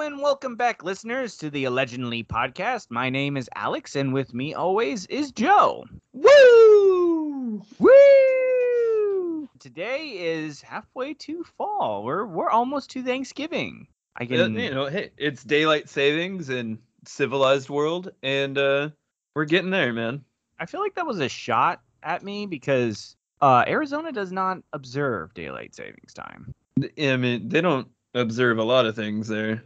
and 0.00 0.20
welcome 0.20 0.56
back, 0.56 0.84
listeners, 0.84 1.38
to 1.38 1.48
the 1.48 1.64
Allegedly 1.64 2.22
podcast. 2.22 2.90
My 2.90 3.08
name 3.08 3.34
is 3.34 3.48
Alex, 3.54 3.96
and 3.96 4.12
with 4.12 4.34
me 4.34 4.52
always 4.52 5.06
is 5.06 5.32
Joe. 5.32 5.86
Woo! 6.12 7.62
Woo! 7.78 9.48
Today 9.58 10.08
is 10.18 10.60
halfway 10.60 11.14
to 11.14 11.42
fall. 11.56 12.04
We're 12.04 12.26
we're 12.26 12.50
almost 12.50 12.90
to 12.90 13.02
Thanksgiving. 13.02 13.86
I 14.16 14.26
can, 14.26 14.54
you 14.54 14.74
know, 14.74 14.84
hey, 14.84 15.12
it's 15.16 15.42
daylight 15.42 15.88
savings 15.88 16.50
in 16.50 16.78
civilized 17.06 17.70
world, 17.70 18.10
and 18.22 18.58
uh, 18.58 18.90
we're 19.34 19.46
getting 19.46 19.70
there, 19.70 19.94
man. 19.94 20.22
I 20.58 20.66
feel 20.66 20.80
like 20.80 20.94
that 20.96 21.06
was 21.06 21.20
a 21.20 21.28
shot 21.28 21.80
at 22.02 22.22
me 22.22 22.44
because 22.44 23.16
uh, 23.40 23.64
Arizona 23.66 24.12
does 24.12 24.30
not 24.30 24.58
observe 24.74 25.32
daylight 25.32 25.74
savings 25.74 26.12
time. 26.12 26.54
I 26.98 27.16
mean, 27.16 27.48
they 27.48 27.62
don't 27.62 27.88
observe 28.16 28.58
a 28.58 28.64
lot 28.64 28.86
of 28.86 28.96
things 28.96 29.28
there. 29.28 29.62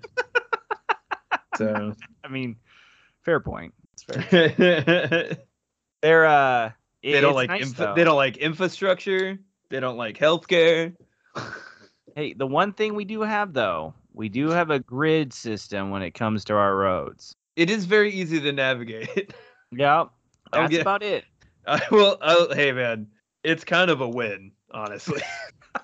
so 1.57 1.95
I 2.25 2.29
mean, 2.29 2.57
fair 3.25 3.41
point. 3.41 3.73
It's 3.95 4.03
fair. 4.03 4.49
they 4.59 5.37
They're 6.03 6.27
uh, 6.27 6.71
it- 7.03 7.21
don't 7.21 7.35
like 7.35 7.49
nice, 7.51 7.63
infra- 7.63 7.93
they 7.97 8.05
don't 8.05 8.17
like 8.17 8.37
infrastructure. 8.39 9.39
They 9.69 9.81
don't 9.81 9.97
like 9.97 10.19
healthcare. 10.19 10.95
Hey, 12.17 12.33
the 12.33 12.47
one 12.47 12.73
thing 12.73 12.97
we 12.97 13.05
do 13.05 13.21
have 13.21 13.53
though, 13.53 13.95
we 14.15 14.29
do 14.29 14.51
have 14.51 14.71
a 14.71 14.81
grid 14.81 15.33
system 15.33 15.91
when 15.91 16.03
it 16.03 16.11
comes 16.11 16.45
to 16.47 16.55
our 16.55 16.75
roads. 16.75 17.37
It 17.55 17.71
is 17.71 17.85
very 17.85 18.13
easy 18.13 18.41
to 18.41 18.53
navigate. 18.53 19.33
Yep. 19.71 19.79
I'll 19.87 20.11
That's 20.53 20.71
get- 20.73 20.81
about 20.81 21.05
it. 21.05 21.25
I 21.69 21.81
will. 21.93 22.19
I'll, 22.21 22.53
hey, 22.53 22.73
man, 22.73 23.07
it's 23.45 23.63
kind 23.63 23.93
of 23.93 24.01
a 24.01 24.09
win, 24.09 24.51
honestly. 24.73 25.23
I, 25.77 25.81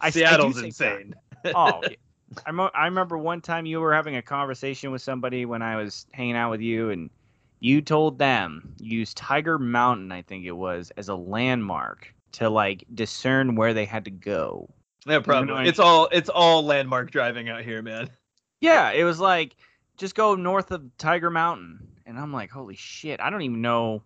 I 0.00 0.10
do 0.10 0.20
Seattle's 0.20 0.54
think 0.54 0.66
insane. 0.68 1.10
that. 1.10 1.27
Oh. 1.44 1.82
I, 2.46 2.50
mo- 2.50 2.70
I 2.74 2.84
remember 2.84 3.16
one 3.16 3.40
time 3.40 3.64
you 3.64 3.80
were 3.80 3.94
having 3.94 4.16
a 4.16 4.22
conversation 4.22 4.90
with 4.90 5.00
somebody 5.00 5.46
when 5.46 5.62
I 5.62 5.76
was 5.76 6.06
hanging 6.12 6.36
out 6.36 6.50
with 6.50 6.60
you, 6.60 6.90
and 6.90 7.08
you 7.60 7.80
told 7.80 8.18
them 8.18 8.74
use 8.78 9.14
Tiger 9.14 9.58
Mountain, 9.58 10.12
I 10.12 10.20
think 10.22 10.44
it 10.44 10.52
was, 10.52 10.92
as 10.98 11.08
a 11.08 11.14
landmark 11.14 12.12
to 12.32 12.50
like 12.50 12.84
discern 12.94 13.54
where 13.56 13.72
they 13.72 13.86
had 13.86 14.04
to 14.04 14.10
go. 14.10 14.68
No 15.06 15.22
problem. 15.22 15.46
know, 15.48 15.54
I- 15.54 15.64
It's 15.64 15.78
all 15.78 16.08
it's 16.12 16.28
all 16.28 16.62
landmark 16.64 17.10
driving 17.10 17.48
out 17.48 17.62
here, 17.62 17.80
man. 17.80 18.10
Yeah, 18.60 18.90
it 18.90 19.04
was 19.04 19.18
like 19.20 19.56
just 19.96 20.14
go 20.14 20.34
north 20.34 20.70
of 20.70 20.82
Tiger 20.98 21.30
Mountain, 21.30 21.88
and 22.04 22.18
I'm 22.18 22.32
like, 22.32 22.50
holy 22.50 22.76
shit, 22.76 23.20
I 23.20 23.30
don't 23.30 23.42
even 23.42 23.62
know 23.62 24.02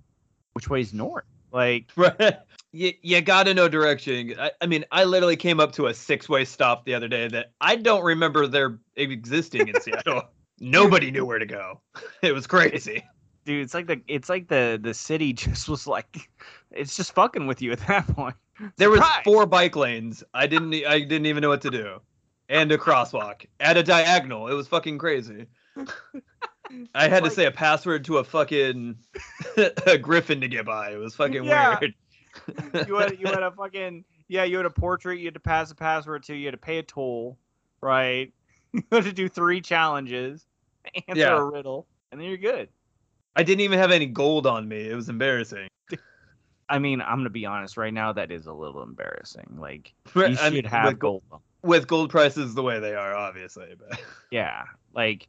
which 0.52 0.70
way's 0.70 0.94
north. 0.94 1.24
Like, 1.50 1.90
Right. 1.96 2.36
You, 2.74 2.92
you 3.02 3.20
gotta 3.20 3.52
know 3.52 3.68
direction. 3.68 4.34
I, 4.38 4.50
I 4.62 4.66
mean, 4.66 4.84
I 4.90 5.04
literally 5.04 5.36
came 5.36 5.60
up 5.60 5.72
to 5.72 5.88
a 5.88 5.94
six 5.94 6.28
way 6.28 6.44
stop 6.46 6.84
the 6.86 6.94
other 6.94 7.08
day 7.08 7.28
that 7.28 7.52
I 7.60 7.76
don't 7.76 8.02
remember 8.02 8.46
there 8.46 8.78
existing 8.96 9.68
in 9.68 9.78
Seattle. 9.80 10.22
Nobody 10.60 11.10
knew 11.10 11.26
where 11.26 11.38
to 11.38 11.46
go. 11.46 11.80
It 12.22 12.32
was 12.32 12.46
crazy. 12.46 13.04
dude, 13.44 13.62
it's 13.62 13.74
like 13.74 13.86
the 13.88 14.00
it's 14.06 14.28
like 14.28 14.48
the 14.48 14.78
the 14.80 14.94
city 14.94 15.32
just 15.34 15.68
was 15.68 15.86
like, 15.86 16.30
it's 16.70 16.96
just 16.96 17.12
fucking 17.14 17.46
with 17.46 17.60
you 17.60 17.72
at 17.72 17.80
that 17.88 18.06
point. 18.06 18.36
There 18.76 18.88
was 18.90 19.00
Surprise! 19.00 19.22
four 19.24 19.44
bike 19.46 19.76
lanes. 19.76 20.22
I 20.32 20.46
didn't 20.46 20.72
I 20.86 21.00
didn't 21.00 21.26
even 21.26 21.42
know 21.42 21.48
what 21.50 21.60
to 21.62 21.70
do. 21.70 22.00
And 22.48 22.70
a 22.72 22.78
crosswalk 22.78 23.46
at 23.60 23.76
a 23.76 23.82
diagonal. 23.82 24.48
It 24.48 24.54
was 24.54 24.68
fucking 24.68 24.98
crazy. 24.98 25.46
I 26.94 27.08
had 27.08 27.24
to 27.24 27.30
say 27.30 27.46
a 27.46 27.50
password 27.50 28.04
to 28.06 28.18
a 28.18 28.24
fucking 28.24 28.96
a 29.86 29.98
griffin 29.98 30.40
to 30.40 30.48
get 30.48 30.64
by. 30.64 30.92
It 30.92 30.96
was 30.96 31.14
fucking 31.14 31.44
Yeah. 31.44 31.78
weird. 31.80 31.94
you 32.86 32.96
had 32.96 33.18
you 33.18 33.26
had 33.26 33.42
a 33.42 33.50
fucking 33.50 34.04
yeah, 34.28 34.44
you 34.44 34.56
had 34.56 34.66
a 34.66 34.70
portrait 34.70 35.18
you 35.18 35.26
had 35.26 35.34
to 35.34 35.40
pass 35.40 35.70
a 35.70 35.74
password 35.74 36.22
to, 36.24 36.34
you 36.34 36.46
had 36.46 36.52
to 36.52 36.58
pay 36.58 36.78
a 36.78 36.82
toll, 36.82 37.38
right? 37.80 38.32
You 38.74 38.82
had 38.90 39.04
to 39.04 39.12
do 39.12 39.28
three 39.28 39.60
challenges, 39.60 40.46
answer 41.08 41.20
Yeah. 41.20 41.36
a 41.36 41.44
riddle, 41.44 41.86
and 42.10 42.18
then 42.18 42.26
you're 42.26 42.38
good. 42.38 42.70
I 43.36 43.42
didn't 43.42 43.60
even 43.60 43.78
have 43.78 43.90
any 43.90 44.06
gold 44.06 44.46
on 44.46 44.66
me. 44.66 44.88
It 44.88 44.94
was 44.94 45.10
embarrassing. 45.10 45.68
I 46.70 46.78
mean, 46.78 47.02
I'm 47.02 47.18
gonna 47.18 47.28
be 47.28 47.44
honest 47.44 47.76
right 47.76 47.92
now. 47.92 48.14
That 48.14 48.30
is 48.30 48.46
a 48.46 48.52
little 48.52 48.82
embarrassing. 48.82 49.58
Like 49.58 49.92
I 50.16 50.28
you 50.28 50.36
should 50.36 50.52
mean, 50.52 50.64
have 50.64 50.86
with 50.86 50.98
gold. 51.00 51.22
with 51.62 51.86
gold 51.86 52.08
prices 52.08 52.54
the 52.54 52.62
way 52.62 52.80
they 52.80 52.94
are, 52.94 53.14
obviously. 53.14 53.74
But 53.78 54.00
Yeah, 54.30 54.62
like 54.94 55.28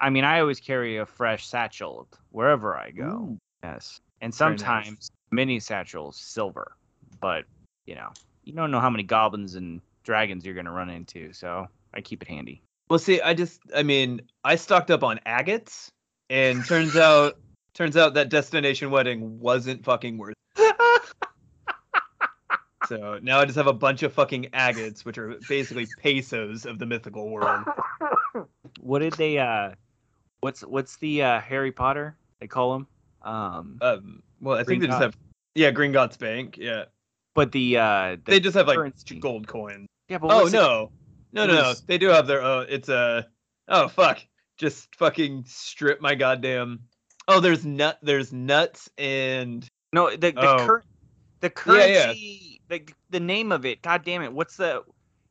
I 0.00 0.10
mean, 0.10 0.24
I 0.24 0.40
always 0.40 0.58
carry 0.58 0.96
a 0.96 1.06
fresh 1.06 1.46
satchel 1.46 2.08
wherever 2.30 2.76
I 2.76 2.90
go. 2.90 3.38
Yes, 3.62 4.00
and 4.20 4.34
sometimes 4.34 4.88
nice. 4.88 5.10
Mini 5.32 5.58
satchels 5.58 6.16
silver, 6.16 6.72
but 7.20 7.44
you 7.86 7.94
know, 7.94 8.10
you 8.44 8.52
don't 8.52 8.70
know 8.70 8.80
how 8.80 8.90
many 8.90 9.02
goblins 9.02 9.54
and 9.56 9.80
dragons 10.04 10.44
you're 10.44 10.54
gonna 10.54 10.70
run 10.72 10.90
into, 10.90 11.32
so 11.32 11.66
I 11.94 12.00
keep 12.00 12.22
it 12.22 12.28
handy. 12.28 12.62
well, 12.90 12.98
see, 12.98 13.20
I 13.20 13.34
just, 13.34 13.60
I 13.74 13.82
mean, 13.82 14.22
I 14.44 14.56
stocked 14.56 14.90
up 14.90 15.02
on 15.02 15.18
agates, 15.26 15.90
and 16.30 16.64
turns 16.66 16.96
out, 16.96 17.38
turns 17.74 17.96
out 17.96 18.14
that 18.14 18.28
destination 18.28 18.90
wedding 18.90 19.40
wasn't 19.40 19.84
fucking 19.84 20.18
worth. 20.18 20.34
So 22.88 23.18
now 23.22 23.38
I 23.38 23.44
just 23.44 23.56
have 23.56 23.68
a 23.68 23.72
bunch 23.72 24.02
of 24.02 24.12
fucking 24.12 24.48
agates, 24.52 25.04
which 25.04 25.16
are 25.16 25.36
basically 25.48 25.86
pesos 26.00 26.66
of 26.66 26.78
the 26.78 26.84
mythical 26.86 27.30
world. 27.30 27.64
What 28.80 28.98
did 28.98 29.12
they? 29.14 29.38
uh 29.38 29.70
What's 30.40 30.62
what's 30.62 30.96
the 30.96 31.22
uh 31.22 31.40
Harry 31.40 31.70
Potter? 31.70 32.16
They 32.40 32.48
call 32.48 32.74
him. 32.74 32.86
Um, 33.22 33.78
Um, 33.80 34.22
well, 34.40 34.58
I 34.58 34.64
think 34.64 34.80
they 34.80 34.88
just 34.88 35.00
have, 35.00 35.16
yeah, 35.54 35.70
Gringotts 35.70 36.18
Bank, 36.18 36.56
yeah. 36.58 36.84
but 37.34 37.52
the 37.52 37.78
uh 37.78 38.16
the 38.24 38.32
They 38.32 38.40
just 38.40 38.56
have 38.56 38.66
like 38.68 38.76
currency. 38.76 39.18
gold 39.18 39.46
coins. 39.46 39.86
Yeah, 40.08 40.18
but 40.18 40.30
Oh 40.30 40.46
it- 40.46 40.52
no, 40.52 40.90
no, 41.32 41.46
no, 41.46 41.54
no. 41.54 41.74
They 41.86 41.98
do 41.98 42.08
have 42.08 42.26
their. 42.26 42.42
Oh, 42.42 42.60
it's 42.68 42.88
a. 42.88 43.26
Oh 43.68 43.88
fuck! 43.88 44.18
Just 44.58 44.94
fucking 44.96 45.44
strip 45.46 46.00
my 46.00 46.14
goddamn. 46.14 46.80
Oh, 47.28 47.40
there's 47.40 47.64
nut. 47.64 47.98
There's 48.02 48.32
Knuts 48.32 48.88
and 48.98 49.66
No, 49.92 50.10
the 50.10 50.32
the, 50.32 50.40
Oh. 50.40 50.66
cur- 50.66 50.82
the 51.40 51.52
Yeah, 51.66 51.86
yeah. 51.86 52.02
currency, 52.06 52.60
the 52.68 52.82
the 53.10 53.20
name 53.20 53.52
of 53.52 53.64
it. 53.64 53.80
God 53.82 54.04
damn 54.04 54.22
it! 54.22 54.32
What's 54.32 54.56
the? 54.56 54.82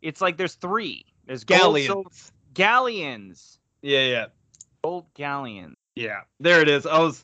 It's 0.02 0.22
like 0.22 0.38
there's 0.38 0.56
three. 0.56 1.06
There's 1.28 1.44
gold, 1.44 1.76
galleons. 1.78 2.32
galleons, 2.54 3.60
Yeah, 3.82 4.06
yeah, 4.06 4.26
gold 4.84 5.06
galleons. 5.14 5.76
yeah. 5.96 6.22
There 6.40 6.62
it 6.62 6.68
is. 6.70 6.86
I 6.86 7.00
was. 7.00 7.24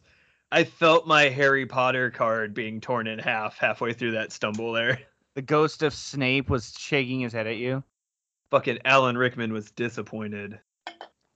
I 0.52 0.64
felt 0.64 1.06
my 1.08 1.24
Harry 1.24 1.66
Potter 1.66 2.10
card 2.12 2.54
being 2.54 2.80
torn 2.80 3.08
in 3.08 3.20
half 3.20 3.58
halfway 3.58 3.94
through 3.94 4.12
that 4.12 4.32
stumble 4.32 4.72
there. 4.74 5.00
The 5.36 5.42
ghost 5.42 5.84
of 5.84 5.94
Snape 5.94 6.50
was 6.50 6.74
shaking 6.80 7.20
his 7.20 7.34
head 7.34 7.48
at 7.48 7.58
you. 7.58 7.84
Fucking 8.50 8.80
Alan 8.86 9.18
Rickman 9.18 9.52
was 9.54 9.70
disappointed. 9.72 10.60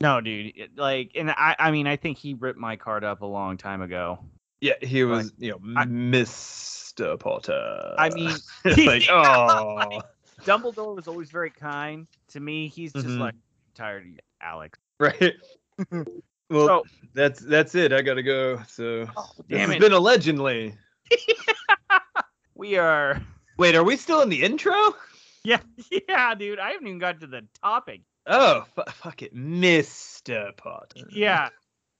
No, 0.01 0.21
dude. 0.21 0.53
it- 0.55 0.77
Like, 0.77 1.11
and 1.15 1.29
I, 1.29 1.55
I 1.59 1.71
mean, 1.71 1.85
I 1.87 1.97
think 1.97 2.17
he 2.17 2.33
ripped 2.33 2.57
my 2.57 2.77
card 2.77 3.03
up 3.03 3.21
a 3.21 3.25
long 3.25 3.57
time 3.57 3.81
ago. 3.81 4.17
Yeah, 4.61 4.73
he 4.81 5.03
was. 5.03 5.33
You 5.37 5.51
know, 5.51 5.59
I- 5.75 5.85
Mr. 5.85 7.19
Potter. 7.19 7.95
I 7.97 8.09
mean, 8.09 8.31
like, 8.87 9.03
oh, 9.09 10.01
Dumbledore 10.45 10.95
was 10.95 11.07
always 11.07 11.29
very 11.29 11.51
kind 11.51 12.07
to 12.29 12.39
me. 12.39 12.69
He's 12.69 12.93
just 12.93 13.05
Mhm. 13.05 13.19
like 13.19 13.35
tired 13.75 14.03
of 14.03 14.07
you, 14.07 14.17
Alex. 14.41 14.79
right. 14.99 15.33
Well, 16.51 16.67
So- 16.67 16.83
that's 17.13 17.39
that's 17.41 17.73
it. 17.75 17.91
I 17.93 18.01
gotta 18.01 18.23
go. 18.23 18.61
So 18.67 19.07
Oh, 19.17 19.29
damn 19.49 19.69
has 19.69 19.77
it. 19.77 19.79
been 19.79 19.93
allegedly. 19.93 20.75
We 22.55 22.77
are. 22.77 23.19
Wait, 23.57 23.73
are 23.75 23.83
we 23.83 23.97
still 23.97 24.21
in 24.21 24.29
the 24.29 24.43
intro? 24.43 24.93
Yeah, 25.43 25.61
yeah, 26.07 26.35
dude. 26.35 26.59
I 26.59 26.71
haven't 26.71 26.85
even 26.87 26.99
got 26.99 27.19
to 27.21 27.27
the 27.27 27.47
topic. 27.63 28.01
Oh, 28.27 28.65
fu- 28.75 28.83
fuck 28.91 29.23
it, 29.23 29.35
Mr. 29.35 30.55
Potter. 30.57 31.07
Yeah, 31.09 31.49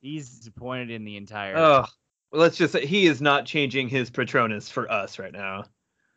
he's 0.01 0.29
disappointed 0.29 0.91
in 0.91 1.03
the 1.03 1.17
entire. 1.17 1.57
Oh, 1.57 1.85
well, 2.31 2.41
let's 2.41 2.57
just 2.57 2.73
say 2.73 2.85
he 2.85 3.07
is 3.07 3.21
not 3.23 3.45
changing 3.47 3.89
his 3.89 4.11
Patronus 4.11 4.69
for 4.69 4.91
us 4.91 5.17
right 5.17 5.33
now. 5.33 5.63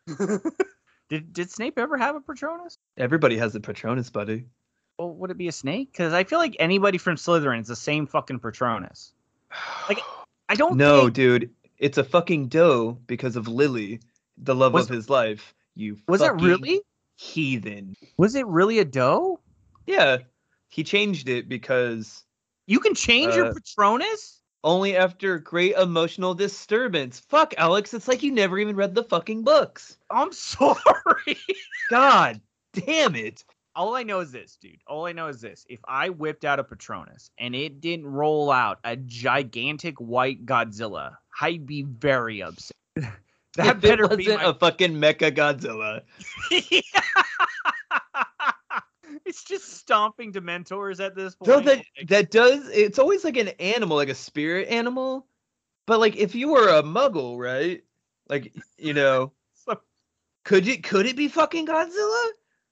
Did 1.09 1.33
did 1.33 1.49
Snape 1.51 1.77
ever 1.79 1.97
have 1.97 2.15
a 2.15 2.21
Patronus? 2.21 2.77
Everybody 2.97 3.37
has 3.37 3.55
a 3.55 3.59
Patronus, 3.59 4.09
buddy. 4.11 4.45
Well, 4.97 5.13
would 5.15 5.31
it 5.31 5.37
be 5.37 5.47
a 5.47 5.51
snake? 5.51 5.91
Because 5.91 6.13
I 6.13 6.23
feel 6.23 6.39
like 6.39 6.55
anybody 6.59 6.97
from 6.97 7.15
Slytherin 7.15 7.61
is 7.61 7.67
the 7.67 7.75
same 7.75 8.07
fucking 8.07 8.39
Patronus. 8.39 9.13
Like, 9.89 9.99
I 10.49 10.55
don't. 10.55 10.77
no, 10.77 11.01
think- 11.03 11.13
dude, 11.13 11.49
it's 11.77 11.97
a 11.97 12.03
fucking 12.03 12.47
doe 12.47 12.97
because 13.07 13.35
of 13.35 13.47
Lily, 13.47 13.99
the 14.37 14.55
love 14.55 14.73
Was- 14.73 14.89
of 14.89 14.95
his 14.95 15.09
life. 15.09 15.53
You 15.75 15.97
Was 16.07 16.21
it 16.21 16.31
really? 16.35 16.81
heathen? 17.17 17.95
Was 18.17 18.35
it 18.35 18.47
really 18.47 18.79
a 18.79 18.85
doe? 18.85 19.39
Yeah, 19.85 20.19
he 20.69 20.83
changed 20.83 21.27
it 21.29 21.49
because 21.49 22.23
You 22.67 22.79
can 22.79 22.95
change 22.95 23.35
your 23.35 23.47
Uh, 23.47 23.53
Patronus? 23.53 24.41
only 24.63 24.95
after 24.97 25.37
great 25.37 25.75
emotional 25.75 26.33
disturbance. 26.33 27.19
Fuck, 27.19 27.53
Alex, 27.57 27.93
it's 27.93 28.07
like 28.07 28.23
you 28.23 28.31
never 28.31 28.57
even 28.57 28.75
read 28.75 28.95
the 28.95 29.03
fucking 29.03 29.43
books. 29.43 29.97
I'm 30.09 30.31
sorry. 30.31 31.37
God 31.89 32.39
damn 32.73 33.15
it. 33.15 33.43
All 33.75 33.95
I 33.95 34.03
know 34.03 34.21
is 34.21 34.31
this, 34.31 34.57
dude. 34.61 34.79
All 34.87 35.05
I 35.05 35.11
know 35.11 35.27
is 35.27 35.41
this. 35.41 35.65
If 35.69 35.81
I 35.85 36.09
whipped 36.09 36.45
out 36.45 36.59
a 36.59 36.63
Patronus 36.63 37.29
and 37.37 37.53
it 37.53 37.81
didn't 37.81 38.07
roll 38.07 38.49
out 38.49 38.79
a 38.85 38.95
gigantic 38.95 39.99
white 39.99 40.45
Godzilla, 40.45 41.17
I'd 41.41 41.65
be 41.65 41.83
very 41.83 42.41
upset. 42.41 42.71
that 42.95 43.11
if 43.57 43.81
better 43.81 44.05
it 44.05 44.17
be 44.17 44.27
wasn't 44.27 44.43
my 44.43 44.49
a 44.49 44.53
fucking 44.53 44.93
Mecha 44.93 45.35
Godzilla. 45.35 46.01
it's 49.25 49.43
just 49.43 49.77
stomping 49.77 50.31
Dementors 50.31 51.03
at 51.03 51.15
this 51.15 51.35
point. 51.35 51.49
No, 51.49 51.59
that 51.59 51.83
that 52.07 52.31
does. 52.31 52.69
It's 52.69 52.99
always 52.99 53.25
like 53.25 53.37
an 53.37 53.49
animal, 53.59 53.97
like 53.97 54.09
a 54.09 54.15
spirit 54.15 54.69
animal. 54.69 55.27
But 55.85 55.99
like, 55.99 56.15
if 56.15 56.33
you 56.33 56.49
were 56.49 56.69
a 56.69 56.81
Muggle, 56.81 57.37
right? 57.37 57.83
Like, 58.29 58.53
you 58.77 58.93
know, 58.93 59.33
So- 59.53 59.81
could 60.45 60.65
it 60.67 60.83
could 60.83 61.05
it 61.05 61.17
be 61.17 61.27
fucking 61.27 61.67
Godzilla? 61.67 62.29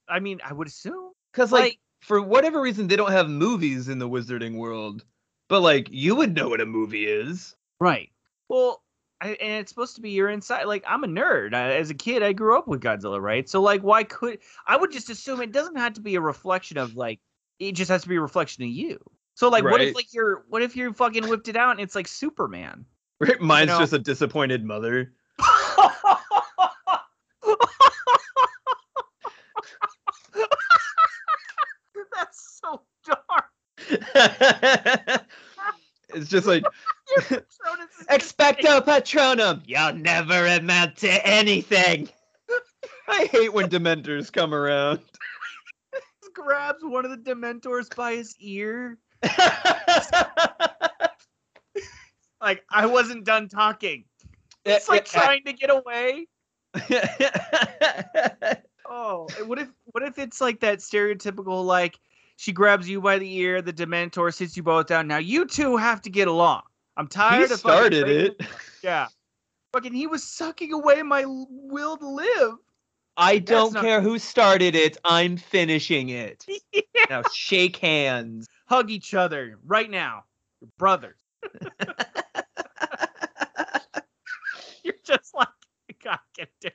I 0.08 0.20
mean, 0.20 0.40
I 0.44 0.52
would 0.52 0.68
assume. 0.68 1.12
Because 1.32 1.52
like, 1.52 1.62
Like- 1.62 1.78
for 2.00 2.20
whatever 2.20 2.60
reason, 2.60 2.86
they 2.86 2.96
don't 2.96 3.12
have 3.12 3.28
movies 3.30 3.88
in 3.88 3.98
the 3.98 4.08
Wizarding 4.08 4.56
world. 4.56 5.04
But 5.48 5.60
like, 5.60 5.88
you 5.90 6.14
would 6.16 6.34
know 6.34 6.48
what 6.48 6.60
a 6.60 6.66
movie 6.66 7.06
is. 7.06 7.54
Right. 7.80 8.10
Well, 8.48 8.82
I, 9.20 9.30
and 9.40 9.60
it's 9.60 9.70
supposed 9.70 9.94
to 9.96 10.02
be 10.02 10.10
your 10.10 10.28
inside. 10.28 10.64
Like 10.64 10.84
I'm 10.86 11.04
a 11.04 11.06
nerd. 11.06 11.54
I, 11.54 11.74
as 11.76 11.88
a 11.90 11.94
kid, 11.94 12.22
I 12.22 12.32
grew 12.32 12.58
up 12.58 12.66
with 12.68 12.80
Godzilla, 12.82 13.20
right? 13.20 13.48
So 13.48 13.62
like, 13.62 13.82
why 13.82 14.04
could 14.04 14.38
I 14.66 14.76
would 14.76 14.92
just 14.92 15.08
assume 15.08 15.40
it 15.40 15.52
doesn't 15.52 15.76
have 15.76 15.94
to 15.94 16.00
be 16.00 16.14
a 16.16 16.20
reflection 16.20 16.76
of 16.78 16.94
like 16.96 17.20
it 17.58 17.72
just 17.72 17.90
has 17.90 18.02
to 18.02 18.08
be 18.08 18.16
a 18.16 18.20
reflection 18.20 18.64
of 18.64 18.70
you. 18.70 18.98
So 19.34 19.48
like, 19.48 19.64
what 19.64 19.80
if 19.80 19.94
like 19.94 20.12
you're 20.12 20.44
what 20.48 20.62
if 20.62 20.76
you're 20.76 20.92
fucking 20.92 21.28
whipped 21.28 21.48
it 21.48 21.56
out 21.56 21.70
and 21.72 21.80
it's 21.80 21.94
like 21.94 22.08
Superman? 22.08 22.84
Mine's 23.40 23.68
know- 23.68 23.78
just 23.78 23.92
a 23.92 23.98
disappointed 23.98 24.64
mother. 24.64 25.12
That's 32.16 32.58
so 32.62 32.82
dark. 33.06 33.44
it's 36.14 36.28
just 36.28 36.46
like 36.46 36.64
Patronus 37.16 37.44
is 38.00 38.06
just 38.06 38.36
expecto 38.38 38.80
patronum. 38.84 39.62
You'll 39.66 39.94
never 39.94 40.46
amount 40.46 40.96
to 40.98 41.26
anything. 41.26 42.08
I 43.08 43.26
hate 43.26 43.52
when 43.52 43.68
Dementors 43.68 44.32
come 44.32 44.54
around. 44.54 45.00
grabs 46.32 46.82
one 46.82 47.04
of 47.04 47.10
the 47.10 47.18
Dementors 47.18 47.94
by 47.94 48.14
his 48.14 48.34
ear. 48.40 48.98
Like 52.44 52.62
I 52.70 52.84
wasn't 52.84 53.24
done 53.24 53.48
talking. 53.48 54.04
It's 54.66 54.86
like 54.86 55.06
trying 55.06 55.44
to 55.44 55.54
get 55.54 55.70
away. 55.70 56.26
Oh, 58.86 59.26
what 59.46 59.58
if 59.58 59.68
what 59.86 60.02
if 60.02 60.18
it's 60.18 60.42
like 60.42 60.60
that 60.60 60.78
stereotypical 60.80 61.64
like 61.64 61.98
she 62.36 62.52
grabs 62.52 62.88
you 62.88 63.00
by 63.00 63.18
the 63.18 63.36
ear, 63.36 63.62
the 63.62 63.72
Dementor 63.72 64.34
sits 64.34 64.56
you 64.56 64.62
both 64.62 64.86
down. 64.86 65.06
Now 65.06 65.18
you 65.18 65.46
two 65.46 65.76
have 65.76 66.00
to 66.02 66.10
get 66.10 66.28
along. 66.28 66.62
I'm 66.96 67.08
tired 67.08 67.48
he 67.48 67.54
of 67.54 67.58
started 67.58 68.08
it. 68.08 68.40
Yeah, 68.82 69.08
fucking 69.72 69.92
he 69.92 70.06
was 70.06 70.22
sucking 70.22 70.72
away 70.72 71.02
my 71.02 71.24
will 71.26 71.96
to 71.96 72.08
live. 72.08 72.54
I 73.16 73.38
don't 73.38 73.72
not- 73.72 73.82
care 73.82 74.00
who 74.00 74.18
started 74.18 74.74
it. 74.74 74.96
I'm 75.04 75.36
finishing 75.36 76.10
it. 76.10 76.44
Now 77.10 77.22
shake 77.34 77.76
hands. 77.76 78.46
Hug 78.66 78.90
each 78.90 79.12
other 79.12 79.58
right 79.66 79.90
now. 79.90 80.24
You're 80.62 80.70
brothers. 80.78 81.18
You're 84.82 84.94
just 85.04 85.34
like 85.34 85.48
God, 86.02 86.18
get 86.34 86.48
it. 86.62 86.74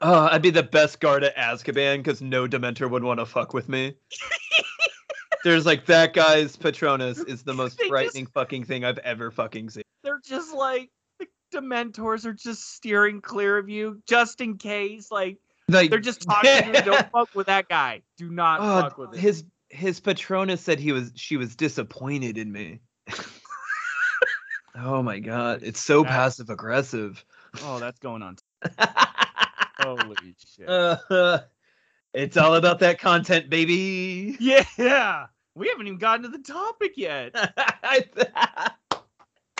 Oh, 0.00 0.28
I'd 0.30 0.42
be 0.42 0.50
the 0.50 0.62
best 0.62 1.00
guard 1.00 1.24
at 1.24 1.36
Azkaban 1.36 1.98
because 1.98 2.22
no 2.22 2.46
Dementor 2.46 2.88
would 2.90 3.02
want 3.02 3.18
to 3.20 3.26
fuck 3.26 3.52
with 3.52 3.68
me. 3.68 3.94
There's 5.44 5.66
like 5.66 5.86
that 5.86 6.14
guy's 6.14 6.56
Patronus 6.56 7.18
is 7.18 7.42
the 7.42 7.54
most 7.54 7.76
They 7.78 7.84
just- 7.84 7.90
frightening 7.90 8.26
fucking 8.26 8.64
thing 8.64 8.84
I've 8.84 8.98
ever 8.98 9.30
fucking 9.30 9.70
seen. 9.70 9.82
They're 10.04 10.20
just 10.24 10.54
like 10.54 10.90
the 11.18 11.26
Dementors 11.52 12.24
are 12.26 12.32
just 12.32 12.74
steering 12.74 13.20
clear 13.20 13.58
of 13.58 13.68
you 13.68 14.00
just 14.08 14.40
in 14.40 14.56
case. 14.58 15.10
Like 15.10 15.38
Like 15.68 15.90
they're 15.90 15.98
just 16.00 16.22
talking 16.22 16.72
to 16.72 16.78
you. 16.78 16.84
Don't 16.84 17.10
fuck 17.10 17.34
with 17.34 17.46
that 17.48 17.68
guy. 17.68 18.02
Do 18.16 18.30
not 18.30 18.60
Oh, 18.60 18.82
fuck 18.82 18.98
with 18.98 19.14
him. 19.14 19.20
his 19.20 19.44
his 19.70 20.00
Patronus 20.00 20.60
said 20.60 20.78
he 20.80 20.92
was 20.92 21.12
she 21.16 21.36
was 21.36 21.54
disappointed 21.56 22.38
in 22.38 22.50
me. 22.52 22.80
oh 24.76 25.02
my 25.02 25.18
god, 25.18 25.60
it's 25.62 25.80
so 25.80 26.04
passive 26.04 26.50
aggressive. 26.50 27.24
Oh, 27.62 27.78
that's 27.78 27.98
going 27.98 28.22
on. 28.22 28.36
Holy 29.80 30.34
shit. 30.56 30.68
Uh, 30.68 31.40
it's 32.14 32.36
all 32.36 32.54
about 32.56 32.78
that 32.80 32.98
content, 32.98 33.48
baby. 33.50 34.36
yeah. 34.40 35.26
We 35.54 35.68
haven't 35.68 35.86
even 35.86 35.98
gotten 35.98 36.22
to 36.22 36.28
the 36.28 36.38
topic 36.42 36.92
yet. 36.96 37.34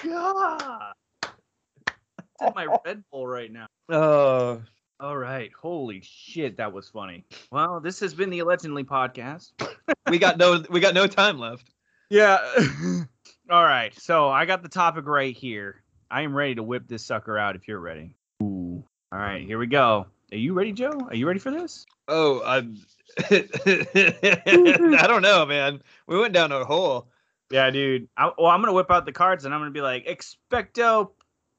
God. 0.05 0.93
It's 2.41 2.47
in 2.47 2.53
my 2.55 2.79
Red 2.85 3.03
Bull 3.11 3.27
right 3.27 3.51
now. 3.51 3.67
oh, 3.89 4.63
All 5.01 5.17
right. 5.17 5.51
Holy 5.61 6.01
shit, 6.05 6.57
that 6.59 6.73
was 6.73 6.89
funny. 6.89 7.25
Well, 7.51 7.81
this 7.81 7.99
has 7.99 8.15
been 8.15 8.31
the 8.31 8.39
Allegedly 8.39 8.85
podcast. 8.85 9.51
we 10.09 10.19
got 10.21 10.39
no 10.39 10.63
we 10.71 10.79
got 10.79 10.95
no 10.95 11.09
time 11.09 11.41
left. 11.41 11.69
Yeah. 12.11 12.39
All 13.51 13.65
right. 13.65 13.93
So 14.01 14.29
I 14.29 14.45
got 14.45 14.63
the 14.63 14.69
topic 14.69 15.07
right 15.09 15.37
here. 15.37 15.83
I 16.13 16.23
am 16.23 16.33
ready 16.33 16.55
to 16.55 16.63
whip 16.63 16.87
this 16.87 17.05
sucker 17.05 17.37
out 17.37 17.57
if 17.57 17.67
you're 17.67 17.81
ready. 17.81 18.15
Ooh. 18.41 18.85
All 19.13 19.19
right. 19.19 19.43
Here 19.45 19.59
we 19.59 19.67
go. 19.67 20.07
Are 20.33 20.37
you 20.37 20.53
ready, 20.53 20.73
Joe? 20.73 21.07
Are 21.09 21.15
you 21.15 21.27
ready 21.27 21.39
for 21.39 21.51
this? 21.51 21.87
Oh, 22.09 22.43
I'm. 22.45 22.79
I 23.31 25.05
don't 25.07 25.23
know, 25.23 25.47
man. 25.47 25.83
We 26.07 26.19
went 26.19 26.35
down 26.35 26.53
a 26.53 26.65
hole. 26.65 27.09
Yeah, 27.51 27.71
dude. 27.71 28.09
I, 28.17 28.31
well, 28.39 28.49
I'm 28.49 28.61
gonna 28.61 28.73
whip 28.73 28.91
out 28.91 29.07
the 29.07 29.13
cards 29.13 29.45
and 29.45 29.55
I'm 29.55 29.61
gonna 29.61 29.71
be 29.71 29.81
like, 29.81 30.07
expecto 30.07 31.11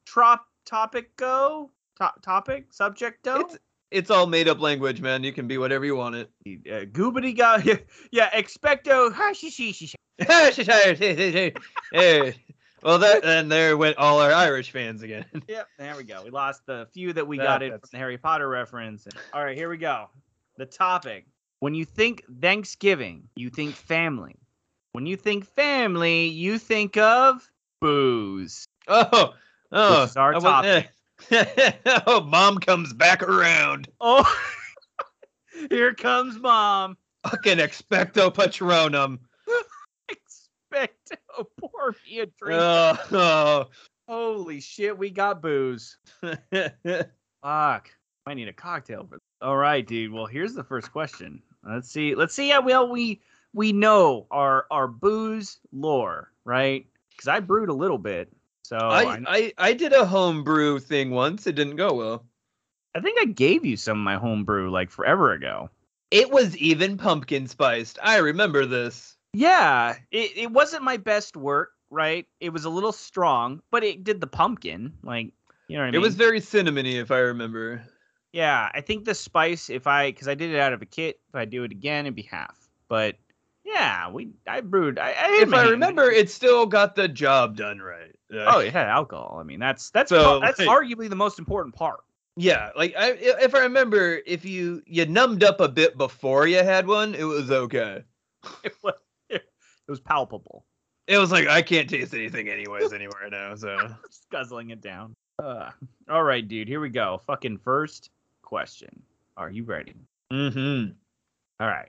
trop 0.06 0.46
topic 0.64 1.16
go 1.16 1.70
top 1.98 2.22
topic 2.22 2.72
subjecto. 2.72 3.40
It's 3.40 3.58
it's 3.90 4.10
all 4.10 4.26
made 4.26 4.48
up 4.48 4.60
language, 4.60 5.00
man. 5.00 5.24
You 5.24 5.32
can 5.32 5.48
be 5.48 5.58
whatever 5.58 5.84
you 5.84 5.96
want 5.96 6.14
it. 6.14 6.30
uh, 6.46 6.84
goobity 6.86 7.36
go. 7.36 7.56
Yeah, 8.12 8.30
expecto. 8.30 9.12
Well, 12.82 12.98
that 12.98 13.24
and 13.24 13.50
there 13.50 13.76
went 13.76 13.96
all 13.98 14.20
our 14.20 14.32
Irish 14.32 14.70
fans 14.70 15.02
again. 15.02 15.24
Yep, 15.48 15.68
there 15.78 15.96
we 15.96 16.04
go. 16.04 16.22
We 16.24 16.30
lost 16.30 16.66
the 16.66 16.88
few 16.92 17.12
that 17.12 17.26
we 17.26 17.38
That- 17.38 17.44
got 17.44 17.62
it 17.62 17.70
from 17.72 17.88
the 17.90 17.98
Harry 17.98 18.18
Potter 18.18 18.48
reference. 18.48 19.06
All 19.32 19.44
right, 19.44 19.56
here 19.56 19.68
we 19.68 19.76
go. 19.76 20.08
The 20.56 20.66
topic. 20.66 21.26
When 21.60 21.74
you 21.74 21.84
think 21.84 22.24
Thanksgiving, 22.40 23.28
you 23.36 23.50
think 23.50 23.74
family. 23.74 24.36
When 24.92 25.06
you 25.06 25.16
think 25.16 25.44
family, 25.44 26.26
you 26.26 26.58
think 26.58 26.96
of 26.96 27.48
booze. 27.80 28.66
Oh, 28.88 29.34
oh, 29.72 30.00
This 30.00 30.10
is 30.10 30.16
our 30.16 30.34
eh. 30.64 30.82
oh, 32.06 32.22
mom 32.22 32.58
comes 32.58 32.92
back 32.92 33.22
around. 33.22 33.88
Oh, 34.00 34.24
here 35.70 35.94
comes 35.94 36.38
mom. 36.38 36.96
Fucking 37.28 37.58
expecto 37.58 38.32
patronum. 38.32 39.18
Expecto, 40.72 41.16
oh, 41.38 41.46
pour 41.58 41.94
me 42.06 42.20
a 42.20 42.26
drink. 42.26 42.60
Oh, 42.60 43.66
Holy 44.08 44.60
shit, 44.60 44.96
we 44.96 45.10
got 45.10 45.40
booze. 45.40 45.96
oh. 46.22 46.36
Fuck. 47.42 47.90
I 48.26 48.34
need 48.34 48.48
a 48.48 48.52
cocktail 48.52 49.04
for 49.04 49.16
this. 49.16 49.20
All 49.40 49.56
right, 49.56 49.86
dude. 49.86 50.12
Well, 50.12 50.26
here's 50.26 50.54
the 50.54 50.64
first 50.64 50.92
question. 50.92 51.42
Let's 51.64 51.90
see. 51.90 52.14
Let's 52.14 52.34
see 52.34 52.50
how 52.50 52.60
well 52.60 52.88
we 52.88 53.20
we 53.54 53.72
know 53.72 54.26
our 54.30 54.66
our 54.70 54.86
booze 54.86 55.58
lore, 55.72 56.32
right? 56.44 56.86
Because 57.10 57.28
I 57.28 57.40
brewed 57.40 57.68
a 57.70 57.74
little 57.74 57.98
bit, 57.98 58.30
so 58.62 58.76
I, 58.76 59.02
I, 59.02 59.22
I 59.26 59.52
I 59.58 59.72
did 59.72 59.92
a 59.92 60.04
home 60.04 60.44
brew 60.44 60.78
thing 60.78 61.10
once. 61.10 61.46
It 61.46 61.54
didn't 61.54 61.76
go 61.76 61.94
well. 61.94 62.26
I 62.94 63.00
think 63.00 63.18
I 63.20 63.26
gave 63.26 63.64
you 63.64 63.76
some 63.76 63.98
of 63.98 64.04
my 64.04 64.16
home 64.16 64.44
brew 64.44 64.70
like 64.70 64.90
forever 64.90 65.32
ago. 65.32 65.70
It 66.10 66.30
was 66.30 66.56
even 66.56 66.98
pumpkin 66.98 67.46
spiced. 67.46 67.98
I 68.02 68.18
remember 68.18 68.66
this. 68.66 69.16
Yeah, 69.32 69.96
it 70.10 70.32
it 70.36 70.50
wasn't 70.50 70.82
my 70.82 70.96
best 70.96 71.36
work, 71.36 71.70
right? 71.90 72.26
It 72.40 72.50
was 72.50 72.64
a 72.64 72.70
little 72.70 72.92
strong, 72.92 73.60
but 73.70 73.84
it 73.84 74.02
did 74.04 74.20
the 74.20 74.26
pumpkin, 74.26 74.92
like 75.02 75.32
you 75.68 75.76
know 75.76 75.84
what 75.84 75.94
I 75.94 75.96
It 75.96 76.00
was 76.00 76.14
very 76.16 76.40
cinnamony, 76.40 76.94
if 77.00 77.10
I 77.10 77.18
remember. 77.18 77.82
Yeah, 78.32 78.70
I 78.74 78.80
think 78.80 79.04
the 79.04 79.14
spice, 79.14 79.70
if 79.70 79.86
I, 79.88 80.10
because 80.12 80.28
I 80.28 80.34
did 80.34 80.52
it 80.54 80.58
out 80.60 80.72
of 80.72 80.82
a 80.82 80.86
kit, 80.86 81.18
if 81.28 81.34
I 81.34 81.44
do 81.44 81.64
it 81.64 81.72
again, 81.72 82.06
it'd 82.06 82.14
be 82.14 82.22
half. 82.22 82.56
But 82.88 83.16
yeah, 83.64 84.08
we, 84.10 84.30
I 84.46 84.60
brewed. 84.60 84.98
I, 85.00 85.08
I 85.10 85.40
If 85.42 85.52
I 85.52 85.68
remember, 85.68 86.08
it 86.10 86.30
still 86.30 86.64
got 86.66 86.94
the 86.94 87.08
job 87.08 87.56
done 87.56 87.80
right. 87.80 88.14
Uh, 88.32 88.44
Oh, 88.54 88.58
it 88.60 88.72
had 88.72 88.86
alcohol. 88.86 89.38
I 89.40 89.42
mean, 89.44 89.58
that's 89.60 89.90
that's 89.90 90.08
So, 90.10 90.40
that's 90.40 90.58
like- 90.58 90.68
arguably 90.68 91.08
the 91.08 91.16
most 91.16 91.38
important 91.38 91.74
part. 91.74 92.00
yeah. 92.36 92.70
Like 92.76 92.94
I, 92.96 93.12
if 93.12 93.54
I 93.54 93.60
remember, 93.60 94.20
if 94.26 94.44
you 94.44 94.82
you 94.86 95.06
numbed 95.06 95.42
up 95.44 95.60
a 95.60 95.68
bit 95.68 95.96
before 95.98 96.46
you 96.46 96.58
had 96.62 96.86
one, 96.86 97.14
it 97.14 97.24
was 97.24 97.50
okay. 97.50 98.02
It 98.64 98.72
was, 98.82 98.94
it 99.90 99.94
was 99.94 99.98
palpable. 99.98 100.64
It 101.08 101.18
was 101.18 101.32
like 101.32 101.48
I 101.48 101.62
can't 101.62 101.90
taste 101.90 102.14
anything 102.14 102.48
anyways 102.48 102.92
anywhere 102.92 103.28
now. 103.28 103.56
So 103.56 103.76
Just 104.06 104.30
guzzling 104.30 104.70
it 104.70 104.80
down. 104.80 105.16
Uh, 105.42 105.70
all 106.08 106.22
right, 106.22 106.46
dude. 106.46 106.68
Here 106.68 106.78
we 106.78 106.90
go. 106.90 107.20
Fucking 107.26 107.58
first 107.58 108.10
question. 108.42 109.02
Are 109.36 109.50
you 109.50 109.64
ready? 109.64 109.96
mm-hmm. 110.32 110.92
All 111.58 111.66
right. 111.66 111.88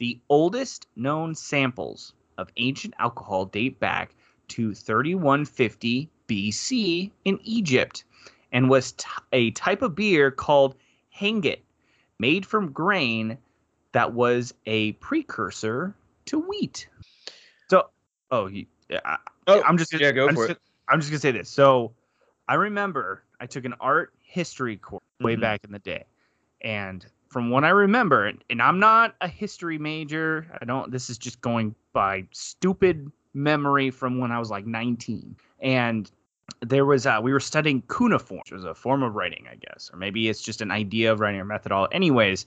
The 0.00 0.18
oldest 0.28 0.88
known 0.96 1.36
samples 1.36 2.12
of 2.38 2.48
ancient 2.56 2.94
alcohol 2.98 3.44
date 3.44 3.78
back 3.78 4.16
to 4.48 4.74
3150 4.74 6.10
BC 6.26 7.12
in 7.24 7.38
Egypt 7.44 8.02
and 8.50 8.68
was 8.68 8.92
t- 8.92 9.06
a 9.32 9.52
type 9.52 9.82
of 9.82 9.94
beer 9.94 10.32
called 10.32 10.74
hangit, 11.16 11.60
made 12.18 12.44
from 12.44 12.72
grain 12.72 13.38
that 13.92 14.12
was 14.12 14.52
a 14.66 14.90
precursor 14.94 15.94
to 16.24 16.40
wheat. 16.40 16.88
Oh, 18.30 18.46
you, 18.46 18.66
I, 19.04 19.16
Oh, 19.46 19.62
I'm 19.62 19.78
just 19.78 19.92
yeah, 19.92 20.12
go 20.12 20.28
I'm 20.28 20.34
for 20.34 20.46
just, 20.48 20.58
it. 20.58 20.62
I'm 20.88 21.00
just 21.00 21.10
gonna 21.10 21.20
say 21.20 21.30
this. 21.30 21.48
So, 21.48 21.92
I 22.48 22.54
remember 22.54 23.22
I 23.40 23.46
took 23.46 23.64
an 23.64 23.74
art 23.80 24.12
history 24.22 24.76
course 24.76 25.02
way 25.20 25.36
Mhm. 25.36 25.40
back 25.40 25.64
in 25.64 25.72
the 25.72 25.78
day, 25.78 26.04
and 26.60 27.06
from 27.28 27.50
what 27.50 27.64
I 27.64 27.70
remember, 27.70 28.26
and, 28.26 28.62
I'm 28.62 28.78
not 28.78 29.14
a 29.20 29.28
history 29.28 29.78
major. 29.78 30.46
I 30.60 30.64
don't. 30.64 30.90
This 30.90 31.08
is 31.08 31.16
just 31.18 31.40
going 31.40 31.74
by 31.92 32.26
stupid 32.32 33.10
memory 33.34 33.90
from 33.90 34.18
when 34.18 34.30
I 34.32 34.38
was 34.38 34.50
like 34.50 34.66
19, 34.66 35.34
and 35.60 36.10
there 36.60 36.84
was 36.84 37.06
uh, 37.06 37.20
we 37.22 37.32
were 37.32 37.40
studying 37.40 37.82
cuneiform, 37.88 38.40
which 38.40 38.52
was 38.52 38.64
a 38.64 38.74
form 38.74 39.02
of 39.02 39.14
writing, 39.14 39.46
I 39.50 39.54
guess, 39.56 39.90
or 39.92 39.96
maybe 39.98 40.28
it's 40.28 40.42
just 40.42 40.60
an 40.60 40.70
idea 40.70 41.10
of 41.12 41.20
writing 41.20 41.40
or 41.40 41.44
methodology. 41.44 41.94
Anyways, 41.94 42.46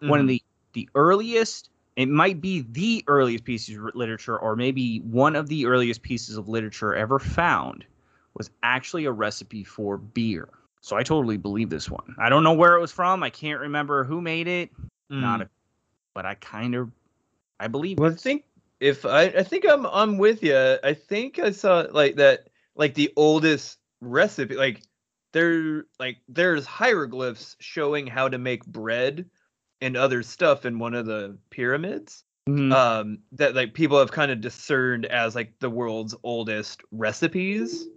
one 0.00 0.20
of 0.20 0.26
Mhm. 0.26 0.28
the 0.28 0.42
the 0.74 0.88
earliest 0.94 1.70
it 1.96 2.08
might 2.08 2.40
be 2.40 2.60
the 2.70 3.02
earliest 3.08 3.44
pieces 3.44 3.76
of 3.76 3.94
literature 3.94 4.38
or 4.38 4.54
maybe 4.56 4.98
one 5.00 5.34
of 5.34 5.48
the 5.48 5.66
earliest 5.66 6.02
pieces 6.02 6.36
of 6.36 6.48
literature 6.48 6.94
ever 6.94 7.18
found 7.18 7.84
was 8.34 8.50
actually 8.62 9.06
a 9.06 9.12
recipe 9.12 9.64
for 9.64 9.96
beer 9.96 10.48
so 10.80 10.96
i 10.96 11.02
totally 11.02 11.36
believe 11.36 11.70
this 11.70 11.90
one 11.90 12.14
i 12.18 12.28
don't 12.28 12.44
know 12.44 12.52
where 12.52 12.74
it 12.76 12.80
was 12.80 12.92
from 12.92 13.22
i 13.22 13.30
can't 13.30 13.60
remember 13.60 14.04
who 14.04 14.20
made 14.20 14.46
it 14.46 14.70
not 15.10 15.40
Mm. 15.40 15.44
a, 15.44 15.48
but 16.14 16.26
i 16.26 16.34
kind 16.34 16.74
of 16.74 16.90
i 17.60 17.66
believe 17.66 17.98
Well, 17.98 18.12
I 18.12 18.14
think 18.14 18.44
if 18.80 19.06
I, 19.06 19.22
I 19.22 19.42
think 19.42 19.66
I'm, 19.66 19.86
I'm 19.86 20.18
with 20.18 20.42
you. 20.42 20.76
I 20.84 20.92
think 20.92 21.38
I 21.38 21.50
saw 21.50 21.86
like 21.90 22.16
that, 22.16 22.48
like 22.74 22.92
the 22.92 23.10
oldest 23.16 23.78
recipe. 24.02 24.54
Like 24.54 24.82
there, 25.32 25.86
like 25.98 26.18
there's 26.28 26.66
hieroglyphs 26.66 27.56
showing 27.58 28.06
how 28.06 28.28
to 28.28 28.36
make 28.36 28.66
bread 28.66 29.24
and 29.80 29.96
other 29.96 30.22
stuff 30.22 30.64
in 30.64 30.78
one 30.78 30.94
of 30.94 31.06
the 31.06 31.36
pyramids. 31.50 32.22
Mhm. 32.48 32.72
Um, 32.72 33.18
that 33.32 33.54
like 33.54 33.74
people 33.74 33.98
have 33.98 34.12
kind 34.12 34.30
of 34.30 34.40
discerned 34.40 35.04
as 35.06 35.34
like 35.34 35.58
the 35.58 35.70
world's 35.70 36.14
oldest 36.22 36.80
recipes. 36.92 37.88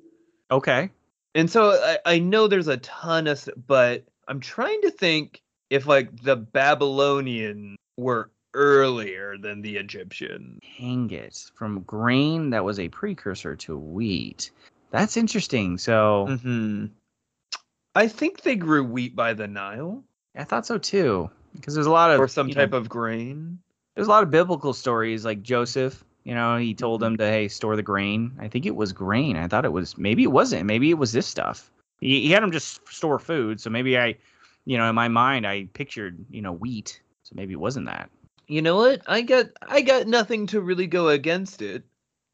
okay 0.52 0.90
And 1.36 1.50
so 1.50 1.70
I, 1.72 2.00
I 2.16 2.20
know 2.20 2.48
there's 2.48 2.68
a 2.68 2.78
ton 2.78 3.28
of, 3.28 3.48
but 3.68 4.04
I'm 4.28 4.40
trying 4.40 4.82
to 4.82 4.92
think 4.92 5.42
if 5.70 5.86
like 5.86 6.24
the 6.24 6.36
Babylonian 6.36 7.76
were 7.98 8.32
earlier 8.56 9.38
than 9.38 9.62
the 9.62 9.78
Egyptian. 9.78 10.58
hang 10.78 11.12
it 11.12 11.52
from 11.54 11.82
grain 11.82 12.50
that 12.50 12.66
was 12.66 12.80
a 12.80 12.90
precursor 12.90 13.56
to 13.56 13.78
wheat 13.78 14.50
that's 14.90 15.18
interesting 15.18 15.78
so 15.78 16.40
hmm 16.44 16.88
I 17.96 18.08
think 18.08 18.42
they 18.42 18.56
grew 18.56 18.84
wheat 18.84 19.16
by 19.16 19.34
the 19.34 19.48
Nile 19.48 20.04
i 20.36 20.44
thought 20.44 20.66
so 20.66 20.80
too 20.80 21.30
because 21.60 21.74
there's 21.74 21.88
a 21.88 21.92
lot 21.92 22.12
of 22.12 22.20
or 22.20 22.28
some 22.28 22.48
you 22.48 22.56
know, 22.56 22.62
type 22.62 22.74
of 22.74 22.90
grain. 22.90 23.60
there's 23.96 24.08
a 24.08 24.10
lot 24.10 24.24
of 24.24 24.32
biblical 24.32 24.74
stories 24.74 25.26
like 25.26 25.42
Joseph. 25.42 26.04
You 26.24 26.34
know, 26.36 26.58
he 26.58 26.74
told 26.74 27.02
mm-hmm. 27.02 27.12
them 27.12 27.18
to 27.18 27.26
hey 27.26 27.48
store 27.48 27.76
the 27.76 27.84
grain. 27.84 28.32
I 28.40 28.48
think 28.48 28.66
it 28.66 28.76
was 28.76 28.94
grain. 28.94 29.36
I 29.38 29.48
thought 29.48 29.66
it 29.66 29.74
was 29.74 29.98
maybe 29.98 30.24
it 30.24 30.32
wasn't. 30.32 30.66
Maybe 30.66 30.90
it 30.90 30.98
was 30.98 31.12
this 31.12 31.28
stuff. 31.28 31.72
He, 32.00 32.22
he 32.22 32.32
had 32.32 32.44
them 32.44 32.52
just 32.52 32.88
store 32.88 33.20
food. 33.20 33.60
So 33.60 33.70
maybe 33.70 33.98
I, 33.98 34.16
you 34.66 34.78
know, 34.78 34.88
in 34.88 34.96
my 34.96 35.08
mind 35.08 35.46
I 35.48 35.68
pictured 35.74 36.24
you 36.30 36.42
know 36.42 36.54
wheat. 36.54 37.02
So 37.24 37.34
maybe 37.36 37.54
it 37.54 37.60
wasn't 37.60 37.86
that. 37.88 38.10
You 38.48 38.62
know 38.62 38.78
what? 38.78 39.02
I 39.08 39.22
got 39.22 39.48
I 39.62 39.82
got 39.82 40.08
nothing 40.08 40.48
to 40.48 40.62
really 40.62 40.88
go 40.88 41.10
against 41.10 41.62
it. 41.62 41.84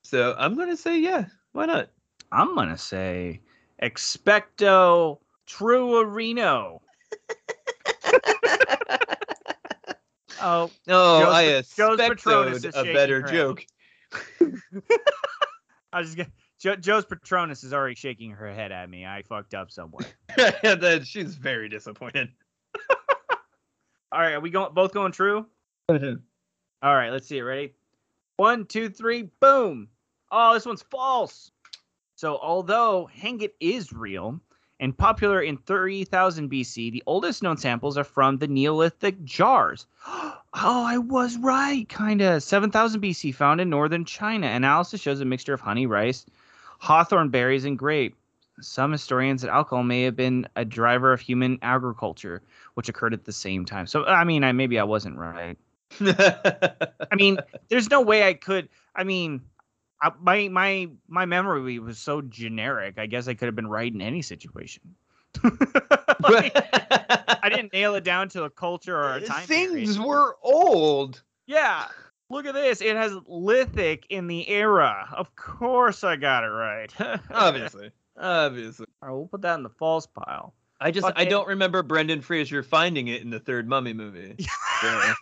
So 0.04 0.36
I'm 0.38 0.56
gonna 0.56 0.78
say 0.78 1.00
yeah. 1.00 1.26
Why 1.52 1.66
not? 1.66 1.90
I'm 2.32 2.56
gonna 2.56 2.78
say 2.78 3.42
expecto 3.82 5.20
truorino. 5.48 6.80
Oh, 10.46 10.70
Oh, 10.88 11.22
Joe's- 11.22 11.34
I 11.34 11.62
Joe's 11.76 11.98
Patronus 11.98 12.64
expected 12.64 12.88
is 12.90 12.92
a 12.92 12.94
better 12.94 13.22
her 13.22 13.28
joke. 13.28 13.66
I 15.92 16.00
was 16.00 16.08
just 16.14 16.18
gonna, 16.18 16.30
jo- 16.60 16.76
Joe's 16.76 17.06
Patronus 17.06 17.64
is 17.64 17.74
already 17.74 17.96
shaking 17.96 18.30
her 18.32 18.54
head 18.54 18.72
at 18.72 18.88
me. 18.88 19.06
I 19.08 19.24
fucked 19.24 19.56
up 19.56 19.72
somewhere. 19.72 20.06
then 20.62 21.04
she's 21.04 21.34
very 21.36 21.68
disappointed. 21.68 22.30
All 24.12 24.22
right, 24.22 24.34
are 24.34 24.40
we 24.40 24.52
going 24.52 24.74
both 24.74 24.94
going 24.94 25.12
true? 25.12 25.48
All 25.90 25.96
right, 26.96 27.10
let's 27.10 27.28
see 27.28 27.40
it. 27.40 27.42
Ready? 27.42 27.74
One, 28.38 28.66
two, 28.66 28.90
three, 28.90 29.30
boom. 29.40 29.88
Oh, 30.32 30.54
this 30.54 30.66
one's 30.66 30.84
false. 30.84 31.52
So, 32.16 32.38
although 32.38 33.10
Hangit 33.18 33.52
is 33.60 33.92
real 33.92 34.40
and 34.80 34.98
popular 34.98 35.42
in 35.42 35.58
30,000 35.58 36.50
BC, 36.50 36.92
the 36.92 37.04
oldest 37.06 37.42
known 37.42 37.58
samples 37.58 37.98
are 37.98 38.04
from 38.04 38.38
the 38.38 38.48
Neolithic 38.48 39.24
jars. 39.24 39.88
Oh, 40.58 40.86
I 40.86 40.98
was 40.98 41.38
right, 41.40 41.88
kind 41.90 42.22
of. 42.22 42.42
7,000 42.42 43.02
BC, 43.02 43.36
found 43.36 43.60
in 43.60 43.70
northern 43.70 44.06
China. 44.06 44.48
Analysis 44.48 45.02
shows 45.02 45.20
a 45.20 45.26
mixture 45.26 45.54
of 45.54 45.60
honey, 45.60 45.86
rice, 45.86 46.26
hawthorn 46.80 47.28
berries, 47.28 47.66
and 47.66 47.78
grape. 47.78 48.16
Some 48.62 48.94
historians 48.94 49.42
that 49.42 49.52
alcohol 49.52 49.84
may 49.84 50.04
have 50.04 50.16
been 50.16 50.48
a 50.56 50.64
driver 50.64 51.12
of 51.12 51.20
human 51.20 51.60
agriculture, 51.62 52.42
which 52.76 52.88
occurred 52.88 53.14
at 53.14 53.26
the 53.26 53.34
same 53.34 53.66
time. 53.66 53.86
So, 53.86 54.06
I 54.06 54.24
mean, 54.24 54.46
I 54.46 54.54
maybe 54.54 54.80
I 54.80 54.86
wasn't 54.86 55.18
right. 55.18 55.58
I 56.00 57.16
mean, 57.16 57.38
there's 57.68 57.90
no 57.90 58.00
way 58.00 58.26
I 58.26 58.34
could. 58.34 58.70
I 58.96 59.04
mean, 59.04 59.42
I, 60.06 60.12
my 60.22 60.48
my 60.50 60.90
my 61.08 61.26
memory 61.26 61.80
was 61.80 61.98
so 61.98 62.22
generic. 62.22 62.98
I 62.98 63.06
guess 63.08 63.28
I 63.28 63.34
could 63.34 63.48
have 63.48 63.56
been 63.56 63.68
right 63.68 63.92
in 63.94 64.02
any 64.02 64.22
situation. 64.22 64.82
Like, 66.28 66.56
I 67.44 67.50
didn't 67.50 67.74
nail 67.74 67.94
it 67.96 68.04
down 68.04 68.30
to 68.30 68.46
a 68.46 68.50
culture 68.50 68.98
or 68.98 69.16
a 69.16 69.22
time 69.22 69.46
Things 69.46 69.96
period. 69.98 70.08
were 70.08 70.38
old. 70.42 71.22
Yeah, 71.46 71.86
look 72.30 72.46
at 72.48 72.54
this. 72.56 72.82
It 72.82 72.96
has 72.96 73.14
lithic 73.28 74.06
in 74.10 74.26
the 74.28 74.48
era. 74.50 75.08
Of 75.12 75.36
course, 75.36 76.04
I 76.04 76.16
got 76.16 76.44
it 76.46 76.48
right. 76.48 76.92
Obviously. 77.32 77.92
Obviously. 78.18 78.88
All 79.04 79.10
right, 79.10 79.14
we'll 79.16 79.28
put 79.28 79.42
that 79.42 79.56
in 79.56 79.64
the 79.64 79.70
false 79.70 80.08
pile. 80.08 80.54
I 80.80 80.90
just 80.90 81.06
Fuck 81.06 81.16
I 81.20 81.24
it. 81.24 81.30
don't 81.30 81.48
remember 81.48 81.84
Brendan 81.84 82.22
Fraser 82.22 82.64
finding 82.64 83.08
it 83.10 83.22
in 83.22 83.30
the 83.30 83.40
third 83.40 83.68
Mummy 83.68 83.94
movie. 83.94 84.36
So, 84.82 85.14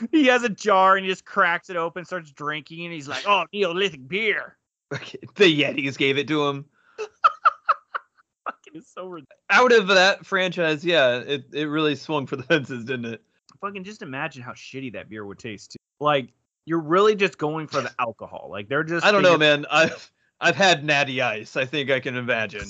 He 0.12 0.26
has 0.26 0.42
a 0.42 0.48
jar 0.48 0.96
and 0.96 1.04
he 1.04 1.10
just 1.10 1.24
cracks 1.24 1.70
it 1.70 1.76
open, 1.76 2.04
starts 2.04 2.30
drinking, 2.30 2.84
and 2.84 2.92
he's 2.92 3.08
like, 3.08 3.24
"Oh, 3.26 3.44
Neolithic 3.52 4.06
beer." 4.08 4.56
the 4.90 5.62
Yetis 5.62 5.98
gave 5.98 6.18
it 6.18 6.28
to 6.28 6.46
him. 6.46 6.64
Fucking 6.98 8.74
is 8.74 8.88
so 8.88 9.06
ridiculous. 9.06 9.38
Out 9.50 9.72
of 9.72 9.88
that 9.88 10.24
franchise, 10.24 10.84
yeah, 10.84 11.18
it, 11.18 11.44
it 11.52 11.66
really 11.66 11.94
swung 11.94 12.26
for 12.26 12.36
the 12.36 12.42
fences, 12.44 12.84
didn't 12.84 13.06
it? 13.06 13.22
fucking 13.60 13.84
just 13.84 14.02
imagine 14.02 14.42
how 14.42 14.52
shitty 14.52 14.92
that 14.94 15.08
beer 15.08 15.24
would 15.24 15.38
taste. 15.38 15.72
Too. 15.72 15.78
Like 16.00 16.30
you're 16.64 16.80
really 16.80 17.14
just 17.14 17.38
going 17.38 17.66
for 17.66 17.80
the 17.80 17.92
alcohol. 17.98 18.48
Like 18.50 18.68
they're 18.68 18.84
just. 18.84 19.04
I 19.04 19.12
don't 19.12 19.22
know, 19.22 19.36
man. 19.36 19.66
I've 19.70 20.10
I've 20.40 20.56
had 20.56 20.84
Natty 20.84 21.20
Ice. 21.20 21.56
I 21.56 21.64
think 21.64 21.90
I 21.90 22.00
can 22.00 22.16
imagine. 22.16 22.66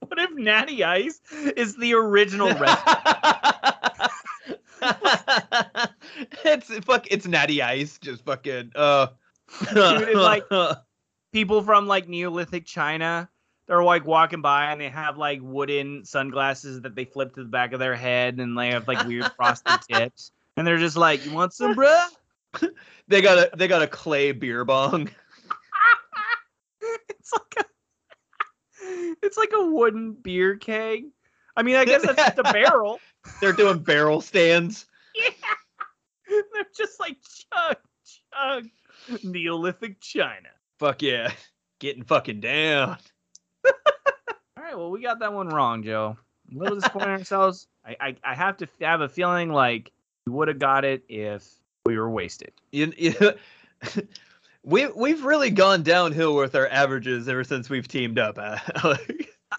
What 0.00 0.18
if 0.18 0.30
Natty 0.34 0.84
Ice 0.84 1.20
is 1.56 1.76
the 1.76 1.94
original 1.94 2.48
recipe? 2.48 2.90
it's 6.44 6.68
fuck. 6.84 7.06
It's 7.10 7.26
Natty 7.26 7.62
Ice. 7.62 7.98
Just 7.98 8.24
fucking. 8.24 8.72
Uh. 8.74 9.08
Dude, 9.74 10.14
like- 10.14 10.44
People 11.32 11.62
from 11.62 11.86
like 11.86 12.08
Neolithic 12.08 12.66
China, 12.66 13.26
they're 13.66 13.82
like 13.82 14.04
walking 14.04 14.42
by 14.42 14.70
and 14.70 14.78
they 14.80 14.90
have 14.90 15.16
like 15.16 15.40
wooden 15.42 16.04
sunglasses 16.04 16.82
that 16.82 16.94
they 16.94 17.06
flip 17.06 17.34
to 17.36 17.42
the 17.44 17.48
back 17.48 17.72
of 17.72 17.78
their 17.80 17.94
head 17.96 18.38
and 18.38 18.56
they 18.58 18.68
have 18.70 18.86
like 18.86 19.06
weird 19.06 19.30
frosted 19.36 19.80
tips. 19.90 20.32
And 20.58 20.66
they're 20.66 20.76
just 20.76 20.96
like, 20.98 21.24
"You 21.24 21.32
want 21.32 21.54
some, 21.54 21.74
bruh?" 21.74 22.06
they 23.08 23.22
got 23.22 23.38
a 23.38 23.50
they 23.56 23.66
got 23.66 23.80
a 23.80 23.86
clay 23.86 24.32
beer 24.32 24.66
bong. 24.66 25.08
it's 27.08 27.32
like 27.32 27.54
a, 27.58 27.64
it's 29.22 29.38
like 29.38 29.52
a 29.54 29.64
wooden 29.70 30.12
beer 30.12 30.56
keg. 30.56 31.04
I 31.56 31.62
mean, 31.62 31.76
I 31.76 31.84
guess 31.84 32.02
that's 32.02 32.16
just 32.16 32.38
a 32.38 32.42
barrel. 32.44 32.98
They're 33.40 33.52
doing 33.52 33.78
barrel 33.80 34.20
stands. 34.20 34.86
Yeah. 35.14 35.28
They're 36.54 36.64
just 36.74 36.98
like 36.98 37.18
chug, 37.52 37.76
chug. 38.32 38.68
Neolithic 39.22 40.00
China. 40.00 40.48
Fuck 40.78 41.02
yeah, 41.02 41.32
getting 41.80 42.02
fucking 42.02 42.40
down. 42.40 42.96
All 43.66 43.72
right, 44.56 44.76
well, 44.76 44.90
we 44.90 45.02
got 45.02 45.18
that 45.18 45.34
one 45.34 45.48
wrong, 45.48 45.82
Joe. 45.82 46.16
A 46.50 46.58
little 46.58 46.76
disappointed 46.76 47.10
ourselves. 47.10 47.66
I, 47.84 47.96
I, 48.00 48.16
I 48.24 48.34
have 48.34 48.56
to 48.58 48.68
have 48.80 49.02
a 49.02 49.08
feeling 49.08 49.50
like 49.52 49.92
we 50.26 50.32
would 50.32 50.48
have 50.48 50.58
got 50.58 50.86
it 50.86 51.04
if 51.10 51.46
we 51.84 51.98
were 51.98 52.08
wasted. 52.10 52.52
You, 52.70 52.92
you, 52.96 53.14
we 54.64 54.86
we've 54.86 55.24
really 55.24 55.50
gone 55.50 55.82
downhill 55.82 56.34
with 56.36 56.54
our 56.54 56.68
averages 56.68 57.28
ever 57.28 57.44
since 57.44 57.68
we've 57.68 57.88
teamed 57.88 58.18
up. 58.18 58.38
uh. 58.38 58.96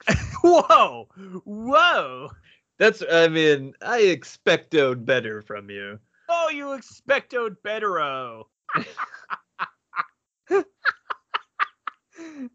Whoa, 0.44 1.08
whoa! 1.46 2.32
That's 2.78 3.04
I 3.10 3.28
mean 3.30 3.74
I 3.82 4.00
expected 4.00 5.06
better 5.06 5.42
from 5.42 5.70
you. 5.70 6.00
Oh, 6.28 6.50
you 6.50 6.66
expectoed 6.68 7.56
bettero. 7.64 8.46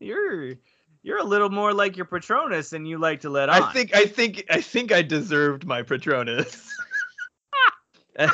you're 0.00 0.54
you're 1.02 1.18
a 1.18 1.24
little 1.24 1.50
more 1.50 1.72
like 1.72 1.96
your 1.96 2.06
Patronus 2.06 2.70
than 2.70 2.84
you 2.84 2.98
like 2.98 3.20
to 3.20 3.30
let 3.30 3.48
on. 3.48 3.62
I 3.62 3.72
think 3.72 3.94
I 3.94 4.04
think 4.04 4.44
I 4.50 4.60
think 4.60 4.92
I 4.92 5.02
deserved 5.02 5.64
my 5.66 5.82
Patronus. 5.82 6.70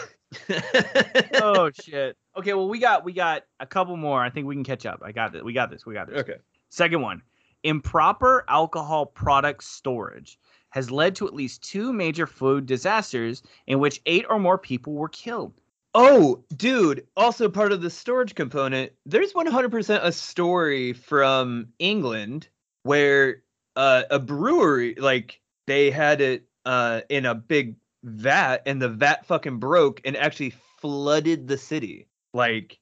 oh 1.35 1.71
shit. 1.81 2.17
Okay, 2.37 2.55
well 2.55 2.69
we 2.69 2.79
got 2.79 3.05
we 3.05 3.13
got 3.13 3.43
a 3.61 3.67
couple 3.67 3.97
more. 3.97 4.23
I 4.23 4.31
think 4.31 4.47
we 4.47 4.55
can 4.55 4.65
catch 4.65 4.87
up. 4.87 5.03
I 5.05 5.13
got 5.13 5.33
this. 5.33 5.43
We 5.43 5.53
got 5.53 5.71
this. 5.71 5.87
We 5.87 5.95
got 5.95 6.09
this. 6.09 6.21
okay. 6.21 6.39
Second 6.71 7.03
one. 7.03 7.23
Improper 7.65 8.45
alcohol 8.49 9.07
product 9.07 9.65
storage 9.65 10.39
has 10.71 10.91
led 10.91 11.17
to 11.17 11.27
at 11.27 11.35
least 11.35 11.63
two 11.63 11.93
major 11.93 12.27
food 12.27 12.67
disasters 12.67 13.43
in 13.67 13.79
which 13.79 14.03
eight 14.07 14.27
or 14.29 14.39
more 14.39 14.59
people 14.59 14.93
were 14.93 15.09
killed. 15.09 15.55
Oh, 15.95 16.43
dude, 16.57 17.07
also 17.17 17.49
part 17.49 17.71
of 17.71 17.81
the 17.81 17.91
storage 17.91 18.35
component, 18.35 18.93
there's 19.07 19.33
100% 19.33 20.01
a 20.03 20.11
story 20.11 20.93
from 20.93 21.69
England 21.79 22.49
where 22.83 23.43
uh, 23.77 24.03
a 24.11 24.19
brewery, 24.19 24.97
like, 24.97 25.41
they 25.67 25.91
had 25.91 26.21
it 26.21 26.45
uh, 26.67 27.03
in 27.09 27.25
a 27.25 27.35
big 27.35 27.77
vat 28.03 28.59
and 28.67 28.83
the 28.83 28.89
vat 28.89 29.25
fucking 29.25 29.59
broke 29.59 30.01
and 30.05 30.17
actually 30.17 30.53
flooded 30.81 31.47
the 31.47 31.57
city, 31.57 32.09
like, 32.33 32.81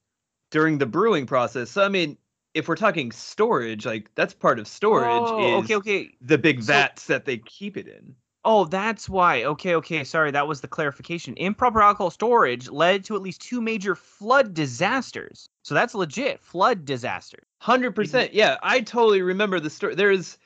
during 0.51 0.79
the 0.79 0.87
brewing 0.87 1.27
process. 1.27 1.71
So, 1.71 1.85
I 1.85 1.89
mean, 1.89 2.17
if 2.55 2.69
we're 2.69 2.77
talking 2.77 3.11
storage, 3.13 3.87
like, 3.87 4.11
that's 4.15 4.35
part 4.35 4.59
of 4.59 4.69
storage 4.69 5.07
Oh, 5.09 5.59
is 5.61 5.65
okay, 5.65 5.77
okay. 5.77 6.11
the 6.21 6.39
big 6.39 6.63
So- 6.63 6.73
vats 6.73 7.07
that 7.07 7.25
they 7.25 7.39
keep 7.39 7.77
it 7.77 7.87
in. 7.89 8.15
Oh, 8.45 8.65
that's 8.65 9.09
why. 9.09 9.45
Okay, 9.45 9.77
okay. 9.77 10.03
Sorry, 10.03 10.33
that 10.33 10.49
was 10.49 10.61
the 10.61 10.67
clarification. 10.67 11.35
Improper 11.37 11.81
alcohol 11.81 12.11
storage 12.11 12.69
led 12.69 13.05
to 13.05 13.15
at 13.15 13.23
least 13.23 13.41
two 13.41 13.61
major 13.61 13.95
flood 13.95 14.53
disasters. 14.53 15.49
So 15.63 15.77
that's 15.77 15.95
legit. 15.95 16.41
Flood 16.43 16.85
disaster. 16.85 17.39
Hundred 17.61 17.95
percent. 17.95 18.35
Yeah, 18.35 18.57
I 18.61 18.81
totally 18.81 19.23
remember 19.23 19.61
the 19.61 19.71
story. 19.71 19.95
There's 19.95 20.39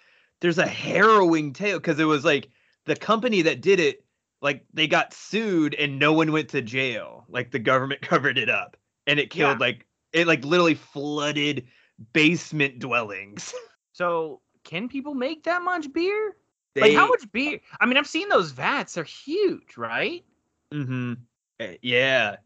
there's 0.42 0.58
a 0.58 0.66
harrowing 0.66 1.54
tale 1.54 1.78
because 1.78 1.98
it 1.98 2.04
was 2.04 2.22
like 2.22 2.50
the 2.84 2.96
company 2.96 3.40
that 3.40 3.62
did 3.62 3.80
it, 3.80 4.04
like 4.42 4.66
they 4.74 4.86
got 4.86 5.14
sued 5.14 5.72
and 5.74 5.98
no 5.98 6.12
one 6.12 6.32
went 6.32 6.50
to 6.50 6.60
jail. 6.60 7.24
Like 7.30 7.50
the 7.50 7.58
government 7.58 8.00
covered 8.02 8.36
it 8.36 8.50
up 8.50 8.76
and 9.06 9.18
it 9.18 9.30
killed 9.30 9.58
Yeah. 9.58 9.66
like 9.66 9.86
it 10.12 10.26
like 10.26 10.44
literally 10.44 10.74
flooded 10.74 11.66
basement 12.12 12.78
dwellings. 12.78 13.54
So 13.92 14.42
can 14.62 14.90
people 14.90 15.14
make 15.14 15.44
that 15.44 15.62
much 15.62 15.90
beer? 15.90 16.36
Like 16.74 16.92
how 16.92 17.08
much 17.08 17.24
beer? 17.32 17.60
I 17.80 17.86
mean, 17.86 17.96
I've 17.96 18.06
seen 18.06 18.28
those 18.28 18.50
vats. 18.50 18.92
They're 18.92 19.04
huge, 19.04 19.78
right? 19.78 20.22
Mm-hmm. 20.70 21.14
Eh, 21.60 21.76
Yeah. 21.80 22.36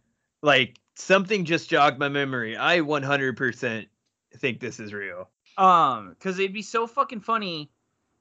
Like 0.44 0.78
something 0.94 1.44
just 1.44 1.68
jogged 1.68 1.98
my 1.98 2.08
memory. 2.08 2.56
I 2.56 2.78
100% 2.78 3.86
think 4.36 4.60
this 4.60 4.78
is 4.78 4.94
real. 4.94 5.28
Um, 5.58 6.10
because 6.10 6.38
it'd 6.38 6.52
be 6.52 6.62
so 6.62 6.86
fucking 6.86 7.18
funny 7.22 7.72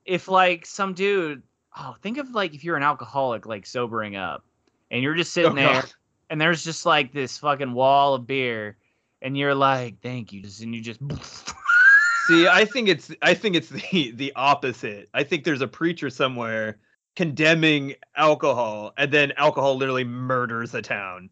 if 0.05 0.27
like 0.27 0.65
some 0.65 0.95
dude. 0.95 1.43
Oh, 1.77 1.95
think 2.01 2.17
of 2.17 2.31
like 2.31 2.55
if 2.55 2.63
you're 2.63 2.77
an 2.77 2.81
alcoholic, 2.83 3.45
like 3.45 3.67
sobering 3.67 4.15
up, 4.15 4.43
and 4.89 5.03
you're 5.03 5.13
just 5.13 5.33
sitting 5.33 5.51
Oh, 5.51 5.55
there, 5.55 5.81
God. 5.83 5.93
and 6.31 6.41
there's 6.41 6.63
just 6.63 6.87
like 6.87 7.13
this 7.13 7.37
fucking 7.37 7.73
wall 7.73 8.15
of 8.15 8.25
beer, 8.25 8.75
and 9.21 9.37
you're 9.37 9.55
like, 9.55 10.01
"Thank 10.01 10.33
you," 10.33 10.43
and 10.61 10.73
you 10.75 10.81
just. 10.81 10.99
See, 12.27 12.47
I 12.47 12.63
think 12.63 12.89
it's 12.89 13.11
I 13.21 13.33
think 13.33 13.55
it's 13.55 13.69
the 13.91 14.11
the 14.11 14.31
opposite. 14.35 15.09
I 15.13 15.23
think 15.23 15.43
there's 15.43 15.61
a 15.61 15.67
preacher 15.67 16.09
somewhere 16.09 16.77
condemning 17.15 17.95
alcohol, 18.15 18.93
and 18.97 19.11
then 19.11 19.33
alcohol 19.35 19.75
literally 19.75 20.03
murders 20.03 20.73
a 20.73 20.81
town. 20.81 21.29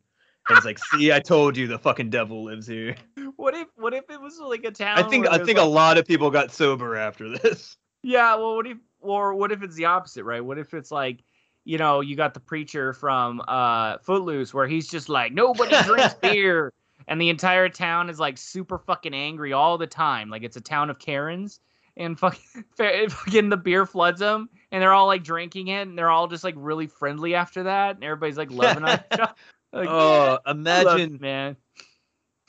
And 0.49 0.57
it's 0.57 0.65
like, 0.65 0.79
see, 0.79 1.11
I 1.11 1.19
told 1.19 1.57
you 1.57 1.67
the 1.67 1.77
fucking 1.77 2.09
devil 2.09 2.45
lives 2.45 2.67
here. 2.67 2.95
what 3.35 3.53
if 3.53 3.67
what 3.75 3.93
if 3.93 4.09
it 4.09 4.19
was 4.19 4.39
like 4.39 4.63
a 4.63 4.71
town? 4.71 4.97
I 4.97 5.03
think 5.03 5.27
I 5.27 5.37
think 5.37 5.59
a 5.59 5.63
lot 5.63 5.97
of 5.97 6.05
people 6.05 6.31
got 6.31 6.51
sober 6.51 6.95
after 6.95 7.29
this. 7.29 7.77
Yeah, 8.01 8.35
well, 8.35 8.55
what 8.55 8.67
if 8.67 8.77
or 8.99 9.33
what 9.35 9.51
if 9.51 9.61
it's 9.61 9.75
the 9.75 9.85
opposite, 9.85 10.23
right? 10.23 10.43
What 10.43 10.57
if 10.57 10.73
it's 10.73 10.91
like, 10.91 11.23
you 11.65 11.77
know, 11.77 12.01
you 12.01 12.15
got 12.15 12.33
the 12.33 12.39
preacher 12.39 12.93
from 12.93 13.41
uh 13.47 13.97
Footloose 13.99 14.53
where 14.53 14.67
he's 14.67 14.87
just 14.87 15.09
like, 15.09 15.33
nobody 15.33 15.75
drinks 15.83 16.13
beer, 16.15 16.73
and 17.07 17.21
the 17.21 17.29
entire 17.29 17.69
town 17.69 18.09
is 18.09 18.19
like 18.19 18.37
super 18.37 18.77
fucking 18.77 19.13
angry 19.13 19.53
all 19.53 19.77
the 19.77 19.87
time, 19.87 20.29
like 20.29 20.43
it's 20.43 20.57
a 20.57 20.61
town 20.61 20.89
of 20.89 20.99
Karens, 20.99 21.59
and 21.95 22.17
fucking, 22.19 22.63
fucking 23.09 23.49
the 23.49 23.57
beer 23.57 23.85
floods 23.85 24.19
them, 24.19 24.49
and 24.71 24.81
they're 24.81 24.93
all 24.93 25.07
like 25.07 25.23
drinking 25.23 25.69
it, 25.69 25.87
and 25.87 25.97
they're 25.97 26.09
all 26.09 26.27
just 26.27 26.43
like 26.43 26.55
really 26.57 26.87
friendly 26.87 27.35
after 27.35 27.63
that, 27.63 27.95
and 27.95 28.03
everybody's 28.03 28.37
like 28.37 28.51
loving 28.51 28.83
each 28.83 29.19
other. 29.19 29.33
Like, 29.73 29.89
oh, 29.91 30.39
yeah, 30.45 30.51
imagine 30.51 31.15
it, 31.15 31.21
man. 31.21 31.57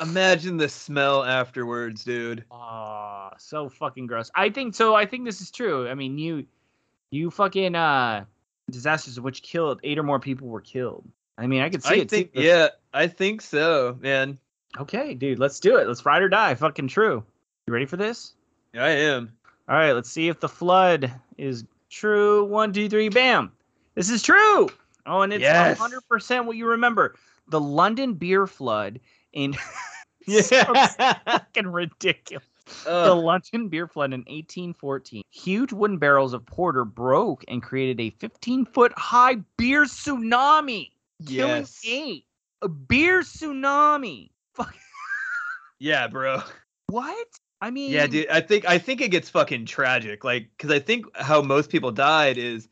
imagine 0.00 0.56
the 0.56 0.68
smell 0.68 1.24
afterwards, 1.24 2.04
dude. 2.04 2.44
Oh, 2.48 3.30
so 3.38 3.68
fucking 3.68 4.06
gross. 4.06 4.30
I 4.36 4.50
think 4.50 4.76
so. 4.76 4.94
I 4.94 5.04
think 5.04 5.24
this 5.24 5.40
is 5.40 5.50
true. 5.50 5.88
I 5.88 5.94
mean, 5.94 6.16
you, 6.16 6.46
you 7.10 7.32
fucking 7.32 7.74
uh, 7.74 8.24
disasters 8.70 9.18
of 9.18 9.24
which 9.24 9.42
killed 9.42 9.80
eight 9.82 9.98
or 9.98 10.04
more 10.04 10.20
people 10.20 10.46
were 10.46 10.60
killed. 10.60 11.10
I 11.36 11.48
mean, 11.48 11.60
I 11.60 11.70
could 11.70 11.82
see 11.82 11.94
I 11.94 11.98
it. 11.98 12.08
think 12.08 12.34
too. 12.34 12.42
yeah, 12.42 12.68
I 12.94 13.08
think 13.08 13.42
so, 13.42 13.98
man. 14.00 14.38
Okay, 14.78 15.14
dude, 15.14 15.38
let's 15.38 15.60
do 15.60 15.76
it. 15.76 15.88
Let's 15.88 16.04
ride 16.04 16.22
or 16.22 16.28
die. 16.28 16.54
Fucking 16.54 16.88
true. 16.88 17.24
You 17.66 17.72
ready 17.72 17.86
for 17.86 17.96
this? 17.96 18.34
Yeah, 18.74 18.84
I 18.84 18.88
am. 18.90 19.32
All 19.68 19.76
right, 19.76 19.92
let's 19.92 20.10
see 20.10 20.28
if 20.28 20.40
the 20.40 20.48
flood 20.48 21.10
is 21.36 21.64
true. 21.90 22.44
One, 22.44 22.72
two, 22.72 22.88
three, 22.88 23.08
bam. 23.08 23.52
This 23.94 24.10
is 24.10 24.22
true. 24.22 24.68
Oh, 25.06 25.22
and 25.22 25.32
it's 25.32 25.42
Yes. 25.42 25.78
100% 25.78 26.44
what 26.44 26.56
you 26.56 26.66
remember. 26.66 27.14
The 27.48 27.60
London 27.60 28.14
beer 28.14 28.46
flood 28.46 29.00
in 29.32 29.56
Yeah. 30.26 31.16
fucking 31.24 31.66
ridiculous. 31.66 32.44
the 32.84 33.14
London 33.14 33.68
beer 33.68 33.86
flood 33.88 34.12
in 34.12 34.20
1814. 34.20 35.22
Huge 35.30 35.72
wooden 35.72 35.96
barrels 35.96 36.34
of 36.34 36.44
porter 36.44 36.84
broke 36.84 37.42
and 37.48 37.62
created 37.62 37.98
a 38.00 38.10
15 38.10 38.66
foot 38.66 38.92
high 38.98 39.36
beer 39.56 39.84
tsunami, 39.84 40.90
killing 41.26 41.62
yes. 41.62 41.80
eight. 41.86 42.24
A 42.60 42.68
beer 42.68 43.20
tsunami. 43.22 44.28
Fuck. 44.58 44.74
Yeah, 45.80 46.08
bro. 46.08 46.42
What? 46.88 47.28
I 47.60 47.70
mean, 47.70 47.92
Yeah, 47.92 48.08
dude. 48.08 48.28
I 48.28 48.40
think 48.40 48.64
I 48.68 48.78
think 48.78 49.00
it 49.00 49.12
gets 49.12 49.30
fucking 49.30 49.66
tragic. 49.66 50.24
Like, 50.24 50.48
because 50.56 50.72
I 50.72 50.80
think 50.80 51.06
how 51.16 51.40
most 51.40 51.70
people 51.70 51.92
died 51.92 52.36
is 52.36 52.68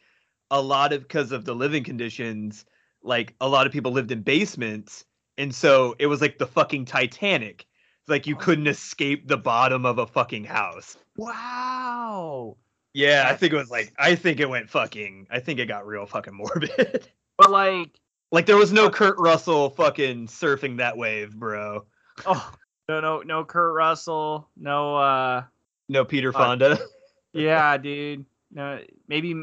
a 0.51 0.61
lot 0.61 0.92
of 0.92 1.03
because 1.03 1.31
of 1.31 1.44
the 1.44 1.55
living 1.55 1.85
conditions. 1.85 2.64
Like, 3.03 3.35
a 3.40 3.49
lot 3.49 3.66
of 3.66 3.72
people 3.72 3.92
lived 3.92 4.11
in 4.11 4.22
basements, 4.22 5.05
and 5.38 5.55
so 5.55 5.94
it 6.01 6.07
was 6.07 6.20
like 6.20 6.38
the 6.38 6.46
fucking 6.49 6.87
Titanic. 6.87 7.66
Like, 8.09 8.27
you 8.27 8.35
oh. 8.35 8.38
couldn't 8.38 8.66
escape 8.66 9.29
the 9.29 9.37
bottom 9.37 9.87
of 9.87 9.99
a 9.99 10.07
fucking 10.07 10.44
house. 10.44 10.96
Wow. 11.16 12.57
Yeah, 12.96 13.27
I 13.29 13.37
think 13.37 13.53
it 13.53 13.57
was 13.57 13.70
like 13.70 13.92
I 13.99 14.14
think 14.14 14.40
it 14.40 14.49
went 14.49 14.70
fucking. 14.70 15.27
I 15.31 15.38
think 15.38 15.61
it 15.61 15.66
got 15.66 15.87
real 15.87 16.07
fucking 16.07 16.35
morbid. 16.37 17.07
But 17.37 17.51
like, 17.51 18.01
like, 18.32 18.46
there 18.46 18.56
was 18.56 18.72
no 18.72 18.90
Kurt 18.90 19.18
Russell 19.18 19.70
fucking 19.70 20.26
surfing 20.26 20.78
that 20.78 20.96
wave, 20.96 21.34
bro. 21.36 21.84
oh 22.26 22.52
no, 22.88 23.00
no, 23.00 23.20
no, 23.22 23.44
Kurt 23.44 23.74
Russell, 23.74 24.48
no, 24.56 24.96
uh, 24.96 25.44
No 25.88 26.04
Peter. 26.04 26.32
Fonda. 26.32 26.78
yeah, 27.32 27.76
dude, 27.76 28.24
no, 28.52 28.80
maybe 29.08 29.34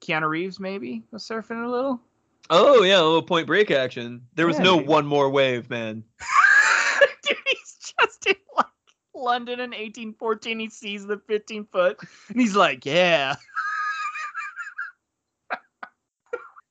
Keanu 0.00 0.28
Reeves, 0.28 0.60
maybe 0.60 1.02
was 1.10 1.26
surfing 1.26 1.64
a 1.64 1.68
little. 1.68 2.00
Oh 2.50 2.82
yeah, 2.82 2.96
a 3.00 3.02
little 3.02 3.22
Point 3.22 3.46
Break 3.46 3.70
action. 3.70 4.22
There 4.34 4.46
was 4.46 4.56
Yeah, 4.58 4.64
no 4.64 4.78
dude. 4.78 4.88
one 4.88 5.06
more 5.06 5.30
wave, 5.30 5.70
man. 5.70 6.02
Dude, 7.22 7.36
he's 7.46 7.94
just 8.00 8.26
in 8.26 8.34
like 8.56 8.66
London 9.14 9.60
in 9.60 9.70
1814. 9.70 10.58
He 10.58 10.68
sees 10.68 11.06
the 11.06 11.18
15 11.28 11.66
foot, 11.66 11.98
and 12.28 12.40
he's 12.40 12.56
like, 12.56 12.84
"Yeah, 12.84 13.36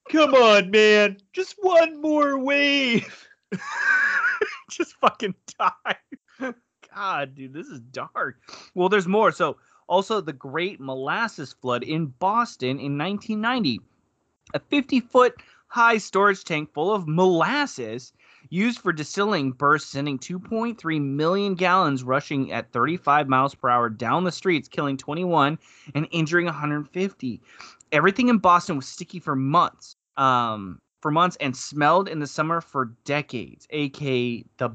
Come 0.10 0.34
on, 0.34 0.72
man. 0.72 1.18
Just 1.34 1.56
one 1.60 2.02
more 2.02 2.40
wave. 2.40 3.28
just 4.70 4.96
fucking 4.96 5.36
die." 5.60 6.54
God, 6.94 7.36
dude, 7.36 7.54
this 7.54 7.68
is 7.68 7.80
dark. 7.80 8.40
Well, 8.74 8.90
there's 8.90 9.08
more. 9.08 9.32
So, 9.32 9.58
also 9.88 10.22
the 10.22 10.34
Great 10.34 10.80
Molasses 10.80 11.54
Flood 11.54 11.84
in 11.84 12.08
Boston 12.08 12.80
in 12.80 12.98
1990, 12.98 13.80
a 14.54 14.60
50 14.60 15.00
foot 15.00 15.36
high 15.68 15.98
storage 15.98 16.44
tank 16.44 16.74
full 16.74 16.94
of 16.94 17.08
molasses 17.08 18.12
used 18.50 18.80
for 18.80 18.92
distilling 18.92 19.52
burst, 19.52 19.92
sending 19.92 20.18
2.3 20.18 21.02
million 21.02 21.56
gallons 21.56 22.04
rushing 22.04 22.52
at 22.52 22.72
35 22.72 23.28
miles 23.28 23.54
per 23.54 23.70
hour 23.70 23.90
down 23.90 24.24
the 24.24 24.32
streets, 24.32 24.68
killing 24.68 24.98
21 24.98 25.60
and 25.94 26.08
injuring 26.12 26.46
150. 26.46 27.42
Everything 27.92 28.30
in 28.30 28.38
Boston 28.40 28.76
was 28.76 28.88
sticky 28.88 29.20
for 29.20 29.36
months. 29.36 29.96
Um, 30.20 30.82
for 31.02 31.12
months 31.12 31.38
and 31.40 31.56
smelled 31.56 32.10
in 32.10 32.20
the 32.20 32.28
summer 32.28 32.62
for 32.62 32.92
decades, 33.06 33.66
aka 33.72 34.44
the 34.58 34.70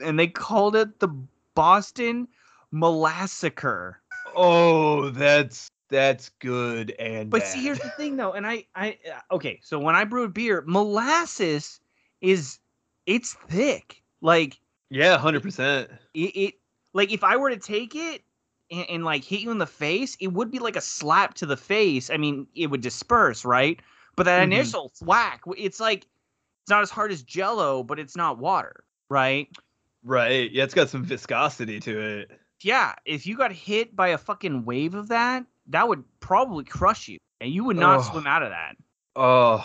and 0.00 0.18
they 0.18 0.26
called 0.26 0.74
it 0.74 1.00
the 1.00 1.08
Boston 1.54 2.28
Molassacre. 2.72 3.94
Oh, 4.34 5.10
that's 5.10 5.70
that's 5.88 6.30
good 6.40 6.92
and 6.98 7.30
But 7.30 7.42
bad. 7.42 7.48
see, 7.48 7.62
here's 7.62 7.78
the 7.78 7.90
thing 7.90 8.16
though, 8.16 8.32
and 8.32 8.46
I, 8.46 8.64
I, 8.74 8.98
uh, 9.10 9.34
okay, 9.34 9.60
so 9.62 9.78
when 9.78 9.94
I 9.94 10.04
brew 10.04 10.28
beer, 10.28 10.64
molasses 10.66 11.80
is 12.20 12.58
it's 13.06 13.34
thick. 13.48 14.02
Like 14.20 14.58
yeah, 14.90 15.18
hundred 15.18 15.42
percent. 15.42 15.90
it, 16.14 16.18
it, 16.18 16.54
like 16.92 17.12
if 17.12 17.22
I 17.22 17.36
were 17.36 17.50
to 17.50 17.56
take 17.56 17.94
it 17.94 18.22
and, 18.70 18.86
and 18.88 19.04
like 19.04 19.24
hit 19.24 19.40
you 19.40 19.50
in 19.50 19.58
the 19.58 19.66
face, 19.66 20.16
it 20.20 20.28
would 20.28 20.50
be 20.50 20.58
like 20.58 20.76
a 20.76 20.80
slap 20.80 21.34
to 21.34 21.46
the 21.46 21.56
face. 21.56 22.10
I 22.10 22.16
mean, 22.16 22.46
it 22.54 22.68
would 22.68 22.80
disperse, 22.80 23.44
right? 23.44 23.78
But 24.16 24.24
that 24.24 24.40
Mhm. 24.40 24.44
initial 24.52 24.92
whack, 25.00 25.42
it's 25.56 25.80
like 25.80 26.06
It's 26.62 26.70
not 26.70 26.82
as 26.82 26.90
hard 26.90 27.12
as 27.12 27.22
Jello, 27.22 27.84
but 27.84 28.00
it's 28.00 28.16
not 28.16 28.38
water, 28.38 28.82
right? 29.08 29.48
Right. 30.02 30.50
Yeah, 30.50 30.64
it's 30.64 30.74
got 30.74 30.88
some 30.88 31.04
viscosity 31.04 31.78
to 31.78 32.00
it. 32.00 32.40
Yeah, 32.60 32.94
if 33.04 33.24
you 33.24 33.36
got 33.36 33.52
hit 33.52 33.94
by 33.94 34.08
a 34.08 34.18
fucking 34.18 34.64
wave 34.64 34.94
of 34.96 35.06
that, 35.08 35.44
that 35.68 35.86
would 35.86 36.02
probably 36.18 36.64
crush 36.64 37.06
you, 37.06 37.18
and 37.40 37.52
you 37.52 37.62
would 37.62 37.76
not 37.76 38.00
Oh. 38.00 38.02
swim 38.02 38.26
out 38.26 38.42
of 38.42 38.50
that. 38.50 38.76
Oh, 39.14 39.64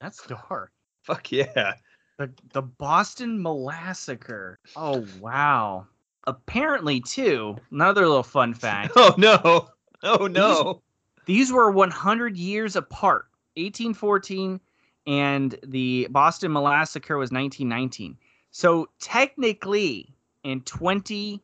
That's 0.00 0.24
dark. 0.28 0.70
fuck 1.02 1.32
yeah. 1.32 1.74
The 2.18 2.32
the 2.52 2.62
Boston 2.62 3.38
Molassacre. 3.42 4.56
Oh 4.76 5.04
wow. 5.20 5.86
Apparently, 6.28 7.00
too, 7.00 7.56
another 7.72 8.06
little 8.06 8.22
fun 8.22 8.54
fact. 8.54 8.92
Oh 8.96 9.14
no. 9.18 9.70
Oh 10.04 10.26
no. 10.28 10.82
These 11.26 11.50
were 11.52 11.70
100 11.70 12.36
years 12.36 12.76
apart. 12.76 13.27
1814 13.58 14.60
and 15.06 15.58
the 15.66 16.06
Boston 16.10 16.52
Molassacre 16.52 17.18
was 17.18 17.30
1919. 17.32 18.16
So 18.50 18.88
technically, 19.00 20.14
in 20.44 20.60
20 20.62 21.42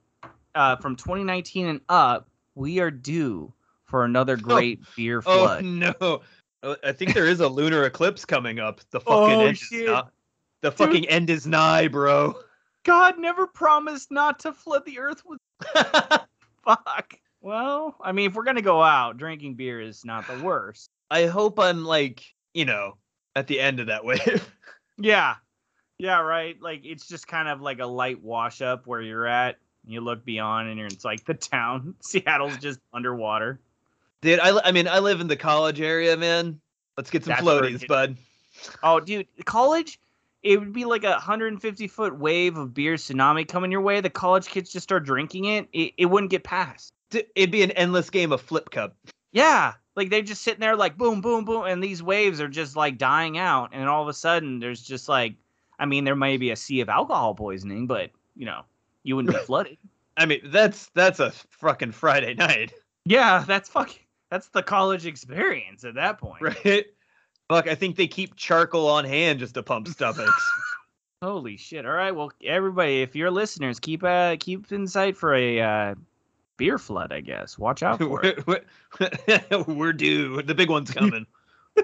uh, 0.54 0.76
from 0.76 0.96
2019 0.96 1.66
and 1.66 1.80
up, 1.88 2.28
we 2.54 2.78
are 2.80 2.90
due 2.90 3.52
for 3.84 4.04
another 4.04 4.36
great 4.50 4.80
beer 4.96 5.20
flood. 5.22 5.64
Oh 5.64 5.66
no. 5.66 6.20
I 6.82 6.92
think 6.92 7.12
there 7.12 7.26
is 7.26 7.40
a 7.40 7.48
lunar 7.48 7.84
eclipse 7.84 8.24
coming 8.24 8.58
up. 8.58 8.80
The 8.90 9.00
fucking 9.00 9.36
Oh, 9.36 9.46
end 9.46 9.58
shit. 9.58 9.82
is 9.82 9.86
nigh. 9.90 10.02
The 10.62 10.72
fucking 10.72 11.06
end 11.08 11.28
is 11.28 11.46
nigh, 11.46 11.88
bro. 11.88 12.34
God 12.84 13.18
never 13.18 13.46
promised 13.46 14.10
not 14.10 14.38
to 14.40 14.52
flood 14.52 14.84
the 14.86 14.98
earth 14.98 15.22
with 15.26 15.38
fuck. 16.64 17.14
Well, 17.44 17.94
I 18.00 18.12
mean, 18.12 18.30
if 18.30 18.34
we're 18.34 18.44
gonna 18.44 18.62
go 18.62 18.82
out, 18.82 19.18
drinking 19.18 19.56
beer 19.56 19.78
is 19.78 20.02
not 20.02 20.26
the 20.26 20.42
worst. 20.42 20.88
I 21.10 21.26
hope 21.26 21.60
I'm 21.60 21.84
like, 21.84 22.24
you 22.54 22.64
know, 22.64 22.96
at 23.36 23.48
the 23.48 23.60
end 23.60 23.80
of 23.80 23.88
that 23.88 24.02
wave. 24.04 24.50
Yeah. 24.96 25.34
Yeah, 25.98 26.20
right. 26.20 26.56
Like 26.62 26.86
it's 26.86 27.06
just 27.06 27.28
kind 27.28 27.46
of 27.48 27.60
like 27.60 27.80
a 27.80 27.86
light 27.86 28.22
wash 28.22 28.62
up 28.62 28.86
where 28.86 29.02
you're 29.02 29.26
at. 29.26 29.56
You 29.86 30.00
look 30.00 30.24
beyond 30.24 30.70
and 30.70 30.78
you're 30.78 30.86
it's 30.86 31.04
like 31.04 31.26
the 31.26 31.34
town. 31.34 31.96
Seattle's 32.00 32.56
just 32.56 32.80
underwater. 32.94 33.60
Dude, 34.22 34.40
I, 34.40 34.58
I 34.64 34.72
mean, 34.72 34.88
I 34.88 35.00
live 35.00 35.20
in 35.20 35.26
the 35.26 35.36
college 35.36 35.82
area, 35.82 36.16
man. 36.16 36.58
Let's 36.96 37.10
get 37.10 37.24
some 37.24 37.32
That's 37.32 37.42
floaties, 37.42 37.86
bud. 37.86 38.16
Oh, 38.82 39.00
dude, 39.00 39.26
college, 39.44 40.00
it 40.42 40.58
would 40.58 40.72
be 40.72 40.86
like 40.86 41.04
a 41.04 41.10
150 41.10 41.88
foot 41.88 42.16
wave 42.16 42.56
of 42.56 42.72
beer 42.72 42.94
tsunami 42.94 43.46
coming 43.46 43.70
your 43.70 43.82
way. 43.82 44.00
The 44.00 44.08
college 44.08 44.46
kids 44.46 44.72
just 44.72 44.84
start 44.84 45.04
drinking 45.04 45.44
it. 45.46 45.68
It, 45.74 45.92
it 45.98 46.06
wouldn't 46.06 46.30
get 46.30 46.44
past. 46.44 46.93
It'd 47.12 47.50
be 47.50 47.62
an 47.62 47.70
endless 47.72 48.10
game 48.10 48.32
of 48.32 48.40
flip 48.40 48.70
cup. 48.70 48.96
Yeah. 49.32 49.74
Like 49.96 50.10
they're 50.10 50.22
just 50.22 50.42
sitting 50.42 50.60
there 50.60 50.76
like 50.76 50.96
boom, 50.96 51.20
boom, 51.20 51.44
boom. 51.44 51.64
And 51.66 51.82
these 51.82 52.02
waves 52.02 52.40
are 52.40 52.48
just 52.48 52.76
like 52.76 52.98
dying 52.98 53.38
out. 53.38 53.70
And 53.72 53.88
all 53.88 54.02
of 54.02 54.08
a 54.08 54.14
sudden 54.14 54.58
there's 54.58 54.82
just 54.82 55.08
like, 55.08 55.34
I 55.78 55.86
mean, 55.86 56.04
there 56.04 56.16
may 56.16 56.36
be 56.36 56.50
a 56.50 56.56
sea 56.56 56.80
of 56.80 56.88
alcohol 56.88 57.34
poisoning, 57.34 57.86
but 57.86 58.10
you 58.36 58.46
know, 58.46 58.62
you 59.02 59.16
wouldn't 59.16 59.34
be 59.34 59.40
flooded. 59.46 59.78
I 60.16 60.26
mean, 60.26 60.40
that's 60.44 60.86
that's 60.94 61.20
a 61.20 61.32
fucking 61.50 61.92
Friday 61.92 62.34
night, 62.34 62.72
Yeah, 63.04 63.44
that's 63.46 63.68
fucking 63.68 64.02
that's 64.30 64.48
the 64.48 64.62
college 64.62 65.06
experience 65.06 65.84
at 65.84 65.94
that 65.94 66.18
point. 66.18 66.42
right? 66.64 66.86
Fuck, 67.48 67.68
I 67.68 67.74
think 67.74 67.96
they 67.96 68.06
keep 68.06 68.36
charcoal 68.36 68.88
on 68.88 69.04
hand 69.04 69.40
just 69.40 69.54
to 69.54 69.62
pump 69.62 69.88
stomachs. 69.88 70.52
Holy 71.22 71.56
shit. 71.56 71.86
All 71.86 71.92
right. 71.92 72.14
Well, 72.14 72.32
everybody, 72.44 73.02
if 73.02 73.14
you're 73.16 73.30
listeners, 73.30 73.80
keep 73.80 74.04
uh 74.04 74.36
keep 74.38 74.70
in 74.72 74.86
sight 74.86 75.16
for 75.16 75.34
a 75.34 75.60
uh 75.60 75.94
beer 76.56 76.78
flood, 76.78 77.12
I 77.12 77.20
guess. 77.20 77.58
Watch 77.58 77.82
out 77.82 77.98
for 77.98 78.24
it. 78.24 78.44
we're, 79.66 79.92
due. 79.92 80.42
The 80.42 80.54
big 80.54 80.70
one's 80.70 80.90
coming. 80.90 81.26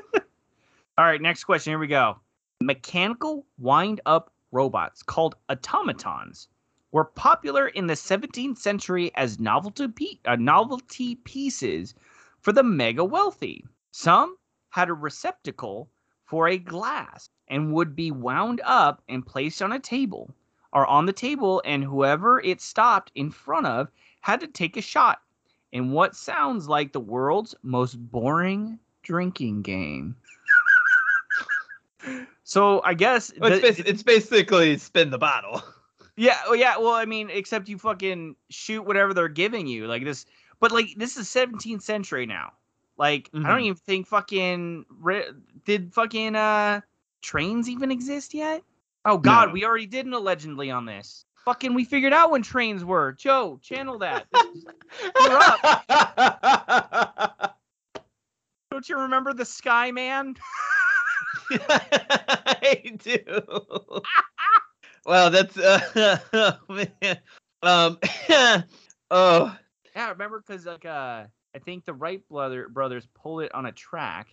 All 0.99 1.05
right, 1.05 1.21
next 1.21 1.45
question. 1.45 1.73
Here 1.73 1.79
we 1.79 1.87
go. 1.87 2.19
Mechanical 2.61 3.47
wind 3.59 4.01
up 4.07 4.33
robots 4.53 5.03
called 5.03 5.37
automatons 5.49 6.49
were 6.93 7.05
popular 7.05 7.69
in 7.69 7.87
the 7.87 7.95
17th 7.95 8.59
century 8.59 9.13
as 9.15 9.39
novelty 9.39 9.89
pe- 9.89 10.19
uh, 10.25 10.37
novelty 10.37 11.15
pieces 11.15 11.95
for 12.41 12.53
the 12.53 12.63
mega 12.63 13.05
wealthy. 13.05 13.65
Some 13.93 14.37
had 14.71 14.89
a 14.89 14.95
receptacle 14.95 15.89
for 16.25 16.49
a 16.49 16.59
glass 16.59 17.29
and 17.49 17.73
would 17.73 17.97
be 17.97 18.11
wound 18.11 18.61
up 18.65 19.03
and 19.09 19.27
placed 19.27 19.63
on 19.63 19.73
a 19.73 19.79
table 19.79 20.35
or 20.73 20.87
on 20.87 21.07
the 21.07 21.13
table 21.13 21.61
and 21.65 21.83
whoever 21.83 22.41
it 22.41 22.61
stopped 22.61 23.11
in 23.15 23.31
front 23.31 23.67
of 23.67 23.91
had 24.21 24.41
to 24.41 24.47
take 24.47 24.77
a 24.77 24.83
shot 24.83 25.21
in 25.73 25.93
what 25.93 26.15
sounds 26.17 26.69
like 26.69 26.93
the 26.93 27.01
world's 27.01 27.55
most 27.63 27.95
boring 28.11 28.79
drinking 29.03 29.63
game. 29.63 30.17
so 32.45 32.81
I 32.83 32.95
guess 32.95 33.33
Well, 33.39 33.53
it's, 33.53 33.77
the- 33.79 33.83
basi- 33.83 33.87
it's 33.87 34.03
basically 34.03 34.77
spin 34.79 35.11
the 35.11 35.19
bottle. 35.19 35.63
yeah, 36.17 36.39
oh 36.47 36.55
yeah. 36.55 36.77
Well, 36.79 36.95
I 36.95 37.05
mean, 37.05 37.31
except 37.31 37.69
you 37.69 37.79
fucking 37.79 38.37
shoot 38.49 38.83
whatever 38.83 39.15
they're 39.15 39.29
giving 39.29 39.67
you, 39.67 39.87
like 39.87 40.05
this. 40.05 40.27
But 40.61 40.73
like, 40.73 40.89
this 40.97 41.17
is 41.17 41.29
17th 41.29 41.83
century 41.83 42.27
now. 42.27 42.53
Like, 42.99 43.31
I 43.33 43.39
don't 43.39 43.61
Mhm. 43.61 43.63
even 43.65 43.77
think 43.77 44.07
fucking 44.09 44.85
did 45.65 45.95
fucking 45.95 46.37
uh 46.37 46.81
trains 47.23 47.69
even 47.69 47.91
exist 47.91 48.35
yet. 48.35 48.63
Oh 49.07 49.17
God, 49.19 49.49
No. 49.49 49.53
we 49.55 49.65
already 49.65 49.87
did 49.87 50.05
an 50.07 50.13
allegedly 50.15 50.71
on 50.71 50.85
this. 50.85 51.25
Fucking, 51.45 51.75
we 51.75 51.85
figured 51.85 52.13
out 52.13 52.31
when 52.31 52.43
trains 52.43 52.85
were. 52.85 53.13
Joe, 53.13 53.59
channel 53.63 53.99
that. 53.99 54.27
This 54.33 54.43
is- 54.57 54.65
don't 58.71 58.89
you 58.89 58.99
remember 58.99 59.33
the 59.33 59.45
Sky 59.45 59.91
Man? 59.91 60.37
I 61.51 62.97
do. 63.03 63.25
wow, 65.07 65.29
that's 65.29 65.57
uh, 65.57 66.19
oh, 66.33 66.57
man. 67.03 67.19
Um, 67.63 67.99
oh, 69.11 69.57
Yeah, 69.95 70.11
remember 70.11 70.43
because 70.47 70.67
like 70.67 70.85
uh, 70.85 71.25
I 71.55 71.59
think 71.65 71.85
the 71.85 71.95
Wright 71.95 72.23
brother 72.29 72.69
brothers 72.69 73.07
pulled 73.15 73.43
it 73.43 73.55
on 73.55 73.67
a 73.67 73.73
track. 73.73 74.29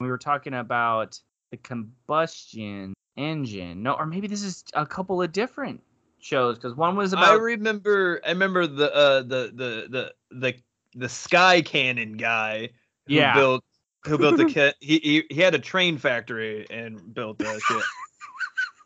We 0.00 0.08
were 0.08 0.18
talking 0.18 0.54
about 0.54 1.20
the 1.50 1.56
combustion 1.58 2.94
engine. 3.16 3.82
No, 3.82 3.94
or 3.94 4.06
maybe 4.06 4.26
this 4.26 4.42
is 4.42 4.64
a 4.74 4.86
couple 4.86 5.22
of 5.22 5.32
different 5.32 5.82
shows 6.24 6.56
because 6.56 6.74
one 6.74 6.96
was 6.96 7.12
about. 7.12 7.24
I 7.30 7.34
remember. 7.34 8.20
I 8.24 8.30
remember 8.30 8.66
the 8.66 8.92
uh, 8.94 9.22
the 9.22 9.52
the 9.54 9.86
the 9.90 10.14
the 10.30 10.54
the 10.94 11.08
sky 11.08 11.60
cannon 11.60 12.16
guy 12.16 12.70
who 13.06 13.14
Yeah. 13.14 13.34
built 13.34 13.64
who 14.06 14.16
built 14.18 14.36
the 14.36 14.44
kit. 14.52 14.74
He, 14.80 14.98
he 14.98 15.24
he 15.34 15.40
had 15.40 15.54
a 15.54 15.58
train 15.58 15.98
factory 15.98 16.66
and 16.70 17.12
built 17.14 17.38
that 17.38 17.60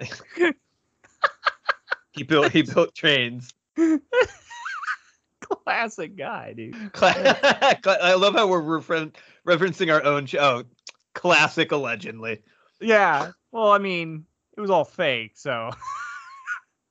shit. 0.01 0.55
he 2.13 2.23
built 2.25 2.51
he 2.53 2.63
built 2.63 2.95
trains. 2.95 3.53
classic 5.41 6.17
guy, 6.17 6.53
dude. 6.55 6.75
I 7.01 8.15
love 8.19 8.35
how 8.35 8.49
we're 8.49 8.63
referen- 8.63 9.15
referencing 9.47 9.93
our 9.93 10.05
own 10.05 10.27
show. 10.27 10.65
Classic, 11.15 11.71
allegedly. 11.73 12.43
Yeah. 12.81 13.31
Well, 13.53 13.71
I 13.73 13.79
mean, 13.79 14.25
it 14.57 14.61
was 14.61 14.71
all 14.71 14.85
fake, 14.85 15.33
so. 15.37 15.71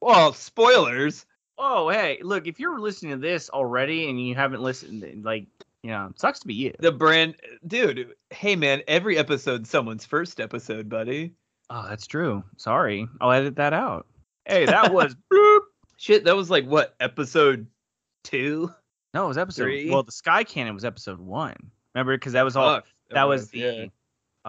Well, 0.07 0.31
spoilers. 0.31 1.25
Oh, 1.57 1.89
hey, 1.89 2.19
look, 2.21 2.47
if 2.47 2.61
you're 2.61 2.79
listening 2.79 3.11
to 3.11 3.17
this 3.17 3.49
already 3.49 4.09
and 4.09 4.25
you 4.25 4.35
haven't 4.35 4.61
listened, 4.61 5.25
like, 5.25 5.47
you 5.83 5.89
know, 5.91 6.13
sucks 6.15 6.39
to 6.39 6.47
be 6.47 6.53
you. 6.53 6.73
The 6.79 6.93
brand, 6.93 7.35
dude. 7.67 8.13
Hey, 8.29 8.55
man. 8.55 8.83
Every 8.87 9.17
episode's 9.17 9.69
someone's 9.69 10.05
first 10.05 10.39
episode, 10.39 10.87
buddy. 10.87 11.33
Oh, 11.69 11.85
that's 11.89 12.07
true. 12.07 12.41
Sorry. 12.55 13.05
I'll 13.19 13.31
edit 13.31 13.57
that 13.57 13.73
out. 13.73 14.07
Hey, 14.45 14.65
that 14.65 14.93
was 14.93 15.13
bloop. 15.29 15.59
Shit, 15.97 16.23
that 16.23 16.37
was 16.37 16.49
like 16.49 16.65
what 16.65 16.95
episode 17.01 17.67
two? 18.23 18.73
No, 19.13 19.25
it 19.25 19.27
was 19.27 19.37
episode. 19.37 19.63
Three? 19.63 19.89
Well, 19.89 20.03
the 20.03 20.13
Sky 20.13 20.45
Cannon 20.45 20.73
was 20.73 20.85
episode 20.85 21.19
one. 21.19 21.57
Remember, 21.93 22.15
because 22.15 22.31
that 22.31 22.45
was 22.45 22.55
all. 22.55 22.75
Fuck, 22.75 22.85
that 23.11 23.27
was 23.27 23.49
the 23.49 23.59
yeah. 23.59 23.85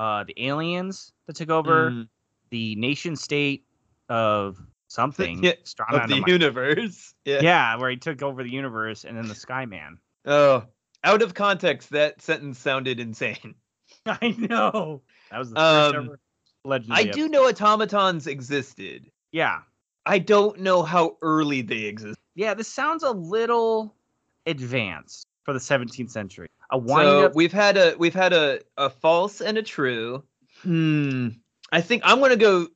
uh 0.01 0.23
the 0.23 0.35
aliens 0.47 1.13
that 1.27 1.35
took 1.35 1.51
over 1.51 1.91
Mm, 1.91 2.09
the 2.51 2.77
nation 2.77 3.17
state 3.17 3.65
of 4.09 4.57
something. 4.89 5.43
Yeah, 5.45 5.53
of 5.91 6.09
the 6.09 6.23
universe. 6.27 7.15
Yeah. 7.25 7.41
yeah, 7.43 7.77
where 7.77 7.91
he 7.91 7.97
took 7.97 8.23
over 8.23 8.43
the 8.43 8.51
universe, 8.51 9.05
and 9.05 9.17
then 9.17 9.29
the 9.29 9.35
Sky 9.35 9.67
Man. 9.67 9.99
Oh, 10.25 10.65
out 11.05 11.23
of 11.23 11.35
context, 11.35 11.91
that 11.91 12.21
sentence 12.23 12.59
sounded 12.59 12.99
insane. 13.01 13.55
I 14.07 14.35
know. 14.39 15.03
That 15.31 15.39
was 15.39 15.51
the 15.51 15.57
first 15.57 15.95
Um, 15.95 16.05
ever 16.07 16.21
legendary. 16.65 17.09
I 17.11 17.13
do 17.13 17.29
know 17.29 17.47
automatons 17.49 18.27
existed. 18.27 19.11
Yeah, 19.33 19.61
I 20.07 20.19
don't 20.19 20.61
know 20.61 20.83
how 20.83 21.19
early 21.23 21.61
they 21.63 21.83
exist. 21.85 22.19
yeah. 22.35 22.55
This 22.55 22.69
sounds 22.69 23.03
a 23.03 23.11
little 23.11 23.95
advanced 24.47 25.27
for 25.45 25.53
the 25.53 25.59
17th 25.61 26.11
century. 26.11 26.49
A 26.71 26.79
wind 26.79 27.07
So 27.07 27.27
up. 27.27 27.35
we've 27.35 27.53
had 27.53 27.77
a 27.77 27.95
we've 27.99 28.15
had 28.15 28.33
a, 28.33 28.61
a 28.77 28.89
false 28.91 29.41
and 29.43 29.57
a 29.59 29.63
true. 29.63 30.23
Hmm. 30.63 31.29
I 31.73 31.81
think 31.83 32.03
I'm 32.05 32.21
gonna 32.21 32.37
go 32.37 32.69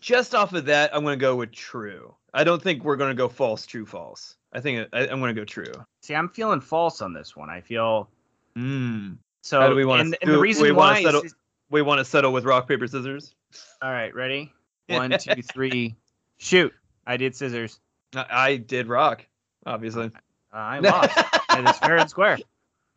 just 0.00 0.34
off 0.34 0.52
of 0.52 0.66
that. 0.66 0.94
I'm 0.94 1.02
gonna 1.04 1.16
go 1.16 1.36
with 1.36 1.52
true. 1.52 2.14
I 2.34 2.44
don't 2.44 2.62
think 2.62 2.84
we're 2.84 2.96
gonna 2.96 3.14
go 3.14 3.28
false, 3.28 3.66
true, 3.66 3.86
false. 3.86 4.36
I 4.52 4.60
think 4.60 4.88
I, 4.92 5.08
I'm 5.08 5.20
gonna 5.20 5.34
go 5.34 5.44
true. 5.44 5.72
See, 6.02 6.14
I'm 6.14 6.28
feeling 6.28 6.60
false 6.60 7.00
on 7.02 7.12
this 7.12 7.34
one. 7.36 7.50
I 7.50 7.60
feel 7.60 8.08
Hmm. 8.54 9.12
so. 9.42 9.60
How 9.60 9.68
do 9.68 9.74
we 9.74 9.84
wanna 9.84 10.02
and, 10.04 10.14
s- 10.14 10.18
and 10.22 10.30
the 10.30 10.36
we 10.36 10.42
reason 10.42 10.62
wanna 10.76 10.78
why 10.94 11.02
settle- 11.02 11.22
is, 11.22 11.34
We 11.70 11.82
want 11.82 11.98
to 11.98 12.04
settle 12.04 12.32
with 12.32 12.44
rock 12.44 12.66
paper 12.68 12.86
scissors. 12.86 13.34
all 13.82 13.90
right. 13.92 14.14
Ready? 14.14 14.52
One, 14.88 15.10
two, 15.18 15.42
three, 15.42 15.96
shoot! 16.38 16.72
I 17.06 17.16
did 17.18 17.36
scissors. 17.36 17.78
I, 18.14 18.26
I 18.30 18.56
did 18.56 18.86
rock, 18.86 19.26
obviously. 19.66 20.06
Uh, 20.06 20.56
I 20.56 20.78
lost. 20.78 21.10
it's 21.52 21.78
fair 21.78 21.98
and 21.98 22.08
square. 22.08 22.38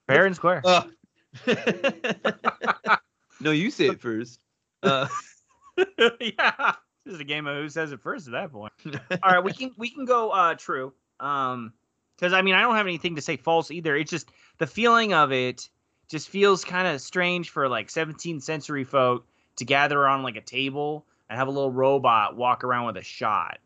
Fair 0.07 0.25
and 0.25 0.33
square. 0.35 0.61
Uh, 0.65 0.83
no, 3.41 3.51
you 3.51 3.71
say 3.71 3.87
it 3.87 3.99
first. 4.01 4.39
Uh, 4.83 5.07
yeah. 6.19 6.73
This 7.05 7.15
is 7.15 7.19
a 7.19 7.25
game 7.25 7.47
of 7.47 7.55
who 7.55 7.69
says 7.69 7.91
it 7.91 8.01
first 8.01 8.27
at 8.27 8.33
that 8.33 8.51
point. 8.51 8.73
All 9.23 9.31
right, 9.31 9.43
we 9.43 9.53
can 9.53 9.71
we 9.77 9.89
can 9.89 10.05
go 10.05 10.29
uh 10.29 10.55
true. 10.55 10.93
Um 11.19 11.73
because 12.17 12.33
I 12.33 12.41
mean 12.41 12.55
I 12.55 12.61
don't 12.61 12.75
have 12.75 12.87
anything 12.87 13.15
to 13.15 13.21
say 13.21 13.37
false 13.37 13.71
either. 13.71 13.95
It's 13.95 14.11
just 14.11 14.29
the 14.59 14.67
feeling 14.67 15.13
of 15.13 15.31
it 15.31 15.67
just 16.09 16.29
feels 16.29 16.63
kind 16.65 16.87
of 16.87 17.01
strange 17.01 17.49
for 17.49 17.69
like 17.69 17.87
17th 17.87 18.43
century 18.43 18.83
folk 18.83 19.25
to 19.55 19.65
gather 19.65 19.99
around 19.99 20.23
like 20.23 20.35
a 20.35 20.41
table 20.41 21.05
and 21.29 21.39
have 21.39 21.47
a 21.47 21.51
little 21.51 21.71
robot 21.71 22.35
walk 22.35 22.63
around 22.63 22.87
with 22.87 22.97
a 22.97 23.03
shot. 23.03 23.59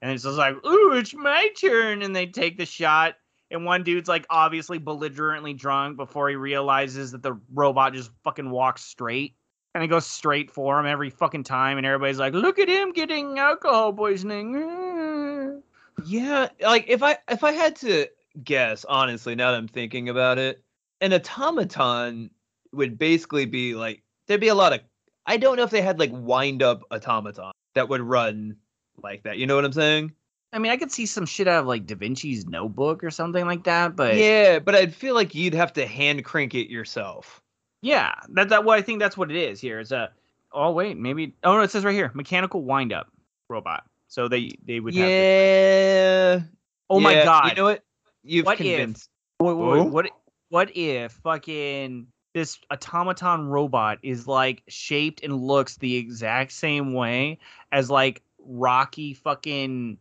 And 0.00 0.12
it's 0.12 0.24
just 0.24 0.38
like, 0.38 0.54
ooh, 0.64 0.92
it's 0.92 1.14
my 1.14 1.48
turn. 1.60 2.02
And 2.02 2.16
they 2.16 2.26
take 2.26 2.56
the 2.56 2.66
shot. 2.66 3.14
And 3.50 3.64
one 3.64 3.84
dude's 3.84 4.08
like 4.08 4.26
obviously 4.30 4.78
belligerently 4.78 5.52
drunk 5.52 5.96
before 5.96 6.28
he 6.28 6.36
realizes 6.36 7.12
that 7.12 7.22
the 7.22 7.38
robot 7.52 7.92
just 7.92 8.10
fucking 8.22 8.50
walks 8.50 8.82
straight. 8.82 9.34
And 9.74 9.82
it 9.82 9.88
goes 9.88 10.06
straight 10.06 10.50
for 10.50 10.78
him 10.78 10.86
every 10.86 11.10
fucking 11.10 11.44
time. 11.44 11.78
And 11.78 11.86
everybody's 11.86 12.18
like, 12.18 12.32
look 12.32 12.58
at 12.58 12.68
him 12.68 12.92
getting 12.92 13.38
alcohol 13.38 13.92
poisoning. 13.92 15.62
yeah, 16.06 16.48
like 16.60 16.84
if 16.88 17.02
I 17.02 17.18
if 17.28 17.42
I 17.44 17.52
had 17.52 17.76
to 17.76 18.06
guess, 18.42 18.84
honestly, 18.84 19.34
now 19.34 19.50
that 19.50 19.58
I'm 19.58 19.68
thinking 19.68 20.08
about 20.08 20.38
it, 20.38 20.62
an 21.00 21.12
automaton 21.12 22.30
would 22.72 22.98
basically 22.98 23.46
be 23.46 23.74
like 23.74 24.02
there'd 24.26 24.40
be 24.40 24.48
a 24.48 24.54
lot 24.54 24.72
of 24.72 24.80
I 25.26 25.36
don't 25.36 25.56
know 25.56 25.62
if 25.62 25.70
they 25.70 25.82
had 25.82 25.98
like 25.98 26.10
wind 26.12 26.62
up 26.62 26.82
automaton 26.90 27.52
that 27.74 27.88
would 27.88 28.00
run 28.00 28.56
like 29.02 29.22
that. 29.24 29.38
You 29.38 29.46
know 29.46 29.56
what 29.56 29.64
I'm 29.64 29.72
saying? 29.72 30.12
I 30.52 30.58
mean, 30.58 30.70
I 30.70 30.76
could 30.76 30.92
see 30.92 31.06
some 31.06 31.26
shit 31.26 31.48
out 31.48 31.62
of 31.62 31.66
like 31.66 31.86
Da 31.86 31.96
Vinci's 31.96 32.46
notebook 32.46 33.02
or 33.02 33.10
something 33.10 33.44
like 33.44 33.64
that, 33.64 33.96
but 33.96 34.16
yeah, 34.16 34.60
but 34.60 34.74
I'd 34.74 34.94
feel 34.94 35.14
like 35.14 35.34
you'd 35.34 35.54
have 35.54 35.72
to 35.74 35.86
hand 35.86 36.24
crank 36.24 36.54
it 36.54 36.70
yourself. 36.70 37.42
Yeah, 37.84 38.14
that 38.30 38.48
that 38.48 38.64
what 38.64 38.78
I 38.78 38.82
think 38.82 38.98
that's 38.98 39.16
what 39.16 39.30
it 39.30 39.36
is 39.36 39.60
here. 39.60 39.78
It's 39.78 39.90
a 39.90 40.10
oh 40.52 40.70
wait, 40.72 40.96
maybe 40.96 41.34
oh 41.44 41.56
no, 41.56 41.60
it 41.60 41.70
says 41.70 41.84
right 41.84 41.94
here, 41.94 42.10
mechanical 42.14 42.62
wind 42.62 42.92
up 42.94 43.08
robot. 43.50 43.84
So 44.08 44.26
they 44.26 44.52
they 44.64 44.80
would 44.80 44.94
have 44.94 45.08
yeah. 45.08 46.36
to, 46.36 46.48
Oh 46.88 46.98
my 46.98 47.14
god. 47.24 47.50
You 47.50 47.54
know 47.56 47.64
what? 47.64 47.84
You've 48.22 48.46
What 48.46 48.58
if- 48.60 48.66
convinced. 48.66 49.10
Wait, 49.38 49.52
wait, 49.52 49.80
wait, 49.80 49.90
what 49.90 50.10
what 50.48 50.76
if 50.76 51.12
fucking 51.12 52.06
this 52.32 52.58
automaton 52.70 53.48
robot 53.48 53.98
is 54.02 54.26
like 54.26 54.62
shaped 54.66 55.22
and 55.22 55.36
looks 55.42 55.76
the 55.76 55.96
exact 55.96 56.52
same 56.52 56.94
way 56.94 57.38
as 57.70 57.90
like 57.90 58.22
Rocky 58.38 59.12
fucking 59.12 59.98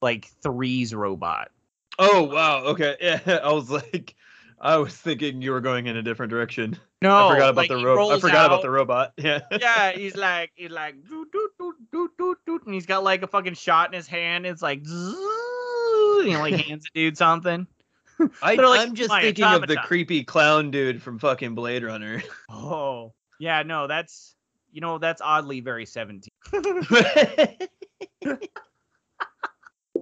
like 0.00 0.26
threes 0.42 0.92
robot. 0.92 1.52
Oh 2.00 2.24
wow. 2.24 2.64
Okay. 2.64 2.96
Yeah. 3.00 3.38
I 3.44 3.52
was 3.52 3.70
like, 3.70 4.16
I 4.60 4.76
was 4.78 4.96
thinking 4.96 5.40
you 5.40 5.52
were 5.52 5.60
going 5.60 5.86
in 5.86 5.96
a 5.96 6.02
different 6.02 6.30
direction. 6.30 6.78
No, 7.02 7.28
I 7.28 7.34
forgot 7.34 7.50
about 7.50 7.56
like, 7.56 7.68
the 7.68 7.84
robot. 7.84 8.12
I 8.12 8.20
forgot 8.20 8.46
about 8.46 8.62
the 8.62 8.70
robot. 8.70 9.12
Yeah. 9.22 9.40
yeah, 9.50 9.92
he's 9.96 10.16
like 10.16 10.52
he's 10.54 10.70
like 10.70 10.94
doot, 11.08 11.32
doot, 11.32 11.50
doot, 11.58 11.76
doot, 11.90 12.10
doot, 12.16 12.38
doot, 12.46 12.64
and 12.64 12.74
he's 12.74 12.86
got 12.86 13.02
like 13.04 13.22
a 13.22 13.26
fucking 13.26 13.54
shot 13.54 13.88
in 13.88 13.96
his 13.96 14.06
hand. 14.06 14.46
It's 14.46 14.62
like 14.62 14.84
zzz, 14.84 15.14
and 16.20 16.28
he 16.28 16.36
like 16.36 16.54
hands 16.66 16.86
a 16.86 16.90
dude 16.96 17.16
something. 17.16 17.66
I, 18.40 18.54
like, 18.54 18.80
I'm 18.80 18.94
just 18.94 19.08
"My 19.08 19.20
thinking 19.20 19.44
of 19.44 19.66
the 19.66 19.76
creepy 19.76 20.22
clown 20.22 20.70
dude 20.70 21.02
from 21.02 21.18
fucking 21.18 21.56
Blade 21.56 21.82
Runner. 21.82 22.22
Oh 22.48 23.12
yeah, 23.40 23.62
no, 23.64 23.88
that's 23.88 24.36
you 24.70 24.80
know 24.80 24.98
that's 24.98 25.20
oddly 25.20 25.60
very 25.60 25.86
seventeen. 25.86 26.30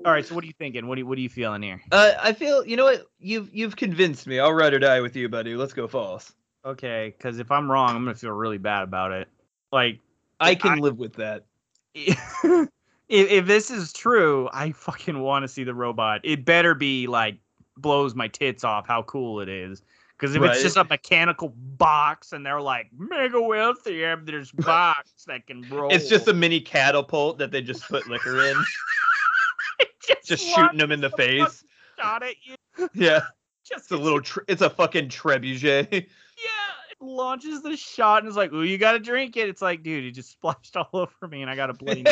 All 0.04 0.12
right, 0.12 0.24
so 0.24 0.34
what 0.34 0.44
are 0.44 0.46
you 0.46 0.54
thinking? 0.58 0.86
What 0.86 0.94
do 0.94 1.00
you, 1.00 1.06
what 1.06 1.18
are 1.18 1.20
you 1.20 1.28
feeling 1.28 1.62
here? 1.62 1.82
uh, 1.92 2.12
I 2.20 2.32
feel 2.32 2.66
you 2.66 2.76
know 2.76 2.84
what 2.84 3.06
you've 3.18 3.54
you've 3.54 3.76
convinced 3.76 4.26
me. 4.26 4.38
I'll 4.38 4.52
ride 4.52 4.74
or 4.74 4.78
die 4.78 5.00
with 5.00 5.16
you, 5.16 5.28
buddy. 5.28 5.54
Let's 5.54 5.72
go 5.72 5.88
false. 5.88 6.32
Okay, 6.64 7.14
because 7.16 7.38
if 7.38 7.50
I'm 7.50 7.70
wrong, 7.70 7.90
I'm 7.90 8.04
gonna 8.04 8.14
feel 8.14 8.32
really 8.32 8.58
bad 8.58 8.82
about 8.82 9.12
it. 9.12 9.28
Like, 9.72 9.98
I 10.40 10.50
I- 10.50 10.54
can 10.54 10.78
live 10.78 10.98
with 10.98 11.14
that. 11.14 11.44
if, 11.94 12.68
if 13.08 13.46
this 13.46 13.70
is 13.70 13.92
true, 13.92 14.48
I 14.52 14.72
fucking 14.72 15.18
want 15.20 15.42
to 15.42 15.48
see 15.48 15.64
the 15.64 15.74
robot. 15.74 16.20
It 16.24 16.44
better 16.44 16.74
be 16.74 17.06
like 17.06 17.36
blows 17.76 18.14
my 18.14 18.28
tits 18.28 18.62
off 18.62 18.86
how 18.86 19.02
cool 19.04 19.40
it 19.40 19.48
is. 19.48 19.82
Because 20.16 20.36
if 20.36 20.42
Right. 20.42 20.50
it's 20.52 20.62
just 20.62 20.76
a 20.76 20.84
mechanical 20.84 21.48
box 21.56 22.32
and 22.32 22.44
they're 22.44 22.60
like 22.60 22.88
mega 22.96 23.40
wealthy, 23.40 24.04
and 24.04 24.26
there's 24.28 24.52
box 24.52 25.10
that 25.26 25.46
can 25.46 25.62
roll. 25.70 25.90
It's 25.92 26.08
just 26.08 26.28
a 26.28 26.34
mini 26.34 26.60
catapult 26.60 27.38
that 27.38 27.50
they 27.50 27.62
just 27.62 27.88
put 27.88 28.06
liquor 28.06 28.44
in, 28.44 28.54
just, 30.06 30.26
just 30.28 30.46
shooting 30.46 30.78
them 30.78 30.92
in 30.92 31.00
the 31.00 31.08
the 31.08 31.16
face. 31.16 31.64
shot 31.98 32.22
at 32.22 32.34
you. 32.44 32.54
Yeah, 32.94 33.20
Just 33.64 33.84
it's 33.84 33.90
a 33.92 33.96
little. 33.96 34.20
Tre- 34.20 34.44
it's 34.46 34.62
a 34.62 34.70
fucking 34.70 35.08
trebuchet. 35.08 36.06
Yeah. 36.42 37.06
Launches 37.06 37.62
the 37.62 37.76
shot 37.76 38.18
and 38.18 38.28
it's 38.28 38.36
like, 38.36 38.52
ooh, 38.52 38.62
you 38.62 38.78
gotta 38.78 38.98
drink 38.98 39.36
it. 39.36 39.48
It's 39.48 39.62
like, 39.62 39.82
dude, 39.82 40.04
it 40.04 40.12
just 40.12 40.32
splashed 40.40 40.76
all 40.76 40.88
over 40.92 41.28
me 41.28 41.42
and 41.42 41.50
I 41.50 41.56
got 41.56 41.70
a 41.70 41.74
bloody. 41.74 42.04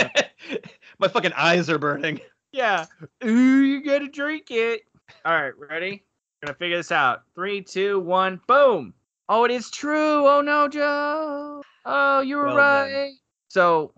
My 0.99 1.09
fucking 1.09 1.33
eyes 1.35 1.69
are 1.69 1.79
burning. 1.79 2.21
Yeah. 2.53 2.87
Ooh, 3.25 3.61
you 3.61 3.83
gotta 3.85 4.09
drink 4.09 4.51
it. 4.51 4.83
All 5.25 5.41
right, 5.41 5.53
ready? 5.59 6.05
Gonna 6.43 6.55
figure 6.55 6.77
this 6.77 6.93
out. 6.93 7.23
Three, 7.35 7.61
two, 7.61 8.01
one, 8.01 8.41
boom. 8.47 8.95
Oh, 9.29 9.45
it 9.45 9.51
is 9.51 9.71
true. 9.71 10.27
Oh 10.27 10.41
no, 10.41 10.69
Joe. 10.69 11.63
Oh, 11.85 12.21
you 12.21 12.37
were 12.37 12.47
Well 12.47 12.57
right. 12.57 12.91
done. 12.91 13.19
So, 13.49 13.93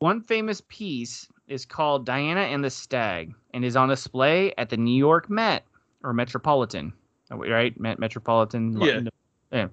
one 0.00 0.20
famous 0.20 0.62
piece 0.68 1.26
is 1.48 1.64
called 1.64 2.04
Diana 2.06 2.40
and 2.40 2.64
the 2.64 2.70
Stag 2.70 3.32
and 3.52 3.64
is 3.64 3.76
on 3.76 3.88
display 3.88 4.52
at 4.58 4.68
the 4.70 4.76
New 4.76 4.96
York 4.96 5.30
Met 5.30 5.64
or 6.02 6.12
Metropolitan. 6.12 6.92
Right? 7.30 7.78
Met 7.80 7.98
Metropolitan. 7.98 8.80
Yeah. 8.80 9.00
Yeah. 9.52 9.68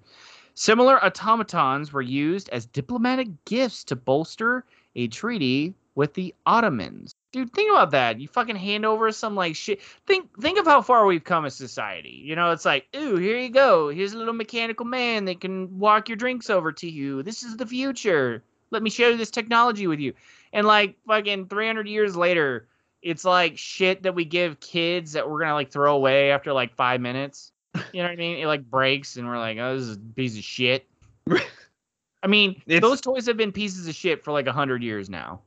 Similar 0.54 1.04
automatons 1.04 1.94
were 1.94 2.02
used 2.02 2.50
as 2.50 2.66
diplomatic 2.66 3.30
gifts 3.46 3.84
to 3.86 3.96
bolster 3.96 4.66
a 4.96 5.08
treaty 5.08 5.74
with 5.96 6.14
the 6.14 6.34
Ottomans. 6.46 7.16
Dude, 7.32 7.54
think 7.54 7.72
about 7.72 7.92
that. 7.92 8.20
You 8.20 8.28
fucking 8.28 8.56
hand 8.56 8.86
over 8.86 9.12
some 9.12 9.36
like 9.36 9.56
shit. 9.56 9.82
Think 10.06 10.30
think 10.42 10.60
of 10.60 10.66
how 10.66 10.82
far 10.82 11.06
we've 11.06 11.24
come 11.24 11.46
as 11.46 11.56
society. 11.56 12.22
You 12.24 12.36
know, 12.36 12.52
it's 12.52 12.66
like, 12.66 12.88
ooh, 12.96 13.16
here 13.16 13.38
you 13.38 13.50
go. 13.50 13.90
Here's 13.90 14.14
a 14.14 14.18
little 14.18 14.34
mechanical 14.34 14.86
man 14.86 15.26
that 15.26 15.42
can 15.42 15.80
walk 15.80 16.10
your 16.10 16.18
drinks 16.18 16.50
over 16.50 16.72
to 16.74 16.90
you. 16.90 17.24
This 17.24 17.44
is 17.44 17.58
the 17.58 17.66
future. 17.66 18.44
Let 18.72 18.84
me 18.84 18.90
share 18.90 19.16
this 19.16 19.32
technology 19.32 19.88
with 19.88 20.00
you. 20.00 20.14
And 20.54 20.68
like 20.68 20.96
fucking 21.08 21.48
300 21.48 21.88
years 21.88 22.16
later, 22.16 22.68
it's 23.02 23.26
like 23.26 23.58
shit 23.58 24.04
that 24.04 24.16
we 24.16 24.26
give 24.26 24.60
kids 24.60 25.14
that 25.14 25.30
we're 25.30 25.40
gonna 25.40 25.54
like 25.54 25.72
throw 25.72 25.96
away 25.96 26.32
after 26.32 26.54
like 26.54 26.76
five 26.76 27.02
minutes. 27.02 27.52
You 27.76 27.82
know 28.02 28.04
what 28.04 28.12
I 28.12 28.16
mean? 28.16 28.38
It 28.38 28.48
like 28.48 28.70
breaks, 28.70 29.18
and 29.18 29.28
we're 29.28 29.38
like, 29.40 29.58
oh, 29.58 29.78
this 29.78 29.88
is 29.88 29.96
a 29.98 30.00
piece 30.00 30.38
of 30.38 30.44
shit. 30.44 30.88
I 32.24 32.28
mean, 32.28 32.62
It's- 32.68 32.82
those 32.82 33.02
toys 33.02 33.26
have 33.28 33.38
been 33.38 33.52
pieces 33.52 33.88
of 33.88 33.96
shit 33.96 34.24
for 34.24 34.32
like 34.32 34.48
a 34.48 34.52
hundred 34.52 34.84
years 34.84 35.10
now. 35.10 35.42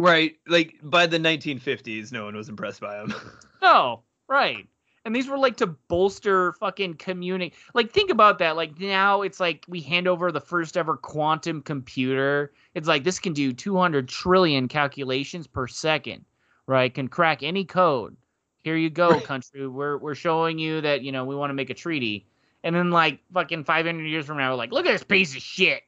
Right, 0.00 0.36
like 0.48 0.78
by 0.82 1.06
the 1.06 1.18
1950s, 1.18 2.10
no 2.10 2.24
one 2.24 2.34
was 2.36 2.48
impressed 2.48 2.80
by 2.80 2.96
them. 2.96 3.14
No, 3.62 4.02
right. 4.26 4.66
And 5.04 5.14
these 5.14 5.28
were 5.28 5.38
like 5.38 5.56
to 5.58 5.68
bolster 5.68 6.52
fucking 6.54 6.94
community. 6.94 7.52
Like, 7.74 7.92
think 7.92 8.10
about 8.10 8.40
that. 8.40 8.56
Like, 8.56 8.80
now 8.80 9.22
it's 9.22 9.38
like 9.38 9.64
we 9.68 9.80
hand 9.80 10.08
over 10.08 10.32
the 10.32 10.40
first 10.40 10.76
ever 10.76 10.96
quantum 10.96 11.62
computer. 11.62 12.52
It's 12.74 12.88
like 12.88 13.04
this 13.04 13.20
can 13.20 13.32
do 13.32 13.52
200 13.52 14.08
trillion 14.08 14.66
calculations 14.66 15.46
per 15.46 15.68
second, 15.68 16.24
right? 16.66 16.92
Can 16.92 17.06
crack 17.06 17.44
any 17.44 17.64
code. 17.64 18.16
Here 18.62 18.76
you 18.76 18.90
go, 18.90 19.14
Right. 19.14 19.24
country. 19.24 19.66
We're, 19.66 19.98
we're 19.98 20.14
showing 20.14 20.58
you 20.58 20.80
that, 20.82 21.02
you 21.02 21.12
know, 21.12 21.24
we 21.24 21.34
want 21.34 21.50
to 21.50 21.54
make 21.54 21.70
a 21.70 21.74
treaty. 21.74 22.26
And 22.64 22.74
then, 22.76 22.90
like, 22.90 23.20
fucking 23.34 23.64
500 23.64 24.04
years 24.04 24.26
from 24.26 24.36
now, 24.38 24.50
we're 24.52 24.56
like, 24.56 24.70
look 24.72 24.86
at 24.86 24.92
this 24.92 25.02
piece 25.02 25.34
of 25.34 25.42
shit. 25.42 25.82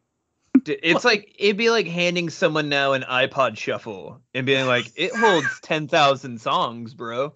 It's 0.66 1.04
like 1.04 1.34
it'd 1.38 1.58
be 1.58 1.68
like 1.68 1.86
handing 1.86 2.30
someone 2.30 2.68
now 2.70 2.94
an 2.94 3.02
iPod 3.02 3.58
Shuffle 3.58 4.22
and 4.32 4.46
being 4.46 4.66
like, 4.66 4.92
"It 4.96 5.12
holds 5.12 5.60
ten 5.62 5.88
thousand 5.88 6.40
songs, 6.40 6.94
bro." 6.94 7.34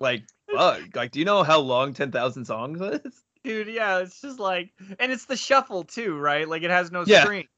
like, 0.00 0.22
fuck. 0.54 0.80
Like, 0.94 1.10
do 1.10 1.18
you 1.18 1.24
know 1.24 1.42
how 1.42 1.58
long 1.58 1.92
ten 1.92 2.12
thousand 2.12 2.44
songs 2.44 2.80
is? 2.80 3.24
Dude, 3.42 3.66
yeah, 3.68 3.98
it's 3.98 4.20
just 4.20 4.38
like, 4.38 4.70
and 5.00 5.10
it's 5.10 5.24
the 5.24 5.36
shuffle 5.36 5.82
too, 5.82 6.16
right? 6.16 6.48
Like 6.48 6.62
it 6.62 6.70
has 6.70 6.92
no 6.92 7.02
Yeah. 7.04 7.24
screen, 7.24 7.48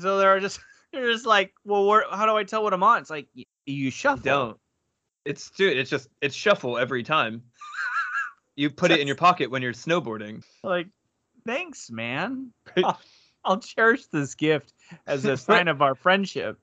so 0.00 0.16
there 0.18 0.30
are 0.30 0.40
just 0.40 0.60
they're 0.92 1.12
just 1.12 1.26
like, 1.26 1.52
well, 1.64 1.86
where, 1.86 2.04
how 2.10 2.24
do 2.24 2.34
I 2.36 2.44
tell 2.44 2.62
what 2.62 2.72
I'm 2.72 2.82
on? 2.82 3.02
It's 3.02 3.10
like 3.10 3.28
you 3.66 3.90
shuffle. 3.90 4.22
Don't. 4.22 4.58
It's 5.26 5.50
dude. 5.50 5.76
It's 5.76 5.90
just 5.90 6.08
it's 6.22 6.34
shuffle 6.34 6.78
every 6.78 7.02
time. 7.02 7.42
You 8.58 8.70
put 8.70 8.90
it 8.90 9.00
in 9.00 9.06
your 9.06 9.16
pocket 9.16 9.50
when 9.50 9.60
you're 9.60 9.74
snowboarding. 9.74 10.42
Like, 10.64 10.86
thanks, 11.46 11.90
man. 11.90 12.52
I'll, 12.82 12.98
I'll 13.44 13.58
cherish 13.58 14.06
this 14.06 14.34
gift 14.34 14.72
as 15.06 15.26
a 15.26 15.36
sign 15.36 15.68
of 15.68 15.82
our 15.82 15.94
friendship. 15.94 16.58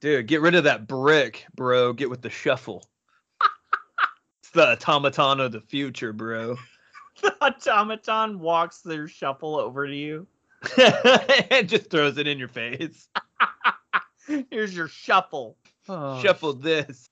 Dude, 0.00 0.26
get 0.26 0.40
rid 0.40 0.54
of 0.54 0.64
that 0.64 0.86
brick, 0.86 1.44
bro. 1.54 1.92
Get 1.92 2.08
with 2.08 2.22
the 2.22 2.30
shuffle. 2.30 2.82
it's 4.42 4.52
the 4.52 4.68
automaton 4.72 5.40
of 5.40 5.52
the 5.52 5.60
future, 5.60 6.14
bro. 6.14 6.56
The 7.20 7.36
automaton 7.42 8.40
walks 8.40 8.80
their 8.80 9.06
shuffle 9.06 9.56
over 9.56 9.86
to 9.86 9.94
you. 9.94 10.26
and 11.50 11.68
just 11.68 11.90
throws 11.90 12.16
it 12.16 12.26
in 12.26 12.38
your 12.38 12.48
face. 12.48 13.06
Here's 14.50 14.74
your 14.74 14.88
shuffle. 14.88 15.58
Oh, 15.90 16.22
Shuffle 16.22 16.54
this. 16.54 17.09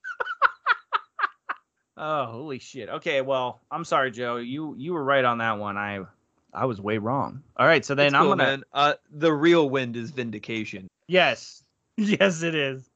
Oh, 2.01 2.25
holy 2.27 2.59
shit. 2.59 2.87
Okay, 2.87 3.19
well, 3.19 3.59
I'm 3.69 3.83
sorry, 3.83 4.09
Joe. 4.09 4.37
You 4.37 4.73
you 4.77 4.93
were 4.93 5.03
right 5.03 5.25
on 5.25 5.39
that 5.39 5.59
one. 5.59 5.77
I 5.77 5.99
I 6.53 6.65
was 6.65 6.79
way 6.79 6.97
wrong. 6.97 7.43
All 7.57 7.67
right, 7.67 7.83
so 7.83 7.93
then 7.93 8.07
It's 8.07 8.15
I'm 8.15 8.23
cool, 8.23 8.35
gonna. 8.37 8.61
Uh, 8.73 8.93
the 9.11 9.33
real 9.33 9.69
wind 9.69 9.97
is 9.97 10.11
vindication. 10.11 10.87
Yes. 11.07 11.63
Yes, 12.01 12.43
it 12.43 12.55
is. 12.55 12.89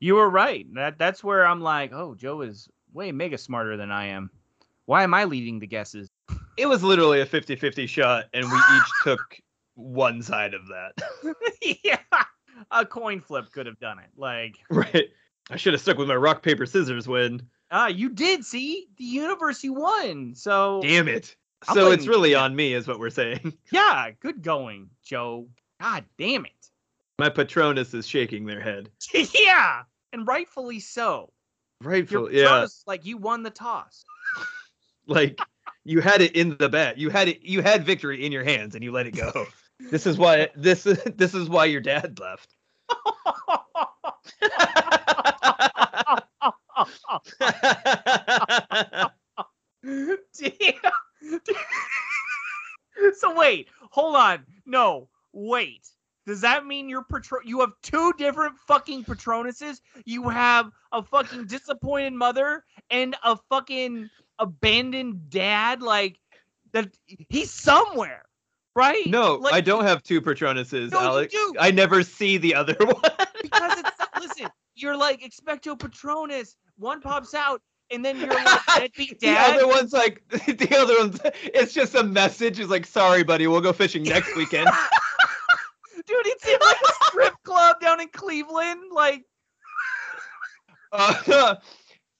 You 0.00 0.16
were 0.16 0.28
right. 0.28 0.66
That 0.74 0.98
that's 0.98 1.24
where 1.24 1.46
I'm 1.46 1.62
like, 1.62 1.94
oh, 1.94 2.14
Joe 2.14 2.42
is 2.42 2.68
way 2.92 3.10
mega 3.10 3.38
smarter 3.38 3.78
than 3.78 3.90
I 3.90 4.08
am. 4.08 4.28
Why 4.84 5.02
am 5.02 5.14
I 5.14 5.24
leading 5.24 5.60
the 5.60 5.66
guesses? 5.66 6.06
It 6.58 6.66
was 6.66 6.82
literally 6.84 7.22
a 7.22 7.26
50-50 7.26 7.88
shot, 7.88 8.26
and 8.34 8.44
we 8.44 8.58
each 8.76 8.92
took 9.02 9.40
one 9.76 10.20
side 10.20 10.52
of 10.52 10.60
that. 10.68 11.34
yeah. 11.82 12.00
A 12.70 12.84
coin 12.84 13.22
flip 13.22 13.50
could 13.50 13.64
have 13.64 13.78
done 13.80 13.98
it. 13.98 14.10
Like, 14.14 14.58
right. 14.68 15.08
I 15.50 15.56
should 15.56 15.72
have 15.72 15.80
stuck 15.80 15.96
with 15.96 16.08
my 16.08 16.16
rock 16.16 16.42
paper 16.42 16.66
scissors 16.66 17.08
win. 17.08 17.40
Ah, 17.70 17.86
you 17.88 18.10
did 18.10 18.44
see 18.44 18.88
the 18.96 19.04
universe 19.04 19.62
you 19.62 19.74
won. 19.74 20.34
So 20.34 20.80
Damn 20.82 21.08
it. 21.08 21.34
I'm 21.68 21.74
So 21.74 21.90
it's 21.90 22.06
really 22.06 22.34
on 22.34 22.56
me, 22.56 22.72
is 22.72 22.86
what 22.86 22.98
we're 22.98 23.10
saying. 23.10 23.52
yeah, 23.72 24.10
good 24.20 24.42
going, 24.42 24.90
Joe. 25.04 25.48
God 25.80 26.04
damn 26.18 26.46
it. 26.46 26.52
My 27.18 27.28
Patronus 27.28 27.92
is 27.92 28.06
shaking 28.06 28.46
their 28.46 28.60
head. 28.60 28.90
yeah, 29.34 29.82
and 30.12 30.26
rightfully 30.26 30.80
so. 30.80 31.32
Your 31.82 31.92
Rightful, 31.92 32.32
yeah. 32.32 32.66
Like 32.86 33.06
you 33.06 33.16
won 33.16 33.42
the 33.42 33.50
toss. 33.50 34.04
Like 35.06 35.40
you 35.82 36.00
had 36.00 36.20
it 36.20 36.36
in 36.36 36.56
the 36.58 36.68
bat. 36.68 36.96
You 36.96 37.10
had 37.10 37.26
it. 37.26 37.42
You 37.42 37.62
had 37.62 37.84
victory 37.84 38.24
in 38.24 38.30
your 38.30 38.44
hands, 38.44 38.76
and 38.76 38.84
you 38.84 38.92
let 38.92 39.08
it 39.08 39.16
go. 39.16 39.46
this 39.90 40.06
is 40.06 40.18
why. 40.18 40.50
This 40.54 40.86
is 40.86 41.02
this 41.16 41.34
is 41.34 41.48
why 41.48 41.64
your 41.64 41.80
dad 41.80 42.20
left. 42.20 42.54
So 53.16 53.34
wait, 53.34 53.68
hold 53.90 54.14
on. 54.16 54.44
No, 54.66 55.08
wait. 55.32 55.88
Does 56.26 56.42
that 56.42 56.66
mean 56.66 56.88
you're 56.88 57.04
patro- 57.04 57.40
you 57.44 57.60
have 57.60 57.72
two 57.82 58.12
different 58.18 58.56
fucking 58.66 59.04
Patronuses? 59.04 59.80
You 60.04 60.28
have 60.28 60.70
a 60.92 61.02
fucking 61.02 61.46
disappointed 61.46 62.12
mother 62.12 62.64
and 62.90 63.16
a 63.24 63.36
fucking 63.48 64.10
abandoned 64.38 65.30
dad 65.30 65.82
like 65.82 66.18
that 66.72 66.90
he's 67.06 67.50
somewhere, 67.50 68.22
right? 68.76 69.06
no, 69.06 69.36
Like, 69.36 69.54
I 69.54 69.60
don't 69.62 69.84
have 69.84 70.02
two 70.02 70.20
Patronuses, 70.20 70.90
No, 70.92 71.00
you 71.00 71.06
Alex. 71.06 71.32
do. 71.32 71.54
I 71.58 71.70
never 71.70 72.02
see 72.02 72.36
the 72.36 72.54
other 72.54 72.74
one. 72.78 73.00
because 73.42 73.78
it's 73.78 73.90
listen, 74.20 74.48
you're 74.74 74.96
like 74.96 75.22
expecto 75.22 75.78
patronus. 75.78 76.56
One 76.80 77.02
pops 77.02 77.34
out, 77.34 77.60
and 77.90 78.02
then 78.02 78.18
you're 78.18 78.28
like 78.32 78.60
deadbeat 78.76 79.20
dad. 79.20 79.52
The 79.52 79.56
other 79.58 79.66
one's 79.68 79.92
like 79.92 80.22
the 80.30 80.76
other 80.78 80.94
one's. 80.98 81.20
It's 81.44 81.74
just 81.74 81.94
a 81.94 82.02
message. 82.02 82.58
It's 82.58 82.70
like, 82.70 82.86
sorry, 82.86 83.22
buddy, 83.22 83.46
we'll 83.46 83.60
go 83.60 83.72
fishing 83.74 84.02
next 84.02 84.34
weekend. 84.36 84.66
Dude, 86.06 86.26
it's 86.26 86.46
in 86.48 86.58
like 86.60 86.78
a 86.82 86.92
strip 87.04 87.34
club 87.44 87.80
down 87.80 88.00
in 88.00 88.08
Cleveland. 88.08 88.80
Like, 88.90 89.24
Uh, 90.90 91.54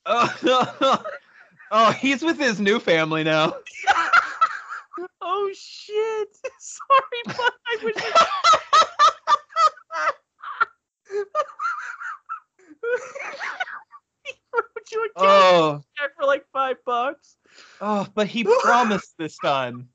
uh, 0.05 0.99
oh, 1.71 1.91
he's 1.93 2.23
with 2.23 2.39
his 2.39 2.61
new 2.61 2.79
family 2.79 3.25
now. 3.25 3.55
oh 5.23 5.51
shit. 5.55 6.29
Sorry, 6.59 7.23
but 7.25 7.53
I 7.67 7.79
wish. 7.83 7.95
He 14.53 14.59
wrote 14.59 14.89
you 14.93 15.05
a 15.17 15.21
cat 15.21 15.27
Oh, 15.29 15.83
for 16.19 16.27
like 16.27 16.45
five 16.53 16.77
bucks. 16.85 17.37
oh, 17.81 18.07
but 18.15 18.27
he 18.27 18.45
promised 18.63 19.15
this 19.19 19.37
time. 19.39 19.89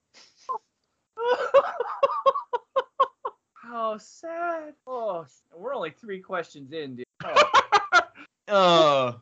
How 3.56 3.98
sad. 3.98 4.74
Oh, 4.88 5.26
we're 5.56 5.74
only 5.76 5.92
three 5.92 6.20
questions 6.20 6.72
in, 6.72 6.98
dude. 6.98 7.06
Oh, 8.48 9.22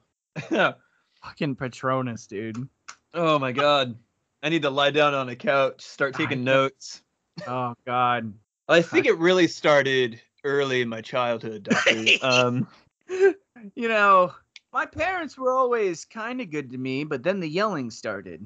Fucking 1.22 1.56
Patronus, 1.56 2.28
dude. 2.28 2.68
oh 3.14 3.40
my 3.40 3.54
God! 3.54 3.96
I 4.42 4.50
need 4.50 4.64
to 4.64 4.70
lie 4.70 4.92
down 4.92 5.14
on 5.14 5.30
a 5.30 5.36
couch, 5.38 5.82
start 5.82 6.14
taking 6.16 6.44
know. 6.44 6.64
notes. 6.64 7.02
Oh 7.48 7.74
God. 7.86 8.34
I 8.68 8.82
think 8.82 9.06
it 9.06 9.18
really 9.18 9.48
started 9.48 10.20
early 10.44 10.82
in 10.82 10.90
my 10.90 11.00
childhood, 11.00 11.64
Doctor. 11.64 12.06
um, 12.22 12.68
You 13.08 13.88
know, 13.88 14.34
my 14.74 14.86
parents 14.86 15.38
were 15.38 15.52
always 15.52 16.04
kind 16.06 16.42
of 16.42 16.50
good 16.50 16.72
to 16.72 16.78
me, 16.78 17.04
but 17.04 17.24
then 17.24 17.40
the 17.40 17.48
yelling 17.48 17.92
started. 17.92 18.46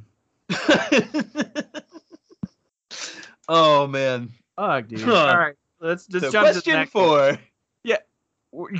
oh 3.48 3.88
man. 3.88 4.30
Oh, 4.58 4.82
dude. 4.82 5.02
Huh. 5.02 5.16
All 5.16 5.38
right, 5.38 5.56
let's 5.80 6.06
just 6.08 6.26
So 6.26 6.32
jump 6.32 6.48
to 6.48 6.54
the 6.54 6.62
question 6.62 6.74
next 6.74 6.94
one. 6.94 7.06
four. 7.06 7.40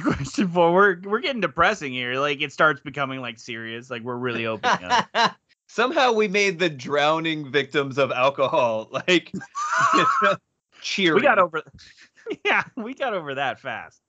Question 0.02 0.48
four. 0.48 0.74
We're 0.74 1.00
we're 1.04 1.20
getting 1.20 1.42
depressing 1.42 1.92
here. 1.94 2.16
Like 2.20 2.42
it 2.42 2.52
starts 2.52 2.82
becoming 2.82 3.20
like 3.22 3.38
serious. 3.38 3.92
Like 3.92 4.02
we're 4.02 4.16
really 4.16 4.48
opening 4.48 4.90
up. 4.90 5.36
Somehow 5.68 6.14
we 6.14 6.28
made 6.28 6.58
the 6.58 6.70
drowning 6.70 7.52
victims 7.52 7.98
of 7.98 8.12
alcohol 8.12 8.88
like 8.92 9.32
cheering. 10.82 11.16
we 11.18 11.22
got 11.22 11.38
over. 11.38 11.62
Yeah, 12.44 12.64
we 12.76 12.94
got 12.94 13.14
over 13.14 13.36
that 13.36 13.60
fast. 13.60 14.02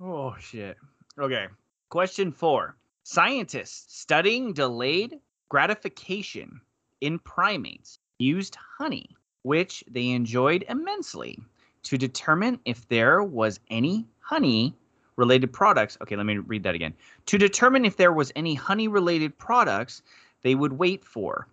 Oh 0.00 0.36
shit. 0.40 0.76
Okay. 1.18 1.46
Question 1.90 2.32
four. 2.32 2.76
Scientists 3.04 3.98
studying 3.98 4.52
delayed 4.52 5.20
gratification 5.48 6.60
in 7.00 7.18
primates 7.20 7.98
used 8.18 8.56
honey, 8.56 9.16
which 9.42 9.82
they 9.90 10.10
enjoyed 10.10 10.66
immensely, 10.68 11.38
to 11.84 11.96
determine 11.96 12.60
if 12.66 12.86
there 12.88 13.22
was 13.22 13.58
any 13.70 14.06
honey 14.20 14.74
related 15.16 15.50
products. 15.50 15.96
Okay, 16.02 16.14
let 16.14 16.26
me 16.26 16.36
read 16.36 16.62
that 16.64 16.74
again. 16.74 16.92
To 17.24 17.38
determine 17.38 17.86
if 17.86 17.96
there 17.96 18.12
was 18.12 18.32
any 18.36 18.54
honey 18.54 18.88
related 18.88 19.38
products 19.38 20.02
they 20.42 20.54
would 20.54 20.74
wait 20.74 21.02
for 21.02 21.48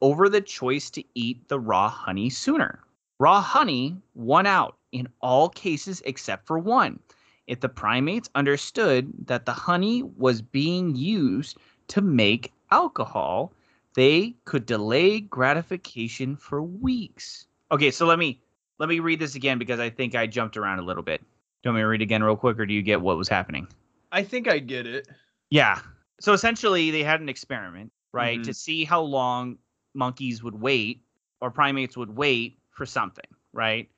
over 0.00 0.28
the 0.28 0.40
choice 0.40 0.90
to 0.90 1.04
eat 1.14 1.46
the 1.46 1.60
raw 1.60 1.88
honey 1.88 2.28
sooner. 2.28 2.80
Raw 3.20 3.40
honey 3.40 3.96
won 4.16 4.46
out 4.46 4.76
in 4.90 5.06
all 5.20 5.48
cases 5.48 6.02
except 6.04 6.44
for 6.44 6.58
one. 6.58 6.98
If 7.46 7.60
the 7.60 7.68
primates 7.68 8.28
understood 8.34 9.12
that 9.26 9.46
the 9.46 9.52
honey 9.52 10.02
was 10.02 10.42
being 10.42 10.96
used 10.96 11.58
to 11.88 12.00
make 12.00 12.52
alcohol, 12.70 13.52
they 13.94 14.34
could 14.44 14.66
delay 14.66 15.20
gratification 15.20 16.36
for 16.36 16.62
weeks. 16.62 17.46
Okay, 17.70 17.90
so 17.90 18.06
let 18.06 18.18
me 18.18 18.40
let 18.78 18.88
me 18.88 18.98
read 19.00 19.20
this 19.20 19.34
again 19.36 19.58
because 19.58 19.80
I 19.80 19.90
think 19.90 20.14
I 20.14 20.26
jumped 20.26 20.56
around 20.56 20.80
a 20.80 20.82
little 20.82 21.02
bit. 21.02 21.20
Do 21.20 21.26
you 21.64 21.70
want 21.70 21.76
me 21.76 21.82
to 21.82 21.86
read 21.86 22.02
again 22.02 22.22
real 22.22 22.36
quick, 22.36 22.58
or 22.58 22.66
do 22.66 22.74
you 22.74 22.82
get 22.82 23.00
what 23.00 23.16
was 23.16 23.28
happening? 23.28 23.66
I 24.12 24.22
think 24.22 24.48
I 24.48 24.58
get 24.58 24.86
it. 24.86 25.08
Yeah. 25.50 25.80
So 26.20 26.32
essentially, 26.32 26.90
they 26.90 27.02
had 27.02 27.20
an 27.20 27.28
experiment, 27.28 27.92
right, 28.12 28.38
Mhm. 28.40 28.44
to 28.44 28.54
see 28.54 28.84
how 28.84 29.00
long 29.02 29.58
monkeys 29.94 30.42
would 30.42 30.60
wait 30.60 31.02
or 31.40 31.50
primates 31.50 31.96
would 31.96 32.16
wait 32.16 32.58
for 32.70 32.86
something, 32.86 33.26
right? 33.52 33.88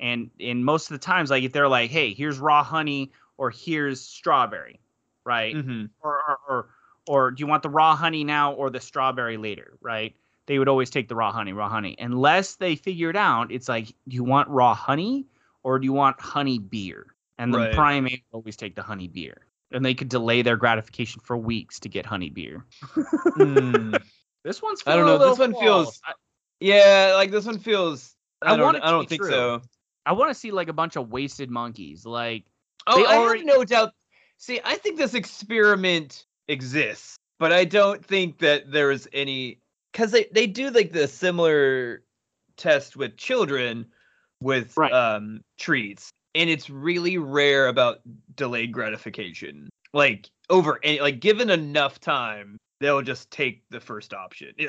And 0.00 0.30
in 0.38 0.62
most 0.64 0.90
of 0.90 0.94
the 1.00 1.04
times, 1.04 1.30
like 1.30 1.42
if 1.44 1.52
they're 1.52 1.68
like, 1.68 1.90
"Hey, 1.90 2.14
here's 2.14 2.38
raw 2.38 2.62
honey," 2.62 3.10
or 3.36 3.50
"Here's 3.50 4.00
strawberry," 4.00 4.80
right? 5.24 5.54
hmm 5.56 5.86
Or, 6.00 6.20
or 6.28 6.38
or 6.48 6.68
or 7.08 7.30
do 7.30 7.40
you 7.40 7.46
want 7.46 7.62
the 7.62 7.70
raw 7.70 7.96
honey 7.96 8.22
now 8.24 8.52
or 8.52 8.70
the 8.70 8.80
strawberry 8.80 9.36
later, 9.38 9.76
right? 9.80 10.14
They 10.46 10.58
would 10.58 10.68
always 10.68 10.90
take 10.90 11.08
the 11.08 11.14
raw 11.16 11.32
honey, 11.32 11.52
raw 11.52 11.68
honey, 11.68 11.96
unless 11.98 12.56
they 12.56 12.76
figured 12.76 13.16
out 13.16 13.50
it's 13.50 13.68
like, 13.68 13.86
do 13.86 14.14
you 14.16 14.24
want 14.24 14.48
raw 14.48 14.74
honey 14.74 15.26
or 15.62 15.78
do 15.78 15.84
you 15.86 15.92
want 15.92 16.20
honey 16.20 16.58
beer? 16.58 17.06
And 17.38 17.52
the 17.52 17.58
Right. 17.58 17.74
primate 17.74 18.24
would 18.32 18.38
always 18.38 18.56
take 18.56 18.74
the 18.74 18.82
honey 18.82 19.08
beer 19.08 19.46
and 19.72 19.84
they 19.84 19.94
could 19.94 20.08
delay 20.08 20.42
their 20.42 20.56
gratification 20.56 21.20
for 21.24 21.36
weeks 21.36 21.80
to 21.80 21.88
get 21.88 22.04
honey 22.06 22.30
beer. 22.30 22.64
This 24.44 24.62
one's 24.62 24.82
I 24.86 24.96
don't 24.96 25.04
know, 25.06 25.16
a 25.16 25.30
this 25.30 25.38
one 25.38 25.52
flawed. 25.52 25.62
feels- 25.64 26.00
Yeah, 26.60 27.12
like 27.14 27.30
this 27.30 27.44
one 27.44 27.58
feels. 27.58 28.14
I 28.42 28.52
I, 28.52 28.56
don't. 28.56 28.64
want 28.64 28.76
it 28.78 28.82
I 28.84 28.90
don't 28.90 29.00
be 29.00 29.06
think 29.06 29.22
true. 29.22 29.30
so. 29.30 29.62
I 30.08 30.12
want 30.12 30.30
to 30.30 30.34
see 30.34 30.50
like 30.50 30.68
a 30.68 30.72
bunch 30.72 30.96
of 30.96 31.10
wasted 31.10 31.50
monkeys. 31.50 32.06
Like 32.06 32.44
Oh, 32.86 32.96
They 32.96 33.06
I 33.06 33.18
already- 33.18 33.40
have 33.46 33.46
no 33.58 33.64
doubt. 33.64 33.92
See, 34.38 34.60
I 34.64 34.76
think 34.76 34.96
this 34.96 35.12
experiment 35.14 36.24
exists, 36.48 37.16
but 37.38 37.52
I 37.52 37.64
don't 37.64 38.02
think 38.04 38.38
that 38.38 38.70
there 38.72 38.90
is 38.90 39.06
any 39.12 39.60
because 39.92 40.10
they 40.12 40.26
they 40.32 40.46
do 40.46 40.70
like 40.70 40.92
the 40.92 41.06
similar 41.08 42.02
test 42.56 42.96
with 42.96 43.16
children 43.18 43.86
with 44.40 44.74
Right. 44.76 44.92
um 44.92 45.42
treats, 45.58 46.10
and 46.34 46.48
it's 46.48 46.70
really 46.70 47.18
rare 47.18 47.66
about 47.68 47.98
delayed 48.34 48.72
gratification. 48.72 49.68
Like 49.92 50.30
over 50.48 50.78
any 50.82 51.00
like 51.00 51.20
given 51.20 51.50
enough 51.50 52.00
time, 52.00 52.56
they'll 52.80 53.02
just 53.02 53.30
take 53.30 53.64
the 53.70 53.80
first 53.80 54.14
option. 54.14 54.54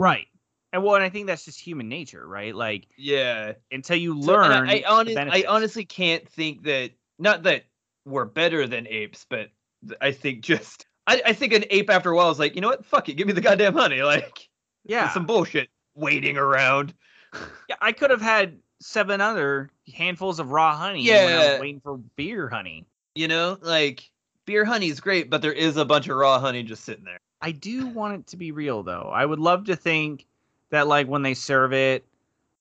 Right. 0.00 0.28
And 0.72 0.82
well, 0.82 0.94
and 0.96 1.04
I 1.04 1.08
think 1.08 1.26
that's 1.26 1.44
just 1.44 1.60
human 1.60 1.88
nature, 1.88 2.26
right? 2.26 2.54
Like 2.54 2.88
Yeah. 2.96 3.52
until 3.70 3.96
you 3.96 4.20
So, 4.20 4.32
learn. 4.32 4.68
I, 4.68 4.72
I, 4.72 4.74
the 4.76 4.84
honest, 4.86 5.16
I 5.18 5.44
honestly 5.48 5.84
can't 5.84 6.28
think 6.28 6.64
that 6.64 6.92
not 7.18 7.44
that 7.44 7.64
we're 8.04 8.24
better 8.24 8.66
than 8.66 8.86
apes, 8.86 9.26
but 9.28 9.50
I 10.00 10.12
think 10.12 10.42
just 10.42 10.86
I, 11.06 11.22
I 11.26 11.32
think 11.32 11.52
an 11.52 11.64
ape 11.70 11.90
after 11.90 12.10
a 12.10 12.16
while 12.16 12.30
is 12.30 12.38
like, 12.38 12.54
you 12.54 12.60
know 12.60 12.68
what? 12.68 12.84
Fuck 12.84 13.08
it, 13.08 13.14
give 13.14 13.26
me 13.26 13.32
the 13.32 13.40
goddamn 13.40 13.74
honey. 13.74 14.02
Like 14.02 14.48
yeah, 14.84 15.08
some 15.12 15.26
bullshit 15.26 15.68
waiting 15.94 16.36
around. 16.36 16.94
yeah. 17.68 17.76
I 17.80 17.92
could 17.92 18.10
have 18.10 18.20
had 18.20 18.58
seven 18.80 19.20
other 19.20 19.70
handfuls 19.94 20.38
of 20.38 20.50
raw 20.52 20.76
honey 20.76 21.08
when 21.08 21.32
I 21.32 21.40
Yeah. 21.40 21.52
was 21.52 21.60
waiting 21.60 21.80
for 21.80 21.96
beer 22.16 22.48
honey. 22.48 22.84
You 23.14 23.28
know, 23.28 23.58
like 23.60 24.10
beer 24.44 24.64
honey 24.64 24.88
is 24.88 25.00
great, 25.00 25.30
but 25.30 25.42
there 25.42 25.52
is 25.52 25.76
a 25.76 25.84
bunch 25.84 26.08
of 26.08 26.16
raw 26.16 26.38
honey 26.38 26.62
just 26.62 26.84
sitting 26.84 27.04
there. 27.04 27.18
I 27.40 27.52
do 27.52 27.86
want 27.88 28.14
it 28.20 28.26
to 28.28 28.36
be 28.36 28.52
real 28.52 28.82
though. 28.82 29.10
I 29.12 29.24
would 29.24 29.38
love 29.38 29.64
to 29.64 29.76
think 29.76 30.26
that 30.70 30.86
like 30.86 31.06
when 31.06 31.22
they 31.22 31.34
serve 31.34 31.72
it, 31.72 32.04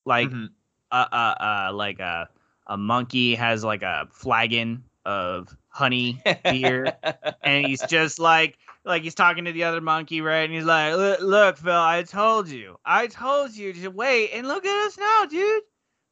like 0.06 0.30
Mhm. 0.30 0.50
uh 0.92 1.08
uh 1.12 1.36
uh 1.70 1.74
like 1.74 2.00
a 2.00 2.30
a 2.68 2.78
monkey 2.78 3.36
has 3.36 3.64
like 3.64 3.82
a 3.84 4.08
flagon 4.12 4.84
of 5.06 5.56
honey 5.70 6.22
beer 6.44 6.94
and 7.44 7.66
he's 7.66 7.82
just 7.84 8.18
like 8.20 8.58
like 8.86 9.04
he's 9.04 9.14
talking 9.16 9.46
to 9.46 9.52
the 9.52 9.64
other 9.64 9.82
monkey 9.82 10.22
right 10.22 10.46
and 10.46 10.54
he's 10.54 10.64
like 10.66 10.96
look, 11.22 11.58
phil 11.58 11.72
i 11.74 12.02
told 12.04 12.48
you 12.48 12.76
i 12.86 13.06
told 13.08 13.52
you 13.56 13.72
to 13.74 13.90
wait 13.90 14.32
and 14.34 14.48
look 14.48 14.66
at 14.66 14.86
us 14.88 14.98
now 14.98 15.26
dude 15.30 15.62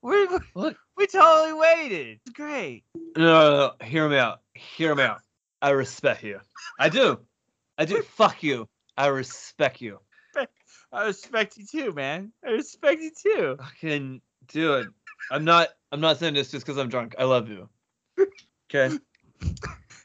we 0.03 0.25
we- 0.27 0.37
Look. 0.55 0.77
we 0.97 1.07
totally 1.07 1.53
waited 1.53 2.19
it's 2.25 2.33
great 2.35 2.83
No, 3.17 3.23
no, 3.23 3.73
no, 3.79 3.85
hear 3.87 4.07
me 4.07 4.17
out. 4.17 4.41
Hear 4.53 4.93
me 4.95 5.03
out. 5.03 5.21
I 5.61 5.69
respect 5.71 6.23
you. 6.23 6.39
I 6.79 6.89
do. 6.89 7.19
I 7.77 7.85
do. 7.85 8.01
Fuck 8.03 8.43
you. 8.43 8.67
I 8.97 9.07
respect 9.07 9.81
you. 9.81 9.99
I 10.93 11.05
respect 11.05 11.57
you 11.57 11.65
too 11.65 11.91
man 11.93 12.31
i 12.45 12.51
respect 12.51 13.01
you 13.01 13.11
too 13.11 13.57
Fucking 13.59 14.21
dude. 14.47 14.93
I'm 15.31 15.45
not. 15.45 15.69
I'm 15.91 16.01
not 16.01 16.17
saying 16.17 16.33
this 16.33 16.51
just 16.51 16.65
because 16.65 16.77
I'm 16.77 16.89
drunk. 16.89 17.15
I 17.17 17.23
love 17.23 17.49
you. 17.49 17.69
Okay. 18.69 18.95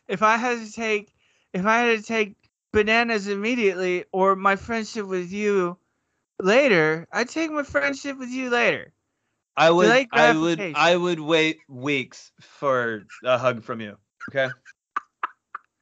if 0.08 0.22
i 0.22 0.36
had 0.36 0.64
to 0.64 0.72
take 0.72 1.12
if 1.52 1.64
i 1.64 1.78
had 1.78 1.98
to 1.98 2.04
take 2.04 2.36
bananas 2.72 3.28
immediately 3.28 4.04
or 4.12 4.36
my 4.36 4.56
friendship 4.56 5.06
with 5.06 5.32
you 5.32 5.76
later 6.40 7.06
i'd 7.12 7.28
take 7.28 7.50
my 7.50 7.62
friendship 7.62 8.18
with 8.18 8.30
you 8.30 8.50
later 8.50 8.92
I 9.56 9.72
would. 9.72 10.06
I 10.12 10.32
would. 10.32 10.60
I 10.76 10.96
would 10.96 11.18
wait 11.18 11.58
weeks 11.68 12.30
for 12.40 13.02
a 13.24 13.36
hug 13.38 13.64
from 13.64 13.80
you. 13.80 13.96
Okay. 14.30 14.54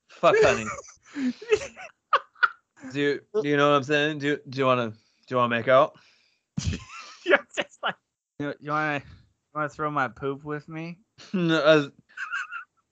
Fuck, 0.08 0.34
honey. 0.40 0.66
Do 2.92 3.00
you, 3.00 3.20
do 3.42 3.48
you 3.48 3.56
know 3.56 3.70
what 3.70 3.76
I'm 3.76 3.82
saying? 3.82 4.18
Do 4.18 4.38
Do 4.48 4.58
you 4.58 4.66
want 4.66 4.92
to 4.92 4.98
Do 4.98 5.34
you 5.34 5.36
want 5.36 5.50
to 5.50 5.56
make 5.56 5.68
out? 5.68 5.94
You're 7.24 7.46
just 7.56 7.78
like, 7.82 7.94
you, 8.38 8.54
you 8.60 8.70
want 8.70 9.02
to 9.02 9.08
want 9.54 9.70
to 9.70 9.74
throw 9.74 9.90
my 9.90 10.08
poop 10.08 10.44
with 10.44 10.68
me? 10.68 10.98
No, 11.32 11.56
uh, 11.56 11.88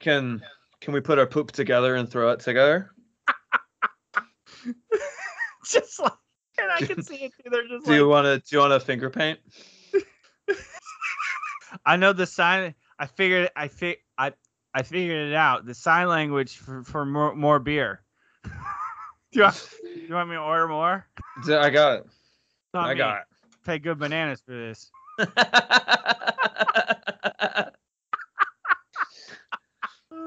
can 0.00 0.42
Can 0.80 0.94
we 0.94 1.00
put 1.00 1.18
our 1.18 1.26
poop 1.26 1.52
together 1.52 1.94
and 1.94 2.08
throw 2.08 2.30
it 2.30 2.40
together? 2.40 2.90
just 5.66 6.00
like, 6.00 6.12
and 6.58 6.72
I 6.72 6.80
can 6.80 7.02
see 7.02 7.16
it 7.16 7.32
too. 7.36 7.50
They're 7.50 7.68
just 7.68 7.84
Do 7.84 7.94
you 7.94 8.08
want 8.08 8.24
to 8.24 8.38
Do 8.38 8.56
you 8.56 8.60
want 8.60 8.72
to 8.72 8.80
finger 8.80 9.10
paint? 9.10 9.38
I 11.84 11.96
know 11.96 12.12
the 12.12 12.26
sign. 12.26 12.74
I 12.98 13.06
figured. 13.06 13.50
I 13.56 13.68
fi- 13.68 13.98
I 14.16 14.32
I 14.72 14.82
figured 14.82 15.30
it 15.30 15.34
out. 15.34 15.66
The 15.66 15.74
sign 15.74 16.08
language 16.08 16.56
for 16.56 16.82
for 16.84 17.04
more 17.04 17.34
more 17.34 17.58
beer. 17.58 18.00
Do 19.34 19.40
you 19.40 19.44
want, 19.44 19.68
you 20.08 20.14
want 20.14 20.28
me 20.30 20.36
to 20.36 20.40
order 20.40 20.68
more? 20.68 21.06
I 21.46 21.68
got 21.70 21.98
it. 21.98 22.06
I 22.72 22.94
got 22.94 23.24
Pay 23.64 23.78
good 23.80 23.98
bananas 23.98 24.40
for 24.44 24.52
this. 24.52 24.90
it. 25.18 25.28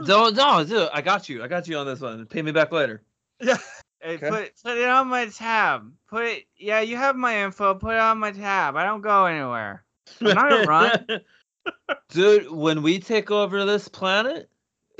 don't 0.05 0.35
no, 0.35 0.63
dude. 0.63 0.89
I 0.93 1.01
got 1.01 1.29
you. 1.29 1.43
I 1.43 1.47
got 1.47 1.67
you 1.67 1.77
on 1.77 1.85
this 1.85 2.01
one. 2.01 2.25
Pay 2.25 2.41
me 2.41 2.51
back 2.51 2.71
later. 2.71 3.01
Yeah. 3.41 3.57
Hey, 4.01 4.15
Okay. 4.15 4.29
put 4.29 4.51
put 4.63 4.77
it 4.77 4.87
on 4.87 5.07
my 5.07 5.27
tab. 5.27 5.91
Put 6.09 6.25
it. 6.25 6.43
Yeah, 6.57 6.81
you 6.81 6.97
have 6.97 7.15
my 7.15 7.43
info. 7.43 7.73
Put 7.75 7.95
it 7.95 7.99
on 7.99 8.19
my 8.19 8.31
tab. 8.31 8.75
I 8.75 8.83
don't 8.83 9.01
go 9.01 9.25
anywhere. 9.25 9.83
I'm 10.21 10.35
not 10.35 10.51
a 10.51 10.67
run. 10.67 11.07
Dude, 12.09 12.51
when 12.51 12.81
we 12.81 12.99
take 12.99 13.31
over 13.31 13.65
this 13.65 13.87
planet, 13.87 14.49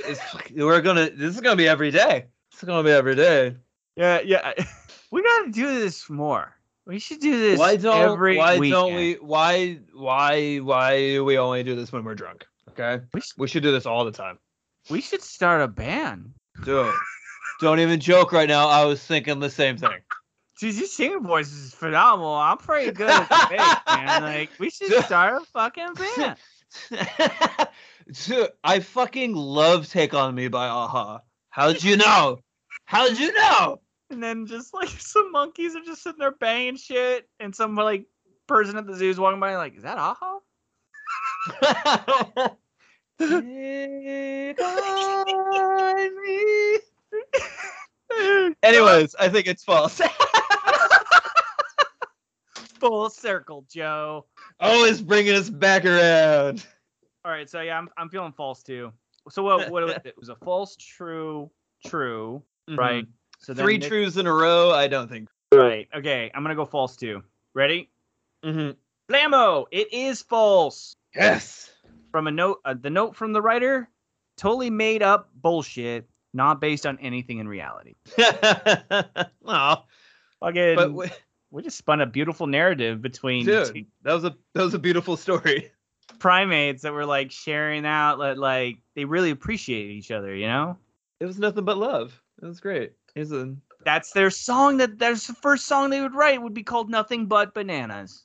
it's, 0.00 0.20
we're 0.54 0.80
gonna. 0.80 1.10
This 1.10 1.34
is 1.34 1.40
gonna 1.40 1.56
be 1.56 1.68
every 1.68 1.90
day. 1.90 2.26
It's 2.52 2.64
gonna 2.64 2.82
be 2.82 2.90
every 2.90 3.14
day. 3.14 3.56
Yeah, 3.98 4.20
yeah. 4.24 4.52
We 5.10 5.22
gotta 5.22 5.50
do 5.50 5.66
this 5.80 6.08
more. 6.10 6.54
We 6.86 6.98
should 6.98 7.20
do 7.20 7.38
this 7.38 7.58
Why 7.58 7.76
don't? 7.76 8.12
every 8.12 8.36
why 8.36 8.58
weekend. 8.58 8.72
don't 8.72 8.94
we? 8.94 9.14
Why? 9.14 9.80
Why? 9.94 10.56
Why 10.58 10.98
do 10.98 11.24
we 11.24 11.38
only 11.38 11.62
do 11.62 11.74
this 11.74 11.90
when 11.92 12.04
we're 12.04 12.14
drunk? 12.14 12.44
Okay. 12.70 13.02
We, 13.14 13.20
sh- 13.22 13.32
We 13.38 13.48
should 13.48 13.62
do 13.62 13.72
this 13.72 13.86
all 13.86 14.04
the 14.04 14.12
time. 14.12 14.38
we 14.90 15.00
should 15.00 15.22
start 15.22 15.62
a 15.62 15.68
band. 15.68 16.34
Dude, 16.64 16.92
don't 17.60 17.80
even 17.80 18.00
joke 18.00 18.32
right 18.32 18.48
now. 18.48 18.68
I 18.68 18.84
was 18.84 19.02
thinking 19.02 19.40
the 19.40 19.48
same 19.50 19.78
thing. 19.78 19.98
Dude, 20.60 20.74
your 20.74 20.86
singing 20.88 21.22
voice 21.22 21.50
is 21.52 21.72
phenomenal. 21.72 22.34
I'm 22.34 22.58
pretty 22.58 22.90
good 22.92 23.08
at 23.08 23.28
the 23.30 23.46
bass, 23.56 23.78
man. 23.96 24.22
Like, 24.22 24.50
we 24.58 24.68
should 24.70 24.92
start 25.04 25.40
a 25.40 25.44
fucking 25.46 25.94
band. 25.94 26.36
Dude, 28.26 28.48
I 28.64 28.80
fucking 28.80 29.34
love 29.34 29.88
"Take 29.88 30.12
on 30.14 30.34
Me" 30.34 30.48
by 30.48 30.66
a-ha. 30.66 31.20
How'd 31.50 31.82
you 31.82 31.96
know? 31.96 32.40
How'd 32.86 33.18
you 33.18 33.32
know? 33.32 33.80
And 34.10 34.22
then 34.22 34.46
just 34.46 34.74
like 34.74 34.88
some 34.98 35.32
monkeys 35.32 35.76
are 35.76 35.84
just 35.84 36.02
sitting 36.02 36.18
there 36.18 36.32
banging 36.32 36.76
shit, 36.76 37.28
and 37.40 37.54
some 37.54 37.76
like 37.76 38.06
person 38.46 38.76
at 38.76 38.86
the 38.86 38.94
zoo 38.94 39.10
is 39.10 39.20
walking 39.20 39.40
by, 39.40 39.56
like, 39.56 39.76
is 39.76 39.82
that 39.82 39.98
a-ha? 39.98 40.38
Anyways, 48.62 49.14
I 49.16 49.28
think 49.28 49.46
it's 49.46 49.64
false. 49.64 50.00
Full 52.80 53.10
circle, 53.10 53.66
Joe. 53.70 54.24
Always 54.60 55.02
bringing 55.02 55.34
us 55.34 55.50
back 55.50 55.84
around. 55.84 56.64
All 57.24 57.32
right, 57.32 57.50
so 57.50 57.60
yeah, 57.60 57.76
I'm 57.76 57.88
I'm 57.96 58.08
feeling 58.08 58.32
false 58.32 58.62
too. 58.62 58.92
So 59.30 59.42
what? 59.42 59.68
What 59.70 59.84
was 59.84 59.94
it? 59.94 60.02
It 60.06 60.16
was 60.16 60.28
a 60.28 60.36
false, 60.36 60.76
true, 60.76 61.50
true, 61.84 62.42
mm-hmm. 62.68 62.78
right? 62.78 63.04
So. 63.38 63.54
Three 63.54 63.78
Nick- 63.78 63.88
truths 63.88 64.16
in 64.16 64.26
a 64.26 64.32
row. 64.32 64.70
I 64.72 64.88
don't 64.88 65.08
think. 65.08 65.28
Right. 65.52 65.88
Okay, 65.94 66.30
I'm 66.34 66.42
gonna 66.42 66.54
go 66.54 66.66
false 66.66 66.96
too. 66.96 67.22
Ready? 67.54 67.88
Mm-hmm. 68.44 68.72
Blammo! 69.12 69.66
It 69.70 69.92
is 69.92 70.20
false. 70.22 70.94
Yes. 71.14 71.70
From 72.12 72.26
a 72.26 72.30
note, 72.30 72.58
uh, 72.64 72.74
the 72.80 72.90
note 72.90 73.16
from 73.16 73.32
the 73.32 73.40
writer, 73.40 73.88
totally 74.36 74.70
made 74.70 75.02
up 75.02 75.30
bullshit, 75.34 76.08
not 76.34 76.60
based 76.60 76.84
on 76.86 76.98
anything 77.00 77.38
in 77.38 77.48
reality. 77.48 77.94
Aw, 79.46 79.82
Fucking, 80.40 80.76
but 80.76 80.88
w- 80.88 81.10
we 81.50 81.62
just 81.62 81.78
spun 81.78 82.00
a 82.00 82.06
beautiful 82.06 82.46
narrative 82.46 83.00
between 83.02 83.46
dude, 83.46 83.74
two 83.74 83.84
that 84.02 84.12
was 84.12 84.24
a 84.24 84.36
that 84.54 84.62
was 84.62 84.74
a 84.74 84.78
beautiful 84.78 85.16
story. 85.16 85.70
primates 86.18 86.82
that 86.82 86.92
were 86.92 87.06
like 87.06 87.30
sharing 87.30 87.86
out, 87.86 88.18
like, 88.18 88.36
like 88.36 88.76
they 88.94 89.04
really 89.04 89.30
appreciate 89.30 89.90
each 89.90 90.10
other. 90.10 90.34
You 90.34 90.46
know, 90.46 90.76
It 91.20 91.26
was 91.26 91.38
nothing 91.38 91.64
but 91.64 91.78
love. 91.78 92.20
It 92.42 92.46
was 92.46 92.60
great. 92.60 92.92
A 93.18 93.54
that's 93.84 94.12
their 94.12 94.30
song. 94.30 94.76
That 94.76 94.98
that's 94.98 95.26
the 95.26 95.34
first 95.34 95.66
song 95.66 95.90
they 95.90 96.00
would 96.00 96.14
write 96.14 96.40
would 96.40 96.54
be 96.54 96.62
called 96.62 96.88
"Nothing 96.88 97.26
But 97.26 97.52
Bananas." 97.54 98.24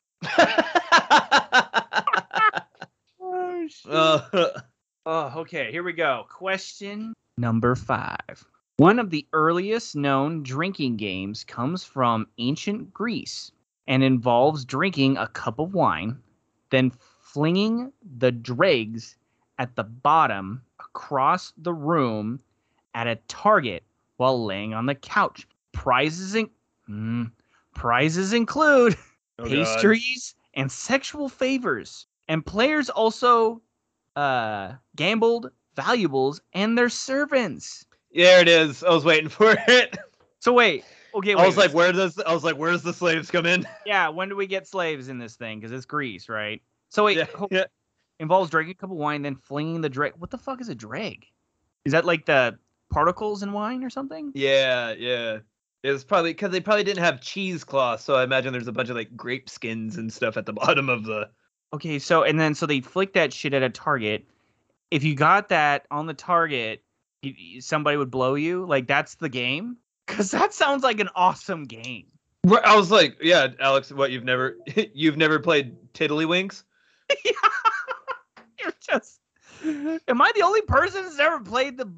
Oh, 3.19 3.67
Uh, 3.89 4.21
Oh, 5.05 5.33
okay. 5.41 5.69
Here 5.69 5.83
we 5.83 5.91
go. 5.91 6.25
Question 6.29 7.13
number 7.37 7.75
five. 7.75 8.45
One 8.77 8.99
of 8.99 9.09
the 9.09 9.27
earliest 9.33 9.97
known 9.97 10.43
drinking 10.43 10.95
games 10.95 11.43
comes 11.43 11.83
from 11.83 12.27
ancient 12.37 12.93
Greece 12.93 13.51
and 13.87 14.01
involves 14.01 14.63
drinking 14.63 15.17
a 15.17 15.27
cup 15.27 15.59
of 15.59 15.73
wine, 15.73 16.17
then 16.69 16.91
flinging 17.19 17.91
the 18.17 18.31
dregs 18.31 19.17
at 19.59 19.75
the 19.75 19.83
bottom 19.83 20.61
across 20.79 21.51
the 21.57 21.73
room 21.73 22.39
at 22.95 23.07
a 23.07 23.17
target 23.27 23.83
while 24.23 24.45
laying 24.45 24.73
on 24.73 24.85
the 24.85 24.95
couch. 24.95 25.45
Prizes, 25.73 26.33
in- 26.33 26.49
mm, 26.89 27.29
prizes 27.75 28.31
include 28.31 28.95
oh 29.37 29.43
God. 29.43 29.49
pastries 29.49 30.33
and 30.53 30.71
sexual 30.71 31.27
favors. 31.27 32.07
And 32.29 32.45
players 32.45 32.89
also 32.89 33.61
uh 34.15 34.73
gambled 34.95 35.49
valuables 35.75 36.39
and 36.53 36.77
their 36.77 36.87
servants. 36.87 37.83
There 38.13 38.39
it 38.39 38.47
is. 38.47 38.81
I 38.83 38.91
was 38.93 39.03
waiting 39.03 39.27
for 39.29 39.55
it. 39.67 39.97
So 40.39 40.53
wait, 40.53 40.85
okay, 41.15 41.33
I 41.33 41.37
wait. 41.37 41.45
was 41.47 41.57
like, 41.57 41.73
where 41.73 41.91
does 41.91 42.17
I 42.19 42.33
was 42.33 42.43
like, 42.45 42.55
where's 42.55 42.81
the 42.81 42.93
slaves 42.93 43.29
come 43.29 43.45
in? 43.45 43.67
yeah, 43.85 44.07
when 44.07 44.29
do 44.29 44.37
we 44.37 44.47
get 44.47 44.67
slaves 44.67 45.09
in 45.09 45.17
this 45.17 45.35
thing? 45.35 45.59
Because 45.59 45.71
it's 45.73 45.85
Greece, 45.85 46.29
right? 46.29 46.61
So 46.89 47.03
wait, 47.03 47.17
Yeah, 47.17 47.25
ho- 47.35 47.47
yeah. 47.51 47.65
involves 48.19 48.49
drinking 48.51 48.71
a 48.71 48.75
cup 48.75 48.91
of 48.91 48.95
wine, 48.97 49.21
then 49.23 49.35
flinging 49.35 49.81
the 49.81 49.89
dreg. 49.89 50.13
What 50.17 50.29
the 50.31 50.37
fuck 50.37 50.61
is 50.61 50.69
a 50.69 50.75
dreg? 50.75 51.25
Is 51.83 51.91
that 51.91 52.05
like 52.05 52.25
the 52.25 52.57
particles 52.93 53.43
in 53.43 53.51
wine 53.51 53.83
or 53.83 53.89
something? 53.89 54.31
Yeah, 54.35 54.93
yeah. 54.97 55.39
It 55.83 55.91
was 55.91 56.03
probably 56.03 56.31
because 56.31 56.51
they 56.51 56.61
probably 56.61 56.83
didn't 56.83 57.03
have 57.03 57.19
cheesecloth, 57.19 58.01
so 58.01 58.15
I 58.15 58.23
imagine 58.23 58.53
there's 58.53 58.67
a 58.67 58.71
bunch 58.71 58.89
of 58.89 58.95
like 58.95 59.17
grape 59.17 59.49
skins 59.49 59.97
and 59.97 60.13
stuff 60.13 60.37
at 60.37 60.45
the 60.45 60.53
bottom 60.63 60.89
of 60.89 61.03
the. 61.03 61.29
Okay, 61.73 61.99
so 61.99 62.23
and 62.23 62.39
then 62.39 62.55
so 62.55 62.65
they 62.65 62.79
flick 62.81 63.13
that 63.13 63.33
shit 63.33 63.53
at 63.53 63.63
a 63.63 63.69
target. 63.69 64.25
If 64.91 65.03
you 65.03 65.15
got 65.15 65.49
that 65.49 65.87
on 65.91 66.05
the 66.05 66.13
target, 66.13 66.83
you, 67.23 67.59
somebody 67.59 67.97
would 67.97 68.11
blow 68.11 68.35
you. 68.35 68.65
Like 68.65 68.87
that's 68.87 69.15
the 69.15 69.29
game. 69.29 69.77
Cause 70.07 70.31
that 70.31 70.53
sounds 70.53 70.83
like 70.83 70.99
an 70.99 71.09
awesome 71.15 71.63
game. 71.63 72.05
Right, 72.45 72.63
I 72.65 72.75
was 72.75 72.91
like, 72.91 73.17
yeah, 73.21 73.47
Alex, 73.59 73.91
what 73.91 74.11
you've 74.11 74.25
never 74.25 74.57
you've 74.93 75.17
never 75.17 75.39
played 75.39 75.75
Tiddlywinks? 75.93 76.63
yeah, 77.25 77.31
You're 78.59 78.73
just. 78.79 79.19
Am 79.65 80.21
I 80.21 80.31
the 80.35 80.43
only 80.43 80.61
person 80.61 81.03
that's 81.03 81.19
ever 81.19 81.39
played 81.39 81.77
the 81.77 81.91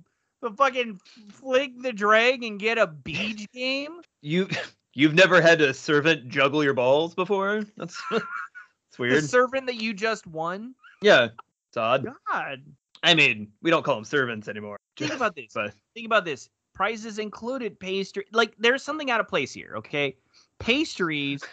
the 0.49 0.55
fucking 0.55 0.99
flick 1.33 1.71
the 1.81 1.91
drag 1.93 2.43
and 2.43 2.59
get 2.59 2.77
a 2.77 2.87
beach 2.87 3.47
game? 3.53 4.01
You 4.21 4.47
you've 4.93 5.13
never 5.15 5.41
had 5.41 5.61
a 5.61 5.73
servant 5.73 6.29
juggle 6.29 6.63
your 6.63 6.73
balls 6.73 7.13
before? 7.15 7.63
That's 7.77 8.01
it's 8.11 8.23
The 8.97 8.99
weird. 8.99 9.23
servant 9.25 9.65
that 9.67 9.81
you 9.81 9.93
just 9.93 10.25
won. 10.27 10.75
yeah, 11.01 11.29
it's 11.69 11.77
odd. 11.77 12.05
God, 12.31 12.63
I 13.03 13.13
mean, 13.15 13.51
we 13.61 13.71
don't 13.71 13.83
call 13.83 13.95
them 13.95 14.05
servants 14.05 14.47
anymore. 14.47 14.77
think 14.97 15.13
about 15.15 15.35
this. 15.35 15.51
But 15.53 15.73
think 15.93 16.05
about 16.05 16.25
this. 16.25 16.49
Prizes 16.73 17.19
included 17.19 17.79
pastry. 17.79 18.25
Like 18.31 18.53
there's 18.59 18.83
something 18.83 19.09
out 19.11 19.19
of 19.19 19.27
place 19.27 19.53
here, 19.53 19.73
okay? 19.77 20.15
Pastries, 20.59 21.43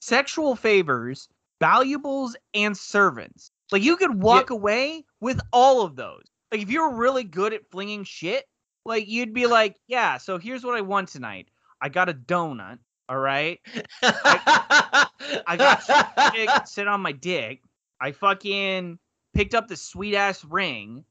sexual 0.00 0.54
favors, 0.56 1.28
valuables, 1.60 2.36
and 2.54 2.76
servants. 2.76 3.50
Like 3.72 3.82
you 3.82 3.96
could 3.96 4.22
walk 4.22 4.50
away 4.50 5.04
with 5.20 5.40
all 5.52 5.82
of 5.84 5.96
those. 5.96 6.24
Like 6.50 6.62
if 6.62 6.70
you 6.70 6.82
were 6.82 6.96
really 6.96 7.24
good 7.24 7.52
at 7.52 7.70
flinging 7.70 8.04
shit, 8.04 8.44
like 8.84 9.08
you'd 9.08 9.34
be 9.34 9.46
like, 9.46 9.76
yeah. 9.88 10.18
So 10.18 10.38
here's 10.38 10.64
what 10.64 10.76
I 10.76 10.80
want 10.80 11.08
tonight. 11.08 11.48
I 11.80 11.88
got 11.88 12.08
a 12.08 12.14
donut. 12.14 12.78
All 13.08 13.18
right. 13.18 13.58
I 14.02 15.56
got 15.56 16.34
dick, 16.34 16.50
sit 16.66 16.86
on 16.88 17.00
my 17.00 17.12
dick. 17.12 17.62
I 18.00 18.12
fucking 18.12 18.98
picked 19.34 19.54
up 19.54 19.68
the 19.68 19.76
sweet 19.76 20.14
ass 20.14 20.44
ring, 20.44 21.04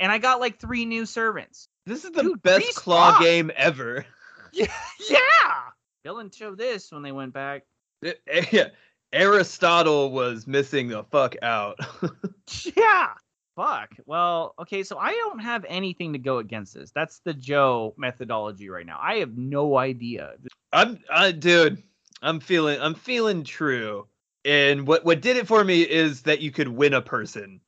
and 0.00 0.10
I 0.10 0.18
got 0.18 0.40
like 0.40 0.58
three 0.58 0.84
new 0.84 1.06
servants. 1.06 1.68
This 1.86 2.04
is 2.04 2.10
the 2.10 2.22
Dude, 2.22 2.42
best 2.42 2.74
claw 2.74 3.18
game 3.20 3.50
ever. 3.56 4.04
Yeah, 4.56 4.72
yeah. 5.10 5.18
Dylan 6.06 6.32
showed 6.32 6.58
this 6.58 6.92
when 6.92 7.02
they 7.02 7.10
went 7.10 7.32
back. 7.32 7.64
Yeah, 8.52 8.68
Aristotle 9.12 10.12
was 10.12 10.46
missing 10.46 10.86
the 10.86 11.02
fuck 11.02 11.34
out. 11.42 11.76
Yeah. 12.76 13.14
Fuck. 13.56 13.94
Well, 14.06 14.54
okay, 14.58 14.82
so 14.82 14.98
I 14.98 15.12
don't 15.12 15.38
have 15.38 15.64
anything 15.68 16.12
to 16.12 16.18
go 16.18 16.38
against 16.38 16.74
this. 16.74 16.90
That's 16.90 17.20
the 17.20 17.34
Joe 17.34 17.94
methodology 17.96 18.68
right 18.68 18.86
now. 18.86 18.98
I 19.00 19.16
have 19.16 19.36
no 19.36 19.78
idea. 19.78 20.34
I'm, 20.72 20.98
I, 21.08 21.30
dude, 21.30 21.82
I'm 22.22 22.40
feeling, 22.40 22.80
I'm 22.80 22.94
feeling 22.94 23.44
true. 23.44 24.06
And 24.44 24.86
what 24.86 25.04
what 25.04 25.22
did 25.22 25.38
it 25.38 25.46
for 25.46 25.64
me 25.64 25.82
is 25.82 26.22
that 26.22 26.40
you 26.40 26.50
could 26.50 26.68
win 26.68 26.92
a 26.92 27.00
person. 27.00 27.60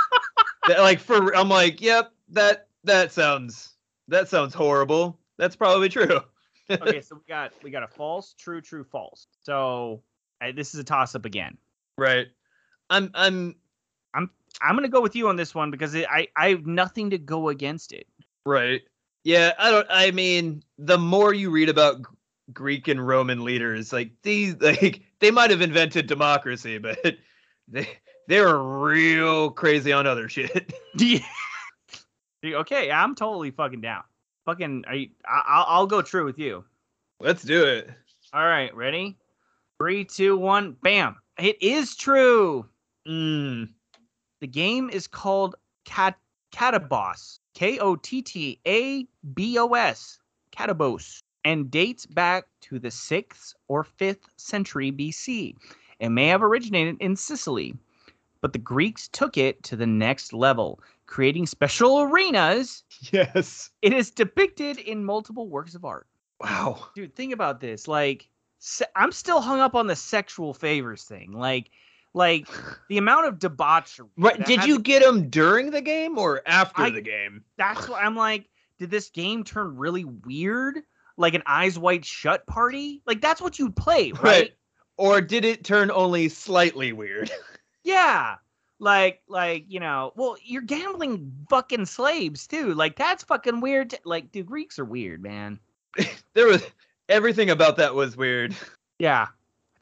that, 0.68 0.80
like 0.80 0.98
for, 0.98 1.36
I'm 1.36 1.50
like, 1.50 1.82
yep, 1.82 2.12
that 2.30 2.68
that 2.84 3.12
sounds 3.12 3.74
that 4.08 4.28
sounds 4.28 4.54
horrible. 4.54 5.18
That's 5.36 5.56
probably 5.56 5.90
true. 5.90 6.20
Okay, 6.70 7.00
so 7.02 7.16
we 7.16 7.22
got 7.28 7.52
we 7.62 7.70
got 7.70 7.82
a 7.82 7.88
false, 7.88 8.34
true, 8.38 8.62
true, 8.62 8.84
false. 8.84 9.26
So 9.42 10.02
I, 10.40 10.52
this 10.52 10.72
is 10.72 10.80
a 10.80 10.84
toss 10.84 11.14
up 11.14 11.26
again. 11.26 11.58
Right. 11.98 12.28
I'm 12.88 13.10
I'm 13.14 13.56
I'm 14.62 14.74
gonna 14.74 14.88
go 14.88 15.00
with 15.00 15.16
you 15.16 15.28
on 15.28 15.36
this 15.36 15.54
one 15.54 15.70
because 15.70 15.94
it, 15.94 16.06
I 16.10 16.28
I 16.36 16.50
have 16.50 16.66
nothing 16.66 17.10
to 17.10 17.18
go 17.18 17.48
against 17.48 17.92
it. 17.92 18.06
right. 18.46 18.82
Yeah, 19.24 19.52
I 19.58 19.70
don't 19.70 19.86
I 19.90 20.10
mean, 20.10 20.62
the 20.78 20.98
more 20.98 21.32
you 21.32 21.50
read 21.50 21.68
about 21.68 21.98
G- 21.98 22.04
Greek 22.52 22.88
and 22.88 23.06
Roman 23.06 23.44
leaders, 23.44 23.92
like 23.92 24.10
these 24.22 24.56
like 24.60 25.02
they 25.20 25.30
might 25.30 25.50
have 25.50 25.60
invented 25.60 26.06
democracy, 26.06 26.78
but 26.78 26.98
they 27.68 27.88
they 28.28 28.40
were 28.40 28.80
real 28.80 29.50
crazy 29.50 29.92
on 29.92 30.06
other 30.06 30.28
shit. 30.28 30.72
Yeah. 30.94 31.20
okay, 32.44 32.90
I'm 32.90 33.14
totally 33.14 33.52
fucking 33.52 33.80
down. 33.80 34.02
Fucking, 34.44 34.84
are 34.88 34.94
you, 34.94 35.10
I, 35.24 35.42
I'll 35.46 35.64
I'll 35.68 35.86
go 35.86 36.02
true 36.02 36.24
with 36.24 36.38
you. 36.38 36.64
Let's 37.20 37.42
do 37.42 37.64
it. 37.64 37.88
All 38.34 38.44
right, 38.44 38.74
ready? 38.74 39.16
Three, 39.78 40.04
two, 40.04 40.36
one, 40.36 40.76
bam! 40.82 41.16
It 41.38 41.62
is 41.62 41.94
true. 41.96 42.66
Mm. 43.06 43.68
The 44.42 44.48
game 44.48 44.90
is 44.90 45.06
called 45.06 45.54
Cat 45.84 46.18
Kottabos. 46.52 47.38
K 47.54 47.78
O 47.78 47.94
T 47.94 48.20
T 48.20 48.58
A 48.66 49.06
B 49.34 49.56
O 49.56 49.68
S. 49.68 50.18
Kottabos. 50.50 51.20
And 51.44 51.70
dates 51.70 52.06
back 52.06 52.48
to 52.62 52.80
the 52.80 52.88
6th 52.88 53.54
or 53.68 53.84
5th 53.84 54.24
century 54.38 54.90
BC. 54.90 55.54
It 56.00 56.08
may 56.08 56.26
have 56.26 56.42
originated 56.42 56.96
in 56.98 57.14
Sicily, 57.14 57.76
but 58.40 58.52
the 58.52 58.58
Greeks 58.58 59.06
took 59.06 59.36
it 59.36 59.62
to 59.62 59.76
the 59.76 59.86
next 59.86 60.32
level, 60.32 60.80
creating 61.06 61.46
special 61.46 62.00
arenas. 62.00 62.82
Yes. 63.12 63.70
It 63.80 63.92
is 63.92 64.10
depicted 64.10 64.78
in 64.78 65.04
multiple 65.04 65.48
works 65.48 65.76
of 65.76 65.84
art. 65.84 66.08
Wow. 66.40 66.88
Dude, 66.96 67.14
think 67.14 67.32
about 67.32 67.60
this. 67.60 67.86
Like, 67.86 68.28
I'm 68.96 69.12
still 69.12 69.40
hung 69.40 69.60
up 69.60 69.76
on 69.76 69.86
the 69.86 69.94
sexual 69.94 70.52
favors 70.52 71.04
thing. 71.04 71.30
Like, 71.30 71.70
like 72.14 72.46
the 72.88 72.98
amount 72.98 73.26
of 73.26 73.38
debauchery. 73.38 74.08
Right. 74.16 74.44
Did 74.44 74.64
you 74.64 74.78
get 74.78 75.02
them 75.02 75.28
during 75.30 75.70
the 75.70 75.80
game 75.80 76.18
or 76.18 76.42
after 76.46 76.82
I- 76.82 76.90
the 76.90 77.00
game? 77.02 77.44
That's 77.56 77.88
what 77.88 78.02
I'm 78.02 78.16
like. 78.16 78.48
Did 78.78 78.90
this 78.90 79.10
game 79.10 79.44
turn 79.44 79.76
really 79.76 80.04
weird? 80.04 80.80
Like 81.16 81.34
an 81.34 81.42
eyes 81.46 81.78
wide 81.78 82.04
shut 82.04 82.46
party? 82.46 83.02
Like 83.06 83.20
that's 83.20 83.40
what 83.40 83.58
you'd 83.58 83.76
play, 83.76 84.12
right? 84.12 84.22
Right. 84.22 84.52
Or 84.98 85.20
did 85.20 85.44
it 85.44 85.64
turn 85.64 85.90
only 85.90 86.28
slightly 86.28 86.92
weird? 86.92 87.30
Yeah. 87.84 88.36
Like, 88.78 89.22
like 89.28 89.64
you 89.68 89.80
know, 89.80 90.12
well, 90.16 90.36
you're 90.42 90.62
gambling 90.62 91.32
fucking 91.50 91.86
slaves 91.86 92.46
too. 92.46 92.74
Like 92.74 92.96
that's 92.96 93.24
fucking 93.24 93.60
weird. 93.60 93.94
Like, 94.04 94.30
dude, 94.32 94.46
Greeks 94.46 94.78
are 94.78 94.84
weird, 94.84 95.22
man. 95.22 95.58
there 96.34 96.46
was 96.46 96.64
everything 97.08 97.50
about 97.50 97.76
that 97.78 97.94
was 97.94 98.16
weird. 98.16 98.54
Yeah. 98.98 99.26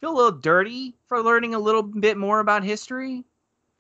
Feel 0.00 0.12
a 0.12 0.16
little 0.16 0.32
dirty 0.32 0.94
for 1.06 1.22
learning 1.22 1.54
a 1.54 1.58
little 1.58 1.82
bit 1.82 2.16
more 2.16 2.40
about 2.40 2.64
history. 2.64 3.24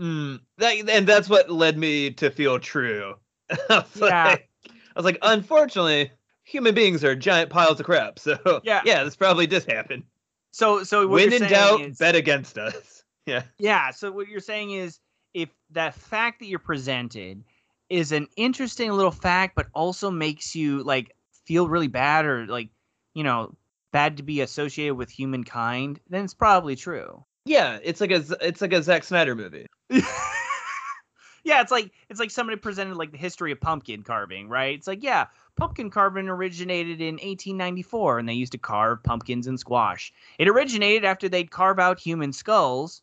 Mm, 0.00 0.40
that, 0.58 0.88
and 0.88 1.06
that's 1.06 1.28
what 1.28 1.50
led 1.50 1.78
me 1.78 2.10
to 2.12 2.30
feel 2.30 2.58
true. 2.58 3.14
I 3.50 3.56
was 3.68 3.96
Yeah. 3.96 4.24
like, 4.24 4.48
I 4.66 4.70
was 4.96 5.04
like, 5.04 5.18
unfortunately, 5.22 6.10
human 6.44 6.74
beings 6.74 7.04
are 7.04 7.14
giant 7.14 7.50
piles 7.50 7.80
of 7.80 7.86
crap. 7.86 8.18
So 8.18 8.60
Yeah. 8.64 8.82
yeah, 8.84 9.04
this 9.04 9.16
probably 9.16 9.46
did 9.46 9.64
happen. 9.64 10.04
So, 10.52 10.82
so 10.84 11.06
what 11.06 11.30
when 11.30 11.32
in 11.32 11.48
doubt, 11.48 11.80
is, 11.80 11.98
bet 11.98 12.14
against 12.14 12.58
us. 12.58 13.04
Yeah. 13.26 13.42
Yeah. 13.58 13.90
So 13.90 14.10
what 14.10 14.28
you're 14.28 14.40
saying 14.40 14.72
is, 14.72 14.98
if 15.34 15.50
that 15.70 15.94
fact 15.94 16.40
that 16.40 16.46
you're 16.46 16.58
presented 16.58 17.44
is 17.88 18.10
an 18.12 18.26
interesting 18.36 18.90
little 18.90 19.12
fact, 19.12 19.54
but 19.54 19.68
also 19.74 20.10
makes 20.10 20.56
you 20.56 20.82
like 20.82 21.14
feel 21.44 21.68
really 21.68 21.86
bad 21.86 22.24
or 22.24 22.46
like, 22.46 22.70
you 23.14 23.22
know, 23.22 23.54
bad 23.92 24.16
to 24.18 24.22
be 24.22 24.40
associated 24.40 24.94
with 24.94 25.10
humankind, 25.10 26.00
then 26.08 26.24
it's 26.24 26.34
probably 26.34 26.76
true. 26.76 27.24
Yeah, 27.44 27.78
it's 27.82 28.00
like 28.00 28.10
a 28.10 28.22
it's 28.40 28.60
like 28.60 28.72
a 28.72 28.82
Zack 28.82 29.04
Snyder 29.04 29.34
movie. 29.34 29.66
yeah, 29.90 31.62
it's 31.62 31.70
like 31.72 31.90
it's 32.10 32.20
like 32.20 32.30
somebody 32.30 32.58
presented 32.58 32.96
like 32.96 33.12
the 33.12 33.18
history 33.18 33.50
of 33.50 33.60
pumpkin 33.60 34.02
carving, 34.02 34.48
right? 34.48 34.76
It's 34.76 34.86
like, 34.86 35.02
yeah, 35.02 35.26
pumpkin 35.56 35.90
carving 35.90 36.28
originated 36.28 37.00
in 37.00 37.14
1894 37.14 38.18
and 38.18 38.28
they 38.28 38.34
used 38.34 38.52
to 38.52 38.58
carve 38.58 39.02
pumpkins 39.02 39.46
and 39.46 39.58
squash. 39.58 40.12
It 40.38 40.48
originated 40.48 41.04
after 41.04 41.28
they'd 41.28 41.50
carve 41.50 41.78
out 41.78 41.98
human 41.98 42.32
skulls 42.32 43.02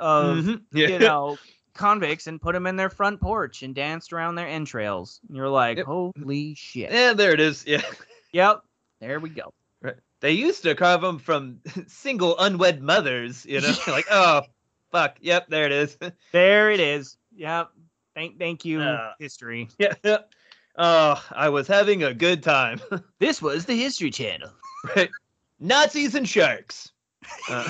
of 0.00 0.38
Mhm. 0.38 0.62
Yeah. 0.72 0.88
you 0.88 0.98
know, 0.98 1.38
convicts 1.74 2.26
and 2.26 2.40
put 2.40 2.54
them 2.54 2.66
in 2.66 2.74
their 2.76 2.90
front 2.90 3.20
porch 3.20 3.62
and 3.62 3.74
danced 3.74 4.12
around 4.12 4.34
their 4.34 4.48
entrails. 4.48 5.20
And 5.28 5.36
you're 5.36 5.48
like, 5.48 5.76
Yep. 5.78 5.86
holy 5.86 6.54
shit. 6.56 6.90
yeah, 6.90 7.12
there 7.12 7.32
it 7.32 7.40
is. 7.40 7.64
Yeah. 7.66 7.82
Yep. 8.32 8.62
There 9.00 9.18
we 9.20 9.30
go. 9.30 9.54
They 10.20 10.32
used 10.32 10.62
to 10.62 10.74
carve 10.74 11.02
them 11.02 11.18
from 11.18 11.60
single 11.86 12.36
unwed 12.38 12.82
mothers, 12.82 13.44
you 13.46 13.60
know? 13.60 13.72
like, 13.88 14.06
oh, 14.10 14.42
fuck. 14.90 15.16
Yep, 15.20 15.48
there 15.48 15.66
it 15.66 15.72
is. 15.72 15.98
There 16.32 16.70
it 16.70 16.80
is. 16.80 17.16
Yep. 17.34 17.70
Thank 18.14 18.38
thank 18.38 18.64
you, 18.64 18.80
Uh, 18.80 19.12
history. 19.18 19.68
yeah. 19.78 19.92
yeah. 20.02 20.18
Oh, 20.78 21.22
I 21.32 21.48
was 21.48 21.66
having 21.66 22.02
a 22.02 22.12
good 22.14 22.42
time. 22.42 22.80
This 23.18 23.40
was 23.40 23.64
the 23.66 23.74
History 23.74 24.10
Channel. 24.10 24.50
right. 24.94 25.10
Nazis 25.58 26.14
and 26.14 26.28
sharks. 26.28 26.92
Uh, 27.50 27.68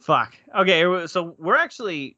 Fuck. 0.00 0.34
Okay, 0.56 1.06
so 1.06 1.34
we're 1.38 1.56
actually 1.56 2.16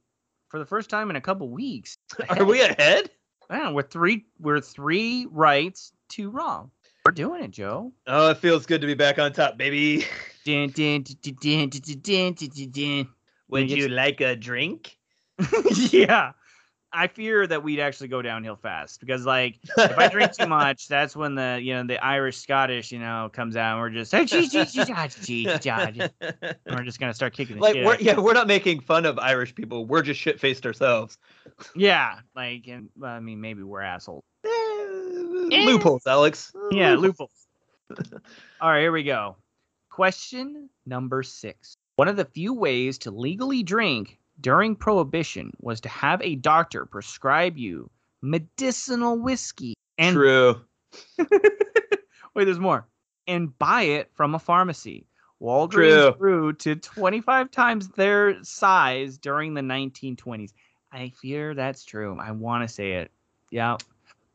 for 0.48 0.58
the 0.58 0.66
first 0.66 0.88
time 0.88 1.10
in 1.10 1.16
a 1.16 1.20
couple 1.20 1.48
weeks. 1.48 1.98
are 2.28 2.44
we 2.44 2.60
ahead? 2.62 3.10
Man, 3.50 3.74
we're 3.74 3.82
three 3.82 4.24
we're 4.38 4.60
three 4.60 5.26
rights, 5.30 5.92
two 6.08 6.30
wrong. 6.30 6.70
We're 7.04 7.12
doing 7.12 7.42
it, 7.42 7.50
Joe. 7.50 7.92
Oh, 8.06 8.30
it 8.30 8.38
feels 8.38 8.64
good 8.64 8.80
to 8.80 8.86
be 8.86 8.94
back 8.94 9.18
on 9.18 9.32
top, 9.32 9.58
baby. 9.58 10.06
Would 13.48 13.70
you 13.70 13.88
like 13.88 14.20
a 14.20 14.36
drink? 14.36 14.96
yeah. 15.90 16.32
I 16.92 17.08
fear 17.08 17.46
that 17.46 17.64
we'd 17.64 17.80
actually 17.80 18.08
go 18.08 18.22
downhill 18.22 18.54
fast 18.54 19.00
because, 19.00 19.24
like, 19.26 19.58
if 19.78 19.98
I 19.98 20.08
drink 20.08 20.32
too 20.32 20.46
much, 20.48 20.88
that's 20.88 21.16
when 21.16 21.34
the 21.34 21.58
you 21.60 21.74
know 21.74 21.84
the 21.84 22.02
Irish 22.04 22.36
Scottish 22.36 22.92
you 22.92 22.98
know 22.98 23.30
comes 23.32 23.56
out 23.56 23.72
and 23.72 23.80
we're 23.80 23.90
just 23.90 24.12
gee, 24.12 24.26
gee, 24.26 24.46
gee, 24.46 24.64
gee, 24.66 25.58
gee, 25.58 26.02
we're 26.70 26.84
just 26.84 27.00
gonna 27.00 27.14
start 27.14 27.32
kicking. 27.32 27.58
Like, 27.58 27.76
we're, 27.76 27.96
yeah, 27.98 28.18
we're 28.18 28.34
not 28.34 28.46
making 28.46 28.80
fun 28.80 29.06
of 29.06 29.18
Irish 29.18 29.54
people. 29.54 29.86
We're 29.86 30.02
just 30.02 30.20
shit 30.20 30.38
faced 30.38 30.66
ourselves. 30.66 31.16
Yeah, 31.74 32.18
like, 32.36 32.68
and 32.68 32.90
well, 32.94 33.10
I 33.10 33.20
mean, 33.20 33.40
maybe 33.40 33.62
we're 33.62 33.80
assholes. 33.80 34.24
Eh, 35.50 35.64
Loopholes, 35.64 36.06
Alex. 36.06 36.52
Yeah, 36.70 36.94
loopholes. 36.94 37.46
All 38.60 38.70
right, 38.70 38.80
here 38.80 38.92
we 38.92 39.02
go. 39.02 39.36
Question 39.90 40.68
number 40.86 41.22
six. 41.22 41.74
One 41.96 42.08
of 42.08 42.16
the 42.16 42.24
few 42.24 42.54
ways 42.54 42.98
to 42.98 43.10
legally 43.10 43.62
drink 43.62 44.18
during 44.40 44.74
Prohibition 44.74 45.52
was 45.60 45.80
to 45.82 45.88
have 45.88 46.22
a 46.22 46.36
doctor 46.36 46.86
prescribe 46.86 47.58
you 47.58 47.90
medicinal 48.22 49.18
whiskey 49.18 49.74
and 49.98 50.14
True. 50.14 50.60
wait, 51.18 52.44
there's 52.44 52.58
more, 52.58 52.86
and 53.26 53.56
buy 53.58 53.82
it 53.82 54.10
from 54.14 54.34
a 54.34 54.38
pharmacy. 54.38 55.06
Walgreens 55.42 56.12
True. 56.12 56.14
grew 56.18 56.52
to 56.54 56.76
25 56.76 57.50
times 57.50 57.88
their 57.88 58.42
size 58.44 59.18
during 59.18 59.54
the 59.54 59.60
1920s. 59.60 60.52
I 60.92 61.10
fear 61.20 61.54
that's 61.54 61.84
true. 61.84 62.16
I 62.20 62.30
want 62.30 62.66
to 62.66 62.72
say 62.72 62.92
it. 62.92 63.10
Yeah. 63.50 63.76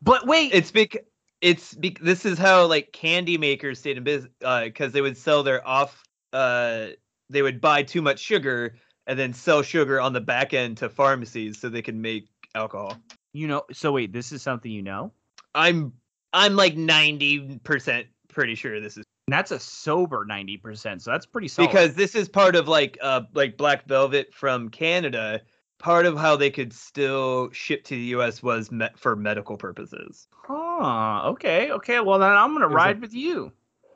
But 0.01 0.27
wait, 0.27 0.53
It's 0.53 0.71
bec 0.71 0.95
it's 1.41 1.73
bec 1.75 1.99
this 1.99 2.25
is 2.25 2.37
how 2.37 2.65
like 2.65 2.91
candy 2.93 3.37
makers 3.37 3.79
stayed 3.79 3.97
in 3.97 4.03
business 4.03 4.31
because 4.39 4.91
they 4.91 5.01
would 5.01 5.17
sell 5.17 5.43
their 5.43 5.65
off 5.67 6.03
uh 6.33 6.87
they 7.29 7.41
would 7.41 7.61
buy 7.61 7.83
too 7.83 8.01
much 8.01 8.19
sugar 8.19 8.75
and 9.05 9.17
then 9.17 9.33
sell 9.33 9.61
sugar 9.61 10.01
on 10.01 10.13
the 10.13 10.21
back 10.21 10.53
end 10.53 10.77
to 10.77 10.89
pharmacies 10.89 11.59
so 11.59 11.69
they 11.69 11.81
can 11.81 12.01
make 12.01 12.27
alcohol. 12.55 12.97
you 13.33 13.47
know, 13.47 13.63
so 13.71 13.91
wait, 13.91 14.11
this 14.11 14.31
is 14.31 14.41
something 14.41 14.71
you 14.71 14.81
know? 14.81 15.11
I'm 15.55 15.93
I'm 16.33 16.55
like 16.55 16.75
90% 16.75 18.05
pretty 18.27 18.55
sure 18.55 18.79
this 18.79 18.97
is 18.97 19.05
And 19.27 19.33
that's 19.33 19.51
a 19.51 19.59
sober 19.59 20.25
90%. 20.25 21.01
So 21.01 21.11
that's 21.11 21.25
pretty 21.25 21.47
solid. 21.47 21.69
because 21.69 21.95
this 21.95 22.15
is 22.15 22.29
part 22.29 22.55
of 22.55 22.67
like 22.67 22.97
uh 23.01 23.21
like 23.33 23.57
Black 23.57 23.87
Velvet 23.87 24.33
from 24.33 24.69
Canada. 24.69 25.41
Part 25.79 26.05
of 26.05 26.17
how 26.17 26.35
they 26.35 26.49
could 26.49 26.73
still 26.73 27.51
ship 27.51 27.83
to 27.85 27.95
the 27.95 28.15
US 28.15 28.41
was 28.41 28.71
met 28.71 28.97
for 28.97 29.15
medical 29.15 29.57
purposes. 29.57 30.27
Huh. 30.31 31.29
Okay. 31.29 31.71
Okay. 31.71 31.99
Well, 31.99 32.19
then 32.19 32.31
I'm 32.31 32.49
going 32.49 32.61
to 32.61 32.67
There's 32.67 32.73
a- 32.73 32.75
ride 32.75 33.01
with 33.01 33.13
you. 33.13 33.51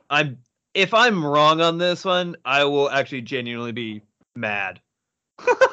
I'm 0.10 0.38
if 0.74 0.94
I'm 0.94 1.26
wrong 1.26 1.62
on 1.62 1.78
this 1.78 2.06
one, 2.06 2.36
I 2.46 2.66
will 2.66 2.90
actually 2.90 3.22
genuinely 3.22 3.72
be 3.72 4.02
mad 4.36 4.80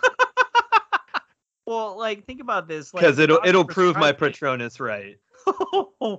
Well, 1.69 1.99
like, 1.99 2.25
think 2.25 2.41
about 2.41 2.67
this. 2.67 2.95
Like, 2.95 3.03
because 3.03 3.19
it'll 3.19 3.41
it'll 3.45 3.67
prove 3.67 3.95
my 3.97 4.13
Patronus 4.13 4.81
right. 4.81 5.19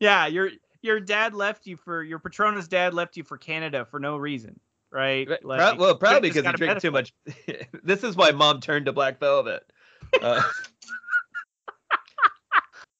yeah. 0.00 0.26
Your 0.26 0.52
your 0.80 1.00
dad 1.00 1.34
left 1.34 1.66
you 1.66 1.76
for 1.76 2.02
your 2.02 2.18
Patronus 2.18 2.66
dad 2.66 2.94
left 2.94 3.18
you 3.18 3.22
for 3.22 3.36
Canada 3.36 3.84
for 3.84 4.00
no 4.00 4.16
reason, 4.16 4.58
right? 4.92 5.28
Like, 5.44 5.60
Pro- 5.60 5.74
well, 5.76 5.94
probably 5.96 6.30
because 6.30 6.46
he 6.46 6.52
drank 6.52 6.80
too 6.80 6.90
much. 6.90 7.12
this 7.82 8.02
is 8.04 8.16
why 8.16 8.30
mom 8.30 8.60
turned 8.60 8.86
to 8.86 8.92
Black 8.92 9.18
Velvet. 9.20 9.62
Uh, 10.20 10.42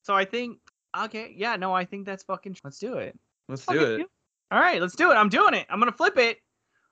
So 0.02 0.14
I 0.14 0.24
think. 0.24 0.58
Okay. 0.96 1.32
Yeah. 1.36 1.56
No, 1.56 1.72
I 1.72 1.84
think 1.84 2.06
that's 2.06 2.24
fucking. 2.24 2.56
Let's 2.64 2.78
do 2.78 2.94
it. 2.94 3.18
let's 3.48 3.64
do 3.66 3.80
it. 3.96 4.06
All 4.50 4.58
right, 4.60 4.80
let's 4.80 4.96
do 4.96 5.10
it. 5.12 5.14
I'm 5.14 5.28
doing 5.28 5.54
it. 5.54 5.66
I'm 5.70 5.78
gonna 5.78 5.92
flip 5.92 6.18
it. 6.18 6.38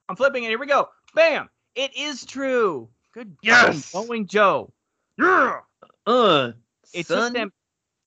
I'm 0.09 0.15
flipping 0.17 0.45
it. 0.45 0.49
Here 0.49 0.59
we 0.59 0.67
go. 0.67 0.89
Bam! 1.15 1.49
It 1.75 1.97
is 1.97 2.25
true. 2.25 2.89
Good 3.13 3.37
Yes! 3.43 3.93
going 3.93 4.27
Joe. 4.27 4.73
Yeah. 5.19 5.61
Uh, 6.07 6.53
It 6.95 7.07
son. 7.07 7.33
took 7.33 7.41
them 7.41 7.53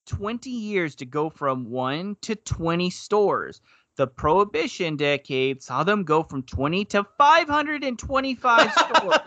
20 0.07 0.49
years 0.49 0.95
to 0.95 1.05
go 1.05 1.29
from 1.29 1.69
one 1.69 2.15
to 2.21 2.35
20 2.35 2.89
stores. 2.89 3.59
The 4.01 4.07
Prohibition 4.07 4.97
decade 4.97 5.61
saw 5.61 5.83
them 5.83 6.03
go 6.03 6.23
from 6.23 6.41
20 6.41 6.85
to 6.85 7.05
525 7.19 8.73
stores. 8.73 9.17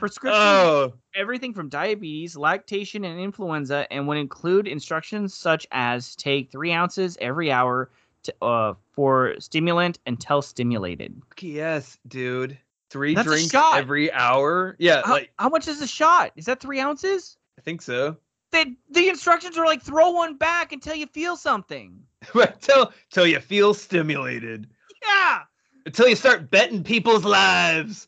Prescriptions, 0.00 0.42
oh, 0.42 0.94
everything 1.14 1.54
from 1.54 1.68
diabetes, 1.68 2.36
lactation, 2.36 3.04
and 3.04 3.20
influenza, 3.20 3.86
and 3.92 4.08
would 4.08 4.18
include 4.18 4.66
instructions 4.66 5.34
such 5.34 5.68
as 5.70 6.16
take 6.16 6.50
three 6.50 6.72
ounces 6.72 7.16
every 7.20 7.52
hour 7.52 7.92
to, 8.24 8.34
uh, 8.42 8.74
for 8.90 9.36
stimulant 9.38 10.00
until 10.06 10.42
stimulated. 10.42 11.14
yes, 11.40 11.96
dude. 12.08 12.58
Three 12.90 13.14
That's 13.14 13.28
drinks 13.28 13.54
every 13.54 14.10
hour. 14.10 14.74
Yeah, 14.80 15.02
How, 15.04 15.12
like 15.12 15.30
how 15.38 15.48
much 15.48 15.68
is 15.68 15.80
a 15.80 15.86
shot? 15.86 16.32
Is 16.34 16.46
that 16.46 16.58
three 16.58 16.80
ounces? 16.80 17.36
I 17.56 17.62
think 17.62 17.82
so. 17.82 18.16
The, 18.52 18.74
the 18.90 19.08
instructions 19.08 19.56
are 19.56 19.66
like 19.66 19.82
throw 19.82 20.10
one 20.10 20.36
back 20.36 20.72
until 20.72 20.94
you 20.94 21.06
feel 21.06 21.36
something. 21.36 22.02
Till 22.60 22.92
till 23.10 23.26
you 23.26 23.40
feel 23.40 23.72
stimulated. 23.72 24.68
Yeah. 25.06 25.40
Until 25.86 26.08
you 26.08 26.16
start 26.16 26.50
betting 26.50 26.84
people's 26.84 27.24
lives. 27.24 28.06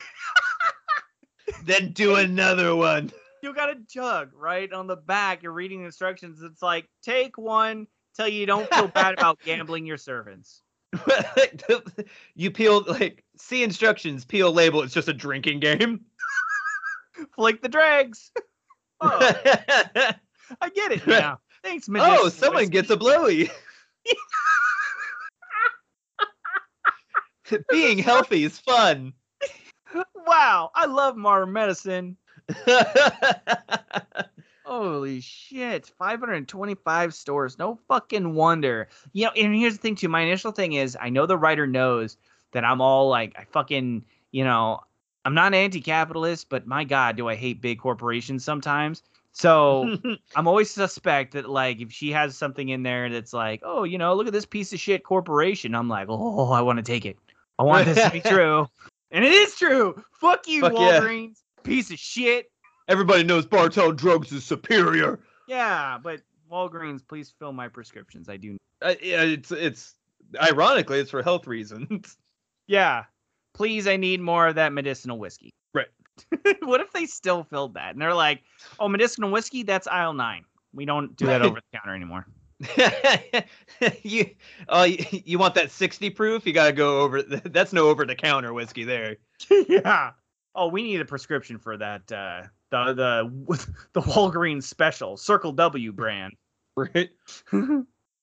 then 1.65 1.91
do 1.93 2.15
another 2.15 2.75
one. 2.75 3.11
You 3.41 3.53
got 3.53 3.69
a 3.69 3.75
jug 3.89 4.31
right 4.35 4.71
on 4.71 4.87
the 4.87 4.95
back. 4.95 5.43
You're 5.43 5.51
reading 5.51 5.79
the 5.79 5.85
instructions. 5.85 6.41
It's 6.41 6.61
like 6.61 6.87
take 7.01 7.37
one 7.37 7.87
till 8.15 8.27
you 8.27 8.45
don't 8.45 8.71
feel 8.73 8.87
bad 8.87 9.13
about 9.17 9.39
gambling 9.43 9.85
your 9.85 9.97
servants. 9.97 10.61
you 12.35 12.51
peel 12.51 12.83
like 12.87 13.23
see 13.37 13.63
instructions, 13.63 14.25
peel 14.25 14.53
label. 14.53 14.81
It's 14.81 14.93
just 14.93 15.07
a 15.07 15.13
drinking 15.13 15.59
game. 15.59 16.01
Flick 17.35 17.61
the 17.61 17.69
dregs. 17.69 18.31
Oh, 19.01 20.11
I 20.61 20.69
get 20.69 20.91
it 20.91 21.07
now. 21.07 21.39
Thanks, 21.63 21.87
man. 21.87 22.03
oh, 22.05 22.29
someone 22.29 22.67
gets 22.67 22.89
a 22.89 22.97
blowy. 22.97 23.49
Being 27.69 27.99
healthy 27.99 28.43
is 28.43 28.59
fun. 28.59 29.13
Wow, 30.25 30.71
I 30.75 30.85
love 30.85 31.15
modern 31.15 31.53
medicine. 31.53 32.17
Holy 34.65 35.21
shit. 35.21 35.91
525 35.99 37.13
stores. 37.13 37.59
No 37.59 37.79
fucking 37.87 38.33
wonder. 38.33 38.87
You 39.11 39.25
know, 39.25 39.31
and 39.31 39.55
here's 39.55 39.75
the 39.75 39.81
thing 39.81 39.95
too. 39.95 40.09
My 40.09 40.21
initial 40.21 40.51
thing 40.51 40.73
is 40.73 40.97
I 40.99 41.09
know 41.09 41.25
the 41.25 41.37
writer 41.37 41.67
knows 41.67 42.17
that 42.53 42.63
I'm 42.63 42.81
all 42.81 43.09
like 43.09 43.35
I 43.37 43.45
fucking, 43.45 44.05
you 44.31 44.43
know, 44.43 44.79
I'm 45.25 45.33
not 45.33 45.53
anti-capitalist, 45.53 46.49
but 46.49 46.67
my 46.67 46.83
god, 46.83 47.17
do 47.17 47.29
I 47.29 47.35
hate 47.35 47.61
big 47.61 47.79
corporations 47.79 48.43
sometimes. 48.43 49.03
So 49.33 49.97
I'm 50.35 50.47
always 50.47 50.71
suspect 50.71 51.33
that 51.33 51.49
like 51.49 51.81
if 51.81 51.91
she 51.91 52.11
has 52.11 52.37
something 52.37 52.69
in 52.69 52.83
there 52.83 53.09
that's 53.09 53.33
like, 53.33 53.61
oh, 53.63 53.83
you 53.83 53.97
know, 53.97 54.13
look 54.13 54.27
at 54.27 54.33
this 54.33 54.45
piece 54.45 54.71
of 54.73 54.79
shit 54.79 55.03
corporation. 55.03 55.75
I'm 55.75 55.89
like, 55.89 56.07
oh, 56.09 56.51
I 56.51 56.61
want 56.61 56.77
to 56.77 56.83
take 56.83 57.05
it. 57.05 57.17
I 57.59 57.63
want 57.63 57.85
this 57.85 58.01
to 58.01 58.09
be 58.09 58.21
true. 58.29 58.67
And 59.11 59.25
it 59.25 59.31
is 59.31 59.55
true. 59.55 60.01
Fuck 60.19 60.47
you, 60.47 60.61
Fuck 60.61 60.73
yeah. 60.73 60.99
Walgreens. 60.99 61.41
Piece 61.63 61.91
of 61.91 61.99
shit. 61.99 62.51
Everybody 62.87 63.23
knows 63.23 63.45
Bartell 63.45 63.91
Drugs 63.91 64.31
is 64.31 64.43
superior. 64.43 65.19
Yeah, 65.47 65.97
but 66.01 66.21
Walgreens, 66.51 67.05
please 67.05 67.33
fill 67.39 67.53
my 67.53 67.67
prescriptions. 67.67 68.29
I 68.29 68.37
do. 68.37 68.57
Uh, 68.81 68.95
yeah, 69.01 69.21
it's 69.21 69.51
it's 69.51 69.95
ironically 70.41 70.99
it's 70.99 71.11
for 71.11 71.23
health 71.23 71.47
reasons. 71.47 72.17
Yeah, 72.65 73.03
please, 73.53 73.87
I 73.87 73.97
need 73.97 74.21
more 74.21 74.47
of 74.47 74.55
that 74.55 74.71
medicinal 74.71 75.19
whiskey. 75.19 75.49
What 76.61 76.81
if 76.81 76.91
they 76.91 77.05
still 77.05 77.43
filled 77.43 77.75
that 77.75 77.91
and 77.93 78.01
they're 78.01 78.13
like, 78.13 78.41
oh, 78.79 78.87
medicinal 78.87 79.31
whiskey, 79.31 79.63
that's 79.63 79.87
aisle 79.87 80.13
nine. 80.13 80.45
We 80.73 80.85
don't 80.85 81.15
do 81.15 81.25
that 81.27 81.41
over 81.41 81.55
the 81.55 81.77
counter 81.77 81.95
anymore. 81.95 82.27
you 84.03 84.29
oh 84.69 84.83
you, 84.83 85.05
you 85.25 85.37
want 85.37 85.55
that 85.55 85.71
60 85.71 86.09
proof? 86.11 86.45
You 86.45 86.53
got 86.53 86.67
to 86.67 86.73
go 86.73 87.01
over 87.01 87.21
that's 87.21 87.73
no 87.73 87.89
over 87.89 88.05
the 88.05 88.15
counter 88.15 88.53
whiskey 88.53 88.83
there. 88.83 89.17
yeah. 89.67 90.11
Oh, 90.55 90.67
we 90.67 90.83
need 90.83 91.01
a 91.01 91.05
prescription 91.05 91.57
for 91.57 91.77
that. 91.77 92.11
Uh, 92.11 92.43
the 92.69 92.93
the 92.93 93.67
the 93.93 94.01
Walgreens 94.01 94.63
special 94.63 95.17
Circle 95.17 95.53
W 95.53 95.91
brand. 95.91 96.33
Right? 96.75 97.09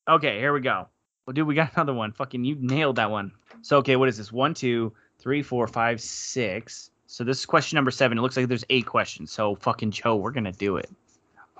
okay, 0.09 0.39
here 0.39 0.53
we 0.53 0.61
go. 0.61 0.89
Well, 1.27 1.35
dude, 1.35 1.47
we 1.47 1.55
got 1.55 1.73
another 1.75 1.95
one. 1.95 2.13
Fucking, 2.13 2.45
you 2.45 2.57
nailed 2.59 2.97
that 2.97 3.11
one. 3.11 3.33
So, 3.63 3.79
okay, 3.79 3.95
what 3.95 4.09
is 4.09 4.17
this? 4.17 4.33
One, 4.33 4.55
two, 4.55 4.93
three, 5.21 5.43
four, 5.43 5.69
five, 5.69 6.01
six. 6.01 6.91
So 7.11 7.25
this 7.25 7.41
is 7.41 7.47
question 7.47 7.75
number 7.75 7.91
seven. 7.91 8.19
It 8.19 8.21
looks 8.21 8.37
like 8.37 8.47
there's 8.47 8.65
eight 8.71 8.87
questions. 8.87 9.33
So, 9.33 9.57
fucking 9.57 9.91
Joe, 9.91 10.15
we're 10.15 10.31
gonna 10.31 10.53
do 10.53 10.77
it. 10.77 10.89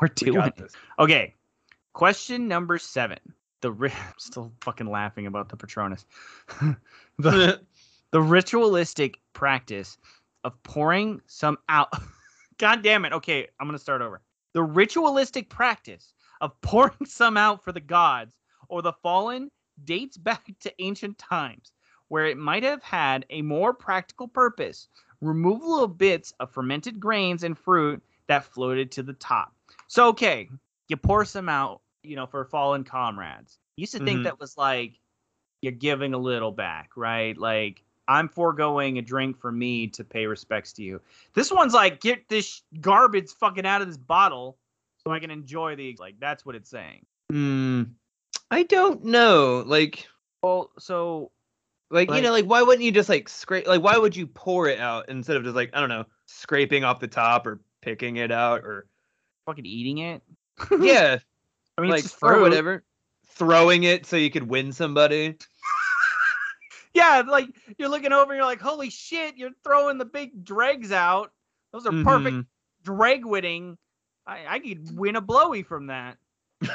We're 0.01 0.07
We 0.07 0.27
doing 0.27 0.35
got 0.37 0.49
it. 0.49 0.57
this. 0.57 0.73
Okay, 1.01 1.35
question 1.93 2.47
number 2.47 2.79
seven. 2.79 3.19
The 3.61 3.73
ri- 3.73 3.91
I'm 4.09 4.15
still 4.17 4.53
fucking 4.61 4.87
laughing 4.87 5.27
about 5.27 5.49
the 5.49 5.57
Patronus. 5.57 6.07
the 7.19 7.61
the 8.13 8.23
ritualistic 8.23 9.19
practice 9.33 9.99
of 10.45 10.61
pouring 10.63 11.21
some 11.27 11.59
out. 11.69 11.93
God 12.59 12.83
damn 12.85 13.05
it. 13.05 13.13
Okay, 13.13 13.49
I'm 13.59 13.67
going 13.67 13.77
to 13.77 13.83
start 13.83 14.03
over. 14.03 14.21
The 14.53 14.63
ritualistic 14.63 15.49
practice 15.51 16.13
of 16.41 16.59
pouring 16.61 17.07
some 17.07 17.37
out 17.37 17.65
for 17.65 17.73
the 17.73 17.81
gods 17.81 18.37
or 18.69 18.83
the 18.83 18.93
fallen 18.93 19.51
dates 19.85 20.17
back 20.17 20.47
to 20.61 20.73
ancient 20.79 21.19
times, 21.19 21.73
where 22.09 22.27
it 22.27 22.39
might 22.39 22.63
have 22.63 22.83
had 22.85 23.27
a 23.31 23.43
more 23.43 23.75
practical 23.75 24.29
purpose. 24.29 24.89
Removal 25.21 25.83
of 25.85 25.99
bits 25.99 26.33
of 26.41 26.51
fermented 26.51 26.99
grains 26.99 27.43
and 27.43 27.57
fruit 27.59 28.03
that 28.27 28.45
floated 28.45 28.93
to 28.93 29.03
the 29.03 29.13
top. 29.15 29.55
So 29.89 30.09
okay, 30.09 30.49
you 30.89 30.97
pour 30.97 31.25
some 31.25 31.49
out, 31.49 31.83
you 32.03 32.17
know, 32.17 32.27
for 32.27 32.45
fallen 32.45 32.85
comrades. 32.85 33.59
Used 33.77 33.93
to 33.93 33.99
think 33.99 34.21
Mhm. 34.21 34.25
that 34.25 34.41
was 34.41 34.57
like 34.57 34.99
you're 35.63 35.73
giving 35.73 36.15
a 36.15 36.19
little 36.19 36.53
back, 36.53 36.91
right? 36.97 37.37
Like 37.37 37.83
I'm 38.09 38.29
foregoing 38.29 38.99
a 38.99 39.03
drink 39.03 39.39
for 39.39 39.53
me 39.53 39.87
to 39.89 40.05
pay 40.05 40.27
respects 40.27 40.73
to 40.75 40.83
you. 40.83 41.01
This 41.35 41.51
one's 41.53 41.75
like 41.75 42.01
get 42.01 42.29
this 42.29 42.63
garbage 42.81 43.31
fucking 43.39 43.67
out 43.67 43.83
of 43.83 43.89
this 43.89 43.99
bottle 43.99 44.59
so 44.97 45.13
I 45.13 45.21
can 45.21 45.31
enjoy 45.31 45.77
the 45.77 45.97
like 46.01 46.19
that's 46.19 46.45
what 46.47 46.55
it's 46.55 46.71
saying. 46.71 47.05
Hmm. 47.31 47.83
I 48.51 48.65
don't 48.65 49.05
know. 49.05 49.63
Like, 49.67 50.09
Well, 50.43 50.71
so 50.79 51.31
like, 51.91 52.11
you 52.11 52.23
know, 52.23 52.31
like 52.31 52.45
why 52.45 52.63
wouldn't 52.63 52.85
you 52.85 52.93
just 52.93 53.09
like 53.09 53.29
scrape? 53.29 53.67
Like, 53.67 53.83
why 53.83 53.97
would 53.97 54.17
you 54.17 54.27
pour 54.27 54.69
it 54.69 54.79
out 54.79 55.09
instead 55.09 55.37
of 55.37 55.45
just 55.45 55.57
like 55.57 55.71
I 55.73 55.81
don't 55.81 55.89
know, 55.89 56.05
scraping 56.27 56.85
off 56.85 57.01
the 57.01 57.09
top 57.09 57.47
or 57.47 57.61
picking 57.83 58.17
it 58.17 58.31
out 58.31 58.65
or 58.65 58.87
fucking 59.47 59.67
eating 59.67 59.99
it. 59.99 60.23
yeah, 60.81 61.19
I 61.77 61.81
mean, 61.81 61.91
like 61.91 62.05
or 62.23 62.41
whatever. 62.41 62.85
Throwing 63.27 63.85
it 63.85 64.07
so 64.07 64.17
you 64.17 64.31
could 64.31 64.49
win 64.49 64.73
somebody. 64.73 65.37
Yeah, 66.93 67.23
like 67.25 67.47
you're 67.79 67.89
looking 67.89 68.13
over, 68.13 68.33
and 68.33 68.39
you're 68.39 68.45
like, 68.45 68.61
holy 68.61 68.91
shit, 68.91 69.37
you're 69.37 69.53
throwing 69.63 69.99
the 69.99 70.05
big 70.05 70.45
dregs 70.45 70.91
out. 70.91 71.31
Those 71.73 71.87
are 71.87 71.93
perfect 72.03 72.37
Mhm. 72.37 72.47
drag 72.83 73.25
winning. 73.25 73.79
I, 74.27 74.45
I 74.49 74.59
could 74.59 74.99
win 74.99 75.15
a 75.15 75.21
blowy 75.21 75.63
from 75.63 75.87
that. 75.87 76.19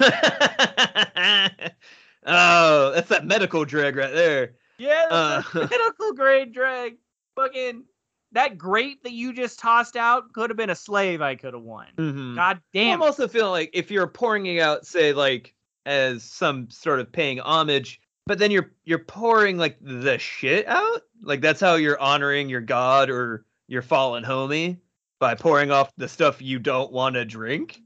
oh, 2.26 2.92
that's 2.94 3.10
that 3.10 3.26
medical 3.26 3.66
drag 3.66 3.98
right 3.98 4.14
there. 4.14 4.54
Yeah, 4.78 5.06
that's 5.10 5.56
a 5.56 5.62
Uh. 5.62 5.68
medical 5.70 6.14
grade 6.16 6.54
drag. 6.54 6.96
Fucking 7.36 7.84
that 8.32 8.58
grate 8.58 9.04
that 9.04 9.12
you 9.14 9.34
just 9.34 9.60
tossed 9.60 9.96
out 9.96 10.32
could 10.34 10.50
have 10.50 10.58
been 10.58 10.70
a 10.70 10.76
slave 10.76 11.22
I 11.22 11.36
could 11.36 11.54
have 11.54 11.64
won. 11.64 11.88
Mhm. 11.98 12.36
God 12.36 12.62
damn. 12.74 12.96
I'm 12.96 13.02
also 13.02 13.28
feeling 13.28 13.52
like 13.52 13.70
if 13.74 13.90
you're 13.92 14.08
pouring 14.08 14.46
it 14.46 14.60
out, 14.60 14.86
say 14.86 15.14
like 15.14 15.54
as 15.86 16.24
some 16.24 16.70
sort 16.70 17.00
of 17.00 17.12
paying 17.12 17.40
homage, 17.40 18.00
but 18.26 18.40
then 18.40 18.52
you're 18.52 18.72
you're 18.86 19.00
pouring 19.00 19.58
like 19.58 19.78
the 19.82 20.18
shit 20.18 20.68
out, 20.68 21.02
like 21.22 21.42
that's 21.42 21.60
how 21.62 21.76
you're 21.76 22.00
honoring 22.00 22.50
your 22.50 22.62
god 22.62 23.10
or 23.10 23.46
your 23.68 23.82
fallen 23.82 24.24
homie 24.24 24.78
by 25.20 25.34
pouring 25.36 25.72
off 25.72 25.92
the 25.98 26.08
stuff 26.10 26.42
you 26.42 26.60
don't 26.60 26.92
want 26.92 27.16
to 27.16 27.24
drink. 27.26 27.82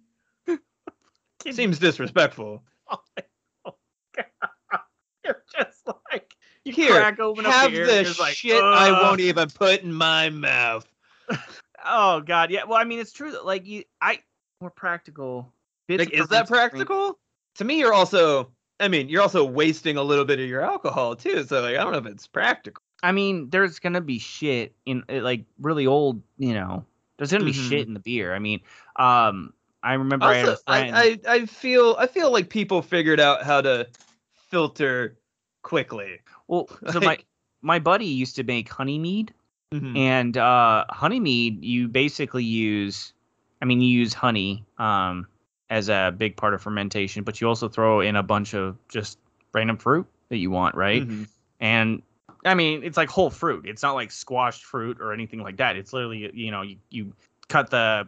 Can- 0.48 0.60
Seems 1.54 1.80
disrespectful. 1.80 2.64
Oh, 3.66 3.76
God. 4.16 4.80
You're 5.26 5.44
just 5.56 5.88
like 6.12 6.34
you 6.66 6.74
Here, 6.74 6.92
crack 6.92 7.20
open 7.20 7.46
Have 7.46 7.72
beer, 7.72 7.86
the 7.86 7.98
and 7.98 8.08
you're 8.08 8.16
like, 8.20 8.36
shit 8.36 8.62
I 8.62 8.92
won't 8.92 9.22
even 9.22 9.50
put 9.50 9.82
in 9.82 9.94
my 9.94 10.30
mouth. 10.30 10.86
Oh 11.86 12.20
God, 12.22 12.52
yeah. 12.52 12.66
Well, 12.66 12.78
I 12.78 12.84
mean, 12.84 13.00
it's 13.00 13.12
true 13.14 13.32
that 13.32 13.46
like 13.46 13.66
you, 13.66 13.84
I 14.02 14.20
more 14.62 14.70
practical. 14.70 15.54
bits 15.88 16.00
Like, 16.00 16.14
is 16.14 16.28
that 16.28 16.48
preference 16.48 16.72
drink- 16.72 16.88
practical? 16.88 17.20
To 17.56 17.64
me, 17.66 17.80
you're 17.80 17.94
also. 17.94 18.52
I 18.82 18.88
mean, 18.88 19.10
you're 19.10 19.22
also 19.22 19.44
wasting 19.44 19.98
a 19.98 20.04
little 20.04 20.24
bit 20.26 20.40
of 20.40 20.48
your 20.48 20.62
alcohol 20.62 21.16
too. 21.16 21.44
So 21.44 21.62
like, 21.62 21.76
I 21.76 21.84
don't 21.84 21.92
know 21.92 21.98
if 22.00 22.06
it's 22.06 22.28
practical. 22.28 22.82
I 23.04 23.12
mean, 23.14 23.50
there's 23.50 23.80
gonna 23.80 24.02
be 24.02 24.20
shit 24.20 24.74
in 24.86 25.04
uh, 25.10 25.22
like 25.22 25.46
really 25.60 25.88
old, 25.88 26.22
you 26.38 26.54
know. 26.54 26.86
There's 27.18 27.32
gonna 27.32 27.46
be 27.46 27.52
Mhm. 27.54 27.70
shit 27.70 27.88
in 27.88 27.94
the 27.94 28.00
beer. 28.00 28.34
I 28.34 28.40
mean, 28.40 28.60
um, 28.98 29.54
I 29.84 29.94
remember 29.94 30.26
I 30.26 30.36
had 30.36 30.46
a 30.46 30.52
Also, 30.52 30.62
friend. 30.68 30.96
I, 30.96 31.20
I, 31.26 31.34
I 31.36 31.46
feel 31.46 31.96
I 31.98 32.08
feel 32.08 32.32
like 32.32 32.50
people 32.50 32.82
figured 32.82 33.20
out 33.20 33.44
how 33.44 33.62
to 33.62 33.88
filter 34.50 35.18
quickly. 35.62 36.20
Well, 36.50 36.68
so 36.92 37.00
my 37.00 37.18
my 37.62 37.80
buddy 37.80 38.06
used 38.06 38.36
to 38.36 38.44
make 38.44 38.68
honey 38.70 39.00
mead, 39.00 39.34
Mhm. 39.74 39.96
and 39.96 40.36
uh, 40.38 40.84
honey 40.90 41.20
mead 41.22 41.64
you 41.64 41.88
basically 41.88 42.44
use. 42.44 43.14
I 43.62 43.66
mean, 43.66 43.80
you 43.82 43.90
use 43.90 44.14
honey 44.14 44.66
um 44.78 45.28
as 45.70 45.88
a 45.88 46.14
big 46.18 46.36
part 46.36 46.54
of 46.56 46.62
fermentation, 46.62 47.24
but 47.24 47.40
you 47.40 47.48
also 47.48 47.70
throw 47.70 48.02
in 48.02 48.16
a 48.16 48.24
bunch 48.24 48.56
of 48.56 48.76
just 48.90 49.20
random 49.54 49.78
fruit 49.78 50.08
that 50.30 50.38
you 50.38 50.50
want, 50.52 50.76
right? 50.76 51.08
Mhm. 51.08 51.28
and 51.60 52.02
I 52.46 52.56
mean 52.56 52.84
it's 52.84 52.98
like 52.98 53.10
whole 53.10 53.30
fruit. 53.30 53.66
It's 53.68 53.84
not 53.84 53.94
like 53.94 54.12
squashed 54.12 54.64
fruit 54.64 54.98
or 55.02 55.14
anything 55.14 55.42
like 55.44 55.58
that. 55.58 55.76
It's 55.76 55.94
literally 55.94 56.32
you 56.34 56.52
know 56.52 56.62
you, 56.64 56.78
you 56.90 57.14
cut 57.50 57.70
the 57.70 58.08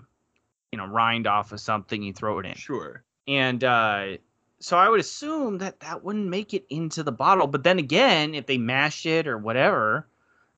you 0.71 0.77
know 0.77 0.85
rind 0.87 1.27
off 1.27 1.51
of 1.51 1.59
something, 1.59 2.01
you 2.01 2.13
throw 2.13 2.39
it 2.39 2.45
in, 2.45 2.55
Sure. 2.55 3.03
and 3.27 3.61
uh, 3.63 4.17
so 4.61 4.77
I 4.77 4.89
would 4.89 4.99
assume 4.99 5.57
that 5.59 5.79
that 5.81 6.03
wouldn't 6.03 6.27
make 6.27 6.53
it 6.53 6.65
into 6.69 7.03
the 7.03 7.11
bottle. 7.11 7.47
But 7.47 7.63
then 7.63 7.79
again, 7.79 8.35
if 8.35 8.45
they 8.45 8.57
mashed 8.57 9.05
it 9.05 9.27
or 9.27 9.37
whatever, 9.37 10.07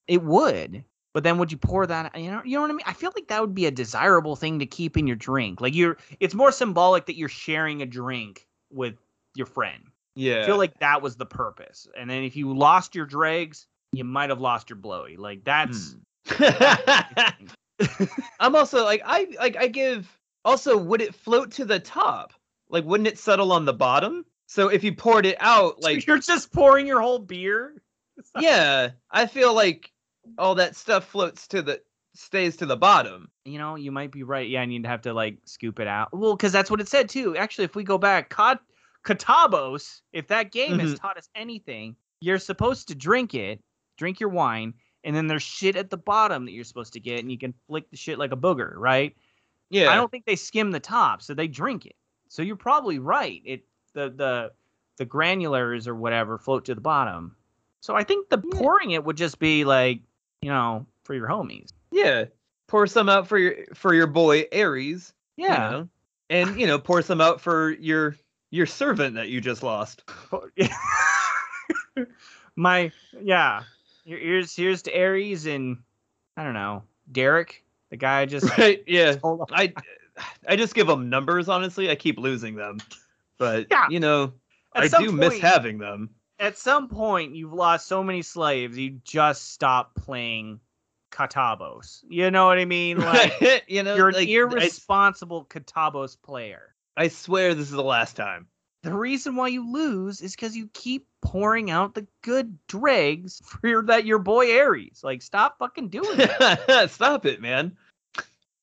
it 0.08 0.24
would. 0.24 0.84
But 1.14 1.24
then 1.24 1.38
would 1.38 1.52
you 1.52 1.58
pour 1.58 1.86
that? 1.86 2.18
You 2.20 2.32
know, 2.32 2.42
you 2.44 2.56
know 2.56 2.62
what 2.62 2.72
I 2.72 2.74
mean. 2.74 2.86
I 2.86 2.94
feel 2.94 3.12
like 3.16 3.28
that 3.28 3.42
would 3.42 3.56
be 3.56 3.66
a 3.66 3.72
desirable 3.72 4.36
thing 4.36 4.60
to 4.60 4.66
keep 4.66 4.98
in 4.98 5.08
your 5.08 5.16
drink. 5.16 5.62
Like 5.62 5.76
you're, 5.76 5.98
it's 6.20 6.34
more 6.34 6.52
symbolic 6.52 7.06
that 7.06 7.16
you're 7.16 7.30
sharing 7.30 7.82
a 7.82 7.86
drink 7.86 8.48
with 8.72 8.96
your 9.36 9.46
friend. 9.46 9.84
Yeah. 10.16 10.42
I 10.42 10.46
feel 10.46 10.58
like 10.58 10.80
that 10.80 11.02
was 11.02 11.16
the 11.16 11.26
purpose. 11.26 11.88
And 11.98 12.10
then 12.10 12.24
if 12.24 12.36
you 12.36 12.56
lost 12.56 12.96
your 12.96 13.06
dregs, 13.06 13.68
you 13.92 14.04
might 14.04 14.30
have 14.30 14.42
lost 14.42 14.70
your 14.70 14.78
blowy. 14.78 15.18
Like 15.18 15.44
that's 15.44 15.96
Hmm. 15.96 16.00
I'm 18.40 18.56
also 18.56 18.84
like 18.84 19.02
I 19.06 19.28
like 19.38 19.58
I 19.58 19.68
give 19.68 20.18
also 20.46 20.78
would 20.78 21.02
it 21.02 21.14
float 21.14 21.52
to 21.52 21.66
the 21.66 21.80
top? 21.80 22.34
Like 22.70 22.86
wouldn't 22.86 23.08
it 23.08 23.18
settle 23.20 23.52
on 23.52 23.66
the 23.66 23.74
bottom? 23.74 24.26
So 24.48 24.68
if 24.68 24.84
you 24.84 24.94
poured 24.96 25.26
it 25.26 25.38
out 25.40 25.82
like 25.82 26.06
you're 26.06 26.20
just 26.20 26.52
pouring 26.52 26.88
your 26.88 27.02
whole 27.02 27.20
beer. 27.20 27.82
yeah, 28.40 28.92
I 29.12 29.26
feel 29.26 29.54
like 29.54 29.92
all 30.38 30.56
that 30.56 30.76
stuff 30.76 31.06
floats 31.06 31.48
to 31.48 31.62
the 31.62 31.82
stays 32.16 32.56
to 32.58 32.66
the 32.66 32.78
bottom. 32.78 33.30
You 33.44 33.58
know, 33.58 33.76
you 33.76 33.92
might 33.92 34.12
be 34.12 34.24
right. 34.24 34.48
Yeah, 34.48 34.62
and 34.62 34.70
need 34.70 34.84
to 34.84 34.90
have 34.90 35.02
to 35.02 35.14
like 35.14 35.40
scoop 35.46 35.80
it 35.80 35.88
out. 35.88 36.10
Well, 36.16 36.36
because 36.36 36.52
that's 36.52 36.70
what 36.70 36.80
it 36.80 36.88
said 36.88 37.10
too. 37.10 37.36
Actually, 37.36 37.66
if 37.66 37.76
we 37.76 37.84
go 37.84 37.98
back, 37.98 38.30
Kat- 38.30 38.62
Kottabos, 39.04 40.02
if 40.14 40.28
that 40.28 40.52
game 40.52 40.80
has 40.80 40.94
Mhm. 40.94 41.00
taught 41.00 41.18
us 41.18 41.28
anything, 41.36 41.96
you're 42.22 42.40
supposed 42.40 42.88
to 42.88 42.96
drink 42.96 43.34
it, 43.34 43.62
drink 43.98 44.20
your 44.20 44.30
wine, 44.30 44.74
and 45.04 45.16
then 45.16 45.28
there's 45.28 45.44
shit 45.44 45.76
at 45.76 45.90
the 45.90 45.98
bottom 45.98 46.46
that 46.46 46.52
you're 46.52 46.64
supposed 46.64 46.94
to 46.94 47.00
get, 47.00 47.20
and 47.20 47.32
you 47.32 47.38
can 47.38 47.54
flick 47.68 47.90
the 47.90 47.98
shit 47.98 48.18
like 48.20 48.32
a 48.32 48.38
booger, 48.38 48.74
right? 48.76 49.16
Yeah. 49.70 49.92
I 49.92 49.96
don't 49.96 50.10
think 50.10 50.26
they 50.26 50.36
skim 50.36 50.72
the 50.72 50.80
top, 50.80 51.22
so 51.22 51.34
they 51.34 51.48
drink 51.48 51.86
it. 51.86 51.96
So 52.34 52.42
you're 52.42 52.56
probably 52.56 52.98
right. 52.98 53.44
It 53.46 53.64
the 53.94 54.10
the 54.10 54.52
the 54.98 55.06
granulars 55.06 55.88
or 55.88 55.94
whatever 55.94 56.40
float 56.40 56.66
to 56.66 56.74
the 56.74 56.82
bottom. 56.82 57.36
So 57.82 57.96
I 57.96 58.04
think 58.04 58.30
the 58.30 58.42
Yeah. 58.44 58.60
pouring 58.60 58.90
it 58.92 59.04
would 59.04 59.18
just 59.18 59.38
be 59.38 59.66
like, 59.66 60.00
you 60.42 60.50
know, 60.50 60.88
for 61.04 61.14
your 61.14 61.28
homies. 61.28 61.70
Yeah. 61.92 62.26
Pour 62.68 62.88
some 62.88 63.08
out 63.08 63.28
for 63.28 63.38
your 63.38 63.54
for 63.76 63.94
your 63.94 64.08
boy 64.08 64.46
Aries. 64.52 65.14
you 65.38 65.46
Yeah. 65.46 65.70
know, 65.70 65.90
And 66.32 66.60
you 66.60 66.66
know, 66.66 66.80
pour 66.80 67.04
some 67.04 67.22
out 67.22 67.40
for 67.40 67.70
your 67.70 68.16
your 68.50 68.66
servant 68.66 69.14
that 69.16 69.30
you 69.30 69.40
just 69.40 69.62
lost. 69.62 70.04
My 72.56 72.92
yeah. 73.22 73.64
Here- 74.06 74.18
Here's 74.18 74.56
here's 74.56 74.82
to 74.84 74.96
Aries 74.96 75.46
and 75.46 75.78
I 76.36 76.44
don't 76.44 76.54
know 76.56 76.82
Derek, 77.12 77.64
the 77.92 77.98
guy 77.98 78.22
I 78.22 78.26
just 78.26 78.46
Right? 78.58 78.84
Yeah. 78.88 79.18
I 79.52 79.72
I 80.48 80.56
just 80.56 80.76
give 80.76 80.88
them 80.88 81.10
numbers. 81.10 81.50
Honestly, 81.50 81.90
I 81.90 81.96
keep 81.96 82.18
losing 82.20 82.56
them, 82.56 82.80
but 83.38 83.68
Yeah. 83.72 83.88
you 83.90 84.00
know, 84.00 84.34
At 84.76 84.84
I 84.84 84.88
some 84.88 85.04
do 85.04 85.12
miss 85.12 85.30
point- 85.34 85.42
having 85.42 85.78
them. 85.78 86.10
At 86.40 86.58
some 86.58 86.90
point, 86.90 87.36
you've 87.36 87.54
lost 87.54 87.88
so 87.88 88.04
many 88.04 88.22
slaves, 88.22 88.78
you 88.78 89.00
just 89.06 89.52
stop 89.54 89.96
playing 89.96 90.60
Kottabos. 91.12 92.04
You 92.10 92.32
know 92.32 92.48
what 92.48 92.58
I 92.58 92.66
mean? 92.66 92.98
Like 93.02 93.64
you 93.68 93.84
know, 93.84 93.96
you're 93.96 94.10
an 94.10 94.16
like, 94.16 94.28
I, 94.28 94.32
irresponsible 94.32 95.46
Kottabos 95.46 96.18
player. 96.22 96.76
I 96.98 97.08
swear 97.08 97.54
this 97.54 97.68
is 97.68 97.72
the 97.72 97.84
last 97.84 98.16
time. 98.16 98.48
The 98.82 98.94
reason 98.94 99.36
why 99.38 99.48
you 99.48 99.72
lose 99.72 100.22
is 100.22 100.36
because 100.36 100.58
you 100.58 100.70
keep 100.74 101.08
pouring 101.22 101.72
out 101.72 101.94
the 101.94 102.06
good 102.22 102.58
dregs 102.68 103.42
for 103.46 103.66
your, 103.68 103.84
that 103.84 104.06
your 104.06 104.20
boy 104.20 104.52
Aries. 104.52 105.00
Like, 105.04 105.22
stop 105.22 105.58
fucking 105.58 105.88
doing 105.88 106.18
that. 106.18 106.88
Stop 106.92 107.26
it, 107.26 107.40
man. 107.40 107.78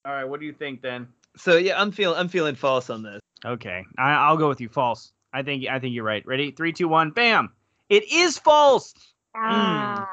All 0.05 0.12
right, 0.12 0.24
what 0.24 0.38
do 0.40 0.44
you 0.44 0.53
think 0.53 0.82
then? 0.82 1.09
So 1.37 1.57
yeah, 1.57 1.81
I'm 1.81 1.93
feeling 1.93 2.18
I'm 2.18 2.28
feeling 2.28 2.55
false 2.55 2.91
on 2.91 3.03
this. 3.03 3.20
Okay, 3.45 3.85
I, 3.99 4.12
I'll 4.12 4.37
go 4.37 4.49
with 4.49 4.61
you. 4.61 4.68
False. 4.68 5.12
I 5.33 5.43
think 5.43 5.66
I 5.68 5.78
think 5.78 5.95
you're 5.95 6.05
right. 6.05 6.26
Ready? 6.26 6.51
Three, 6.51 6.72
two, 6.72 6.89
one. 6.89 7.11
Bam! 7.11 7.53
It 7.89 8.11
is 8.12 8.39
false. 8.39 8.95
Mm. 9.37 10.07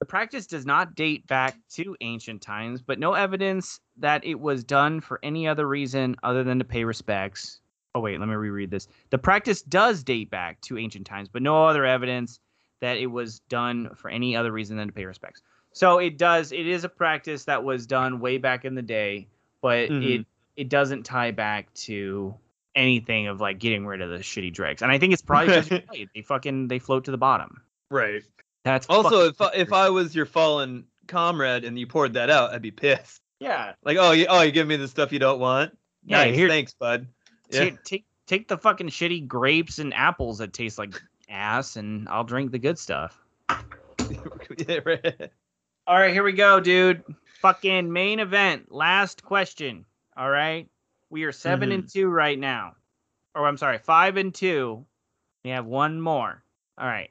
The 0.00 0.06
practice 0.06 0.46
does 0.46 0.64
not 0.64 0.94
date 0.94 1.26
back 1.26 1.58
to 1.74 1.94
ancient 2.00 2.40
times, 2.40 2.80
but 2.80 2.98
no 2.98 3.12
evidence 3.12 3.80
that 3.98 4.24
it 4.24 4.40
was 4.40 4.64
done 4.64 5.00
for 5.00 5.20
any 5.22 5.46
other 5.46 5.68
reason 5.68 6.16
other 6.22 6.42
than 6.42 6.58
to 6.58 6.64
pay 6.64 6.84
respects. 6.84 7.60
Oh 7.94 8.00
wait, 8.00 8.18
let 8.18 8.28
me 8.28 8.34
reread 8.34 8.70
this. 8.70 8.88
The 9.10 9.18
practice 9.18 9.62
does 9.62 10.02
date 10.02 10.30
back 10.30 10.60
to 10.62 10.78
ancient 10.78 11.06
times, 11.06 11.28
but 11.28 11.42
no 11.42 11.66
other 11.66 11.84
evidence 11.84 12.40
that 12.80 12.96
it 12.96 13.06
was 13.06 13.40
done 13.40 13.90
for 13.94 14.10
any 14.10 14.34
other 14.34 14.52
reason 14.52 14.76
than 14.76 14.88
to 14.88 14.94
pay 14.94 15.04
respects. 15.04 15.42
So 15.72 15.98
it 15.98 16.16
does. 16.16 16.50
It 16.50 16.66
is 16.66 16.84
a 16.84 16.88
practice 16.88 17.44
that 17.44 17.62
was 17.62 17.86
done 17.86 18.20
way 18.20 18.38
back 18.38 18.64
in 18.64 18.74
the 18.74 18.82
day, 18.82 19.28
but 19.60 19.90
Mhm. 19.90 20.20
it 20.20 20.26
it 20.60 20.68
doesn't 20.68 21.04
tie 21.04 21.30
back 21.30 21.72
to 21.72 22.34
anything 22.74 23.28
of 23.28 23.40
like 23.40 23.58
getting 23.58 23.86
rid 23.86 24.02
of 24.02 24.10
the 24.10 24.18
shitty 24.18 24.52
dregs. 24.52 24.82
And 24.82 24.92
I 24.92 24.98
think 24.98 25.14
it's 25.14 25.22
probably 25.22 25.54
just 25.54 25.70
right. 25.70 26.06
they 26.14 26.20
fucking 26.20 26.68
they 26.68 26.78
float 26.78 27.06
to 27.06 27.10
the 27.10 27.16
bottom. 27.16 27.62
Right. 27.90 28.22
That's 28.62 28.86
Also, 28.90 29.28
if 29.28 29.40
I, 29.40 29.52
if 29.54 29.72
I 29.72 29.88
was 29.88 30.14
your 30.14 30.26
fallen 30.26 30.84
comrade 31.06 31.64
and 31.64 31.78
you 31.78 31.86
poured 31.86 32.12
that 32.12 32.28
out, 32.28 32.52
I'd 32.52 32.60
be 32.60 32.70
pissed. 32.70 33.22
Yeah. 33.38 33.72
Like, 33.84 33.96
oh, 33.98 34.12
you, 34.12 34.26
oh, 34.28 34.42
you 34.42 34.52
give 34.52 34.66
me 34.66 34.76
the 34.76 34.86
stuff 34.86 35.12
you 35.12 35.18
don't 35.18 35.40
want. 35.40 35.74
Yeah, 36.04 36.24
nice, 36.24 36.34
here- 36.34 36.48
thanks, 36.48 36.74
bud. 36.74 37.06
Yeah. 37.48 37.60
Take, 37.60 37.84
take 37.84 38.04
take 38.26 38.48
the 38.48 38.58
fucking 38.58 38.88
shitty 38.88 39.26
grapes 39.26 39.78
and 39.78 39.94
apples 39.94 40.38
that 40.38 40.52
taste 40.52 40.78
like 40.78 41.00
ass, 41.30 41.76
and 41.76 42.06
I'll 42.10 42.22
drink 42.22 42.52
the 42.52 42.58
good 42.58 42.78
stuff. 42.78 43.18
All 43.48 43.58
right, 45.98 46.12
here 46.12 46.22
we 46.22 46.32
go, 46.32 46.60
dude. 46.60 47.02
Fucking 47.40 47.90
main 47.90 48.20
event. 48.20 48.70
Last 48.70 49.24
question. 49.24 49.86
All 50.20 50.30
right. 50.30 50.68
We 51.08 51.24
are 51.24 51.32
7 51.32 51.72
and 51.72 51.84
mm-hmm. 51.84 51.98
two 51.98 52.10
right 52.10 52.38
now. 52.38 52.74
Or 53.34 53.46
I'm 53.46 53.56
sorry, 53.56 53.78
five 53.78 54.18
and 54.18 54.34
two. 54.34 54.84
We 55.44 55.50
have 55.50 55.64
one 55.64 55.98
more. 55.98 56.44
All 56.76 56.86
right. 56.86 57.08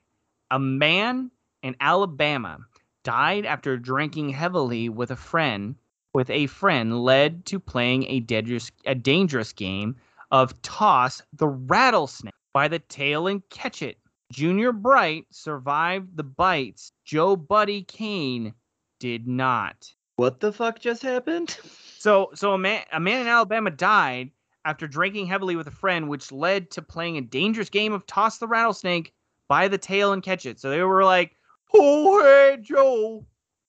A 0.51 0.59
man 0.59 1.31
in 1.63 1.75
Alabama 1.79 2.59
died 3.03 3.47
after 3.47 3.77
drinking 3.77 4.29
heavily 4.29 4.89
with 4.89 5.09
a 5.09 5.15
friend. 5.15 5.73
With 6.13 6.29
a 6.29 6.45
friend 6.45 7.03
led 7.03 7.47
to 7.47 7.59
playing 7.59 8.03
a 8.03 8.19
dangerous 8.19 8.71
a 8.85 8.93
dangerous 8.93 9.53
game 9.53 9.95
of 10.29 10.61
toss 10.61 11.23
the 11.33 11.47
rattlesnake 11.47 12.33
by 12.53 12.67
the 12.67 12.79
tail 12.79 13.25
and 13.25 13.41
catch 13.49 13.81
it. 13.81 13.97
Junior 14.31 14.71
Bright 14.71 15.25
survived 15.31 16.15
the 16.15 16.23
bites. 16.23 16.91
Joe 17.05 17.35
Buddy 17.35 17.81
Kane 17.81 18.53
did 18.99 19.27
not. 19.27 19.91
What 20.17 20.41
the 20.41 20.53
fuck 20.53 20.79
just 20.79 21.01
happened? 21.01 21.57
So, 21.99 22.31
so 22.33 22.53
a 22.53 22.57
man, 22.57 22.85
a 22.93 22.99
man 23.01 23.19
in 23.19 23.27
Alabama 23.27 23.69
died 23.69 24.31
after 24.63 24.87
drinking 24.87 25.27
heavily 25.27 25.57
with 25.57 25.67
a 25.67 25.71
friend, 25.71 26.07
which 26.07 26.31
led 26.31 26.71
to 26.71 26.81
playing 26.81 27.17
a 27.17 27.21
dangerous 27.21 27.69
game 27.69 27.91
of 27.91 28.05
toss 28.05 28.37
the 28.37 28.47
rattlesnake 28.47 29.13
by 29.49 29.67
the 29.67 29.77
tail 29.77 30.13
and 30.13 30.23
catch 30.23 30.45
it. 30.45 30.61
So 30.61 30.69
they 30.69 30.81
were 30.81 31.03
like, 31.03 31.35
"Oh, 31.73 32.21
hey, 32.21 32.57
Joe, 32.61 33.25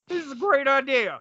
this 0.06 0.24
is 0.24 0.30
a 0.30 0.36
great 0.36 0.68
idea. 0.68 1.20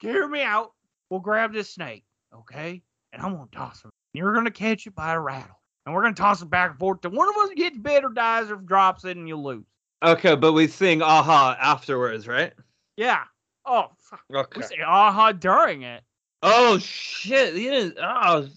Hear 0.00 0.26
me 0.26 0.42
out. 0.42 0.72
We'll 1.10 1.20
grab 1.20 1.52
this 1.52 1.70
snake, 1.72 2.04
okay, 2.34 2.82
and 3.12 3.22
I'm 3.22 3.36
gonna 3.36 3.46
toss 3.52 3.84
him. 3.84 3.90
You're 4.12 4.34
gonna 4.34 4.50
catch 4.50 4.84
it 4.88 4.96
by 4.96 5.12
a 5.12 5.20
rattle, 5.20 5.60
and 5.86 5.94
we're 5.94 6.02
gonna 6.02 6.14
toss 6.16 6.42
it 6.42 6.50
back 6.50 6.70
and 6.70 6.78
forth. 6.80 7.02
till 7.02 7.12
one 7.12 7.28
of 7.28 7.36
us 7.36 7.50
gets 7.54 7.78
bit 7.78 8.04
or 8.04 8.08
dies 8.10 8.50
or 8.50 8.56
drops 8.56 9.04
it, 9.04 9.16
and 9.16 9.28
you 9.28 9.36
lose. 9.36 9.64
Okay, 10.02 10.34
but 10.34 10.54
we 10.54 10.66
sing 10.66 11.02
aha 11.02 11.56
afterwards, 11.60 12.26
right? 12.26 12.52
Yeah. 12.96 13.22
Oh, 13.64 13.92
fuck. 13.96 14.24
Okay. 14.34 14.60
we 14.60 14.66
say 14.66 14.82
aha 14.84 15.30
during 15.30 15.82
it. 15.82 16.02
Oh 16.42 16.78
shit! 16.78 17.54
You 17.54 17.70
didn't. 17.70 17.98
Oh, 18.00 18.48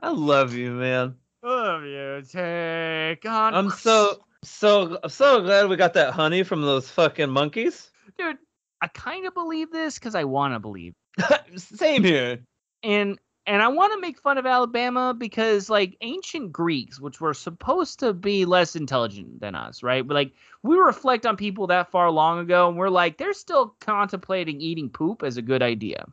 I 0.00 0.08
love 0.10 0.54
you, 0.54 0.70
man. 0.72 1.16
Love 1.42 1.82
you. 1.82 2.22
Take 2.30 3.24
on. 3.26 3.54
I'm 3.54 3.70
so 3.70 4.24
so 4.42 4.98
I'm 5.02 5.10
so 5.10 5.40
glad 5.42 5.68
we 5.68 5.76
got 5.76 5.94
that 5.94 6.12
honey 6.14 6.42
from 6.42 6.62
those 6.62 6.90
fucking 6.90 7.30
monkeys. 7.30 7.90
dude. 8.18 8.38
I 8.82 8.88
kind 8.88 9.26
of 9.26 9.32
believe 9.32 9.72
this 9.72 9.98
because 9.98 10.14
I 10.14 10.24
want 10.24 10.52
to 10.54 10.58
believe, 10.60 10.94
Same 11.56 12.04
here. 12.04 12.40
and 12.82 13.18
and 13.46 13.62
I 13.62 13.68
want 13.68 13.92
to 13.94 14.00
make 14.00 14.20
fun 14.20 14.36
of 14.36 14.44
Alabama 14.46 15.14
because 15.16 15.70
like 15.70 15.96
ancient 16.02 16.52
Greeks, 16.52 17.00
which 17.00 17.18
were 17.20 17.32
supposed 17.34 18.00
to 18.00 18.12
be 18.12 18.44
less 18.44 18.76
intelligent 18.76 19.40
than 19.40 19.54
us, 19.54 19.82
right? 19.82 20.06
But 20.06 20.14
like 20.14 20.32
we 20.62 20.76
reflect 20.76 21.24
on 21.24 21.36
people 21.36 21.66
that 21.68 21.90
far 21.90 22.10
long 22.10 22.40
ago, 22.40 22.68
and 22.68 22.76
we're 22.76 22.90
like 22.90 23.16
they're 23.16 23.32
still 23.32 23.74
contemplating 23.80 24.60
eating 24.60 24.90
poop 24.90 25.22
as 25.22 25.36
a 25.38 25.42
good 25.42 25.62
idea, 25.62 26.04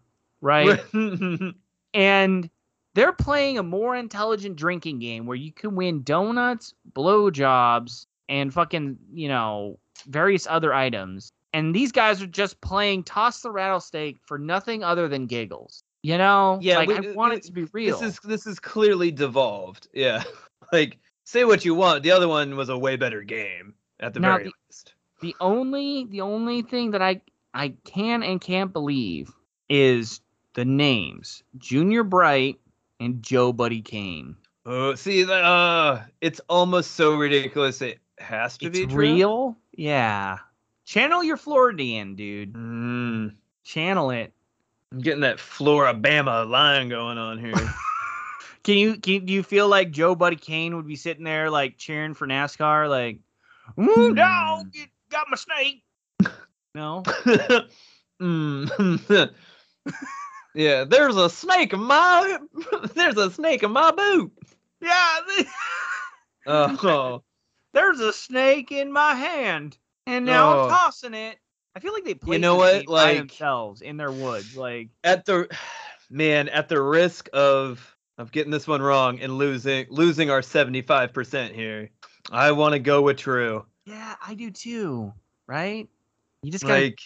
right? 0.41 0.79
and 1.93 2.49
they're 2.93 3.13
playing 3.13 3.57
a 3.57 3.63
more 3.63 3.95
intelligent 3.95 4.55
drinking 4.55 4.99
game 4.99 5.25
where 5.25 5.37
you 5.37 5.51
can 5.51 5.75
win 5.75 6.03
donuts, 6.03 6.73
blowjobs, 6.93 8.05
and 8.29 8.53
fucking, 8.53 8.97
you 9.13 9.27
know, 9.27 9.79
various 10.07 10.47
other 10.47 10.73
items. 10.73 11.31
And 11.53 11.75
these 11.75 11.91
guys 11.91 12.21
are 12.21 12.27
just 12.27 12.59
playing 12.61 13.03
toss 13.03 13.41
the 13.41 13.51
rattlesnake 13.51 14.19
for 14.25 14.37
nothing 14.37 14.83
other 14.83 15.07
than 15.07 15.25
giggles. 15.27 15.83
You 16.03 16.17
know? 16.17 16.57
Yeah, 16.61 16.77
Like 16.77 16.87
we- 16.87 16.95
I 17.09 17.11
want 17.11 17.31
we- 17.31 17.37
it 17.37 17.43
to 17.43 17.51
be 17.51 17.65
real. 17.73 17.99
This 17.99 18.13
is 18.15 18.19
this 18.23 18.47
is 18.47 18.59
clearly 18.59 19.11
devolved. 19.11 19.87
Yeah. 19.93 20.23
like 20.73 20.97
say 21.25 21.43
what 21.45 21.63
you 21.63 21.75
want. 21.75 22.03
The 22.03 22.11
other 22.11 22.27
one 22.27 22.55
was 22.55 22.69
a 22.69 22.77
way 22.77 22.95
better 22.95 23.21
game 23.21 23.75
at 23.99 24.13
the 24.13 24.19
Now, 24.19 24.37
very 24.37 24.45
the- 24.45 24.53
least. 24.69 24.93
the 25.21 25.35
only 25.39 26.05
the 26.09 26.21
only 26.21 26.61
thing 26.63 26.91
that 26.91 27.01
I 27.01 27.21
I 27.53 27.73
can 27.83 28.23
and 28.23 28.41
can't 28.41 28.73
believe 28.73 29.29
is 29.69 30.21
the 30.53 30.65
names 30.65 31.43
Junior 31.57 32.03
Bright 32.03 32.59
and 32.99 33.21
Joe 33.23 33.53
Buddy 33.53 33.81
Kane. 33.81 34.35
Oh, 34.65 34.95
see 34.95 35.25
uh 35.29 35.99
it's 36.21 36.39
almost 36.49 36.91
so 36.91 37.15
ridiculous 37.15 37.81
it 37.81 37.99
has 38.19 38.57
to 38.59 38.67
It's 38.67 38.79
be 38.79 38.85
true. 38.85 38.95
real? 38.95 39.57
Yeah. 39.75 40.37
Channel 40.85 41.23
your 41.23 41.37
Floridian, 41.37 42.15
dude. 42.15 42.53
Mm, 42.53 43.35
Channel 43.63 44.11
it. 44.11 44.33
I'm 44.91 44.99
getting 44.99 45.21
that 45.21 45.37
Florabama 45.37 46.47
line 46.49 46.89
going 46.89 47.17
on 47.17 47.39
here. 47.39 47.53
Can 48.63 48.77
you 48.77 48.97
can 48.97 49.25
do 49.25 49.33
you 49.33 49.41
feel 49.41 49.67
like 49.67 49.89
Joe 49.89 50.13
Buddy 50.13 50.35
Kane 50.35 50.75
would 50.75 50.85
be 50.85 50.95
sitting 50.95 51.23
there 51.23 51.49
like 51.49 51.77
cheering 51.77 52.13
for 52.13 52.27
NASCAR, 52.27 52.87
like, 52.87 53.17
"Ooh, 53.79 54.09
Hmm. 54.09 54.13
dog, 54.13 54.67
it 54.75 54.89
got 55.09 55.25
my 55.29 55.37
snake." 55.37 55.83
No. 56.75 57.01
Mm. 58.21 59.31
Yeah, 60.55 60.83
there's 60.83 61.15
a 61.15 61.29
snake 61.29 61.73
in 61.73 61.81
my 61.81 62.37
there's 62.95 63.17
a 63.17 63.31
snake 63.31 63.63
in 63.63 63.71
my 63.71 63.91
boot. 63.91 64.31
Yeah. 64.81 65.17
Oh, 66.47 67.21
There's 67.73 67.99
a 68.01 68.11
snake 68.11 68.71
in 68.71 68.91
my 68.91 69.13
hand, 69.15 69.77
and 70.05 70.25
now 70.25 70.53
Oh. 70.53 70.63
I'm 70.63 70.69
tossing 70.69 71.13
it. 71.13 71.37
I 71.73 71.79
feel 71.79 71.93
like 71.93 72.03
they 72.03 72.15
play 72.15 72.35
you 72.35 72.41
know 72.41 72.55
what? 72.57 72.87
Like- 72.87 73.17
themselves 73.17 73.81
in 73.81 73.95
their 73.95 74.11
woods, 74.11 74.57
like. 74.57 74.89
at 75.05 75.25
the 75.25 75.47
man, 76.09 76.49
at 76.49 76.67
the 76.67 76.81
risk 76.81 77.29
of 77.31 77.95
of 78.17 78.31
getting 78.31 78.51
this 78.51 78.67
one 78.67 78.81
wrong 78.81 79.19
and 79.21 79.37
losing 79.37 79.87
losing 79.89 80.29
our 80.29 80.41
75% 80.41 81.53
here. 81.53 81.89
I 82.29 82.51
want 82.51 82.73
to 82.73 82.79
go 82.79 83.01
with 83.01 83.17
true. 83.17 83.65
Yeah, 83.85 84.15
I 84.25 84.33
do 84.35 84.51
too. 84.51 85.13
Right? 85.47 85.87
You 86.43 86.51
just 86.51 86.65
gotta 86.65 86.83
Like 86.85 86.99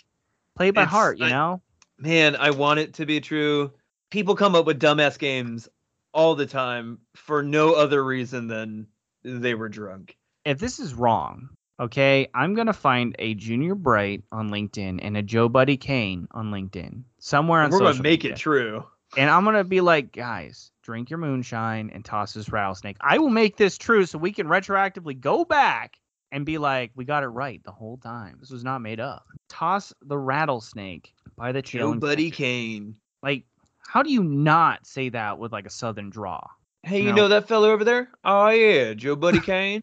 play 0.55 0.69
it 0.69 0.75
by 0.75 0.85
heart, 0.85 1.19
you 1.19 1.29
know. 1.29 1.61
Man, 1.97 2.35
I 2.35 2.51
want 2.51 2.79
it 2.79 2.93
to 2.95 3.05
be 3.05 3.19
true. 3.21 3.71
People 4.11 4.35
come 4.35 4.55
up 4.55 4.65
with 4.65 4.79
dumbass 4.79 5.17
games 5.19 5.67
all 6.13 6.35
the 6.35 6.45
time 6.45 6.99
for 7.15 7.43
no 7.43 7.73
other 7.73 8.03
reason 8.03 8.47
than 8.47 8.87
they 9.23 9.53
were 9.53 9.69
drunk. 9.69 10.15
if 10.45 10.59
this 10.59 10.79
is 10.79 10.93
wrong, 10.93 11.49
okay, 11.79 12.27
I'm 12.33 12.53
gonna 12.53 12.73
find 12.73 13.15
a 13.19 13.33
Junior 13.33 13.75
Bright 13.75 14.23
on 14.31 14.49
LinkedIn 14.49 14.99
and 15.01 15.17
a 15.17 15.23
Joe 15.23 15.49
Buddy 15.49 15.77
Kane 15.77 16.27
on 16.31 16.51
LinkedIn 16.51 17.03
somewhere 17.19 17.61
on 17.61 17.71
We're 17.71 17.79
gonna 17.79 17.93
make 18.01 18.21
media. 18.23 18.31
it 18.33 18.37
true. 18.37 18.85
and 19.17 19.29
I'm 19.29 19.43
gonna 19.43 19.63
be 19.63 19.81
like, 19.81 20.11
guys, 20.11 20.71
drink 20.83 21.09
your 21.09 21.17
moonshine 21.19 21.89
and 21.93 22.05
toss 22.05 22.33
this 22.33 22.49
rattlesnake. 22.51 22.97
I 23.01 23.17
will 23.17 23.29
make 23.29 23.57
this 23.57 23.77
true 23.77 24.05
so 24.05 24.19
we 24.19 24.31
can 24.31 24.47
retroactively 24.47 25.19
go 25.19 25.43
back 25.43 25.97
and 26.35 26.45
be 26.45 26.57
like, 26.57 26.91
we 26.95 27.05
got 27.05 27.23
it 27.23 27.27
right 27.27 27.61
the 27.63 27.71
whole 27.71 27.95
time. 27.97 28.35
This 28.41 28.49
was 28.51 28.63
not 28.65 28.81
made 28.81 28.99
up. 28.99 29.23
Toss 29.47 29.93
the 30.01 30.17
rattlesnake 30.17 31.13
by 31.37 31.53
the 31.53 31.61
tail. 31.61 31.95
Buddy. 31.95 32.29
Kane. 32.29 32.97
Like, 33.23 33.45
how 33.87 34.03
do 34.03 34.11
you 34.11 34.21
not 34.21 34.85
say 34.85 35.07
that 35.09 35.39
with 35.39 35.53
like 35.53 35.65
a 35.65 35.69
southern 35.69 36.09
draw? 36.09 36.45
Hey, 36.83 37.01
you 37.01 37.09
No. 37.11 37.15
know 37.15 37.27
that 37.29 37.47
fella 37.47 37.69
over 37.69 37.85
there? 37.85 38.09
Oh 38.25 38.49
yeah, 38.49 38.93
Joe 38.93 39.15
Buddy 39.15 39.39
Kane. 39.51 39.81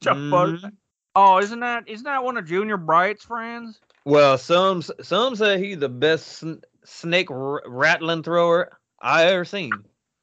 Joe 0.00 0.14
Buddy- 0.30 0.52
Mhm. 0.58 0.72
Oh, 1.14 1.38
isn't 1.38 1.60
that 1.60 1.86
isn't 1.86 2.04
that 2.04 2.24
one 2.24 2.38
of 2.38 2.46
Junior 2.46 2.78
Bright's 2.78 3.24
friends? 3.24 3.78
Well, 4.06 4.38
some 4.38 4.80
some 5.02 5.36
say 5.36 5.58
he 5.58 5.74
the 5.74 5.88
best 5.90 6.38
sn- 6.38 6.62
snake 6.84 7.30
r- 7.30 7.62
rattling 7.66 8.22
thrower 8.22 8.78
I 9.02 9.26
ever 9.26 9.44
seen. 9.44 9.72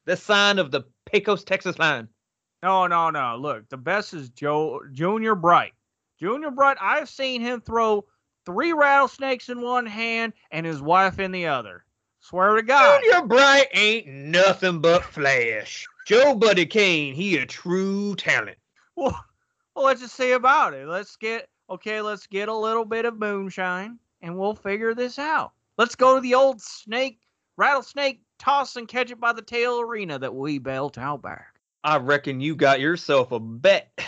The 0.06 0.16
sign 0.16 0.58
of 0.58 0.70
the 0.72 0.82
Pecos, 1.06 1.44
Texas 1.44 1.78
line. 1.78 2.08
No, 2.62 2.86
no, 2.86 3.10
no. 3.10 3.36
Look, 3.36 3.68
the 3.68 3.76
best 3.76 4.14
is 4.14 4.30
Joe 4.30 4.80
Junior 4.92 5.34
Bright. 5.34 5.72
Junior 6.18 6.50
Bright, 6.50 6.76
I've 6.80 7.08
seen 7.08 7.40
him 7.40 7.60
throw 7.60 8.04
three 8.44 8.72
rattlesnakes 8.72 9.48
in 9.48 9.60
one 9.60 9.86
hand 9.86 10.32
and 10.50 10.66
his 10.66 10.82
wife 10.82 11.18
in 11.20 11.30
the 11.30 11.46
other. 11.46 11.84
Swear 12.20 12.56
to 12.56 12.62
God. 12.62 13.00
Junior 13.02 13.26
Bright 13.26 13.68
ain't 13.72 14.08
nothing 14.08 14.80
but 14.80 15.04
flash. 15.04 15.86
Joe 16.06 16.34
Buddy 16.34 16.66
Kane, 16.66 17.14
he 17.14 17.36
a 17.36 17.46
true 17.46 18.16
talent. 18.16 18.58
Well, 18.96 19.24
well, 19.76 19.84
let's 19.84 20.00
just 20.00 20.16
see 20.16 20.32
about 20.32 20.74
it. 20.74 20.88
Let's 20.88 21.14
get 21.14 21.48
okay. 21.70 22.00
Let's 22.00 22.26
get 22.26 22.48
a 22.48 22.54
little 22.54 22.84
bit 22.84 23.04
of 23.04 23.18
moonshine, 23.18 23.98
and 24.22 24.36
we'll 24.36 24.54
figure 24.54 24.94
this 24.94 25.18
out. 25.18 25.52
Let's 25.76 25.94
go 25.94 26.16
to 26.16 26.20
the 26.20 26.34
old 26.34 26.60
snake 26.60 27.20
rattlesnake 27.56 28.22
toss 28.38 28.74
and 28.76 28.88
catch 28.88 29.10
it 29.12 29.20
by 29.20 29.32
the 29.32 29.42
tail 29.42 29.80
arena 29.80 30.18
that 30.18 30.34
we 30.34 30.58
built 30.58 30.98
out 30.98 31.22
back. 31.22 31.57
I 31.84 31.98
reckon 31.98 32.40
you 32.40 32.56
got 32.56 32.80
yourself 32.80 33.32
a 33.32 33.40
bet. 33.40 33.90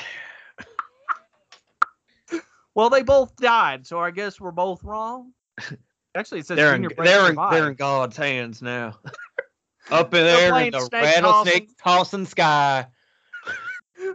Well, 2.73 2.89
they 2.89 3.03
both 3.03 3.35
died, 3.35 3.85
so 3.85 3.99
I 3.99 4.13
guess 4.13 4.41
we're 4.41 4.53
both 4.53 4.85
wrong. 4.85 5.33
Actually, 6.15 6.41
it 6.41 6.47
says 6.47 6.57
They're 6.57 6.77
in, 6.77 6.89
they're, 6.97 7.29
in, 7.29 7.37
they're 7.51 7.69
in 7.69 7.75
God's 7.75 8.17
hands 8.17 8.63
now. 8.63 8.97
Up 9.91 10.15
in 10.15 10.25
there 10.25 10.57
in 10.63 10.71
the 10.71 10.81
snake 10.81 11.03
rattlesnake 11.03 11.71
tossing 11.83 12.27
sky. 12.27 12.87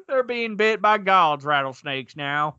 They're 0.07 0.23
being 0.23 0.55
bit 0.55 0.81
by 0.81 0.97
God's 0.99 1.43
rattlesnakes 1.43 2.15
now. 2.15 2.55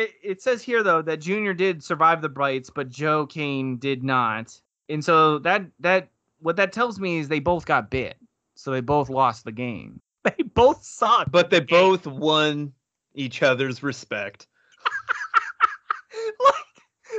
It, 0.00 0.10
it 0.22 0.42
says 0.42 0.62
here 0.62 0.82
though 0.82 1.02
that 1.02 1.20
Junior 1.20 1.54
did 1.54 1.82
survive 1.82 2.22
the 2.22 2.28
bites, 2.28 2.70
but 2.70 2.88
Joe 2.88 3.26
Kane 3.26 3.76
did 3.78 4.02
not. 4.02 4.58
And 4.88 5.04
so 5.04 5.38
that 5.40 5.64
that 5.80 6.08
what 6.40 6.56
that 6.56 6.72
tells 6.72 6.98
me 6.98 7.18
is 7.18 7.28
they 7.28 7.40
both 7.40 7.66
got 7.66 7.90
bit. 7.90 8.16
So 8.54 8.70
they 8.70 8.80
both 8.80 9.08
lost 9.08 9.44
the 9.44 9.52
game. 9.52 10.00
They 10.22 10.42
both 10.42 10.84
suck. 10.84 11.30
But 11.30 11.48
they 11.48 11.60
both 11.60 12.06
won 12.06 12.74
each 13.14 13.42
other's 13.42 13.82
respect. 13.82 14.46
like 16.44 16.54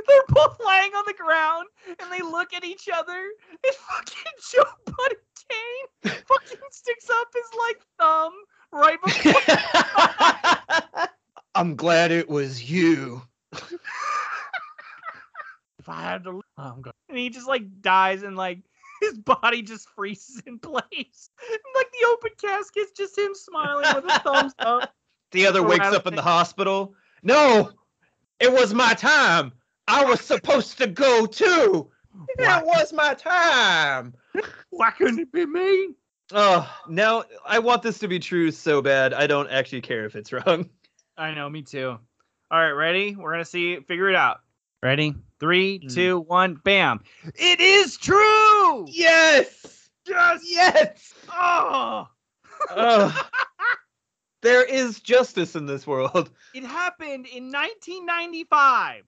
they're 0.06 0.22
both 0.28 0.56
lying 0.64 0.92
on 0.92 1.02
the 1.08 1.14
ground 1.14 1.66
and 1.98 2.12
they 2.12 2.22
look 2.22 2.54
at 2.54 2.64
each 2.64 2.88
other 2.94 3.24
and 3.64 3.74
fucking 3.90 4.32
Joe 4.52 4.62
Buddy 4.84 5.16
Kane 5.50 5.86
fucking 6.28 6.60
sticks 6.70 7.10
up 7.10 7.26
his 7.34 7.50
like 7.58 7.80
thumb 7.98 8.32
right 8.70 8.98
before 9.02 9.32
I'm 11.54 11.76
glad 11.76 12.10
it 12.10 12.28
was 12.28 12.70
you. 12.70 13.22
if 13.52 13.78
I 15.88 16.02
had 16.02 16.24
to 16.24 16.30
oh, 16.30 16.42
I'm 16.56 16.80
going 16.80 16.94
and 17.08 17.18
he 17.18 17.28
just 17.28 17.46
like 17.46 17.82
dies 17.82 18.22
and 18.22 18.36
like 18.36 18.62
his 19.00 19.18
body 19.18 19.62
just 19.62 19.88
freezes 19.90 20.42
in 20.46 20.58
place. 20.58 21.30
And, 21.50 21.60
like 21.74 21.90
the 21.92 22.06
open 22.08 22.30
casket's 22.40 22.92
just 22.92 23.18
him 23.18 23.34
smiling 23.34 23.94
with 23.94 24.04
his 24.04 24.22
thumbs 24.22 24.54
up. 24.58 24.94
The 25.32 25.46
other 25.46 25.62
wakes 25.62 25.86
up 25.86 26.06
in 26.06 26.14
the 26.14 26.22
hospital. 26.22 26.94
No, 27.22 27.70
it 28.40 28.52
was 28.52 28.74
my 28.74 28.94
time. 28.94 29.52
I 29.88 30.04
was 30.04 30.20
supposed 30.20 30.78
to 30.78 30.86
go 30.86 31.26
too. 31.26 31.90
That 32.36 32.66
was 32.66 32.92
my 32.92 33.14
time. 33.14 34.12
Why 34.68 34.90
couldn't 34.90 35.18
it 35.18 35.32
be 35.32 35.46
me? 35.46 35.94
Oh, 36.30 36.70
now 36.86 37.24
I 37.44 37.58
want 37.58 37.82
this 37.82 37.98
to 38.00 38.08
be 38.08 38.18
true 38.18 38.50
so 38.50 38.82
bad. 38.82 39.14
I 39.14 39.26
don't 39.26 39.48
actually 39.48 39.80
care 39.80 40.04
if 40.04 40.14
it's 40.14 40.32
wrong. 40.32 40.68
I 41.22 41.32
know, 41.34 41.48
me 41.48 41.62
too. 41.62 41.98
All 42.50 42.60
right, 42.60 42.72
ready? 42.72 43.14
We're 43.14 43.30
gonna 43.30 43.44
see, 43.44 43.76
figure 43.80 44.08
it 44.08 44.16
out. 44.16 44.40
Ready? 44.82 45.14
Three, 45.38 45.78
Mm. 45.78 45.94
two, 45.94 46.18
one, 46.20 46.56
bam! 46.64 47.00
It 47.36 47.60
is 47.60 47.96
true. 47.96 48.86
Yes. 48.88 49.88
Yes. 50.04 50.40
Yes. 50.44 51.14
Oh, 51.32 52.08
Ugh. 52.70 53.26
there 54.42 54.64
is 54.64 54.98
justice 55.00 55.54
in 55.54 55.64
this 55.66 55.86
world. 55.86 56.30
it 56.54 56.64
happened 56.64 57.26
in 57.26 57.52
1995. 57.52 59.04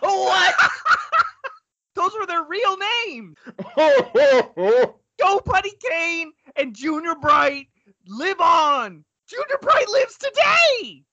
what? 0.00 0.54
Those 1.94 2.12
were 2.18 2.26
their 2.26 2.44
real 2.44 2.78
names. 3.06 3.36
Go, 5.20 5.40
Buddy 5.44 5.72
Kane 5.90 6.32
and 6.56 6.74
Junior 6.74 7.14
Bright 7.14 7.68
live 8.06 8.40
on. 8.40 9.04
Junior 9.32 9.58
Bright 9.62 9.88
lives 9.88 10.18
today. 10.18 11.04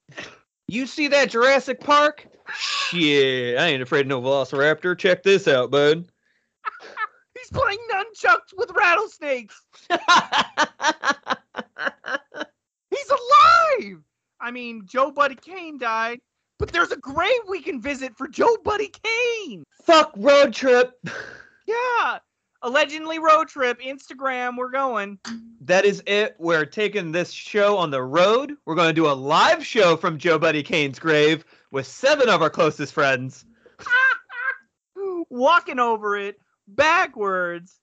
you 0.67 0.85
see 0.85 1.07
that 1.07 1.29
Jurassic 1.29 1.79
Park? 1.79 2.27
Shit, 2.53 3.57
I 3.57 3.67
ain't 3.67 3.81
afraid 3.81 4.01
of 4.01 4.07
no 4.07 4.21
Velociraptor. 4.21 4.97
Check 4.97 5.23
this 5.23 5.47
out, 5.47 5.71
bud. 5.71 6.05
He's 7.37 7.49
playing 7.49 7.79
nunchucks 7.89 8.53
with 8.57 8.71
rattlesnakes. 8.75 9.61
He's 12.89 13.09
alive. 13.09 14.01
I 14.41 14.51
mean, 14.51 14.83
Joe 14.85 15.11
Buddy 15.11 15.35
Kane 15.35 15.77
died, 15.77 16.19
but 16.57 16.73
there's 16.73 16.91
a 16.91 16.97
grave 16.97 17.39
we 17.47 17.61
can 17.61 17.81
visit 17.81 18.17
for 18.17 18.27
Joe 18.27 18.57
Buddy 18.65 18.91
Kane. 19.01 19.63
Fuck 19.85 20.11
road 20.17 20.53
trip. 20.53 20.91
Yeah. 21.67 22.19
Allegedly 22.61 23.19
road 23.19 23.47
trip, 23.47 23.79
Instagram, 23.79 24.57
we're 24.57 24.71
going. 24.71 25.17
That 25.61 25.85
is 25.85 26.03
it. 26.05 26.35
We're 26.39 26.65
taking 26.65 27.11
this 27.11 27.31
show 27.31 27.77
on 27.77 27.89
the 27.89 28.03
road. 28.03 28.53
We're 28.65 28.75
going 28.75 28.89
to 28.89 28.93
do 28.93 29.07
a 29.07 29.13
live 29.13 29.65
show 29.65 29.95
from 29.95 30.17
Joe 30.17 30.37
Buddy 30.37 30.61
Kane's 30.61 30.99
grave 30.99 31.45
with 31.71 31.87
seven 31.87 32.27
of 32.27 32.41
our 32.41 32.49
closest 32.49 32.93
friends. 32.93 33.45
Walking 35.29 35.79
over 35.79 36.17
it 36.17 36.35
backwards. 36.67 37.79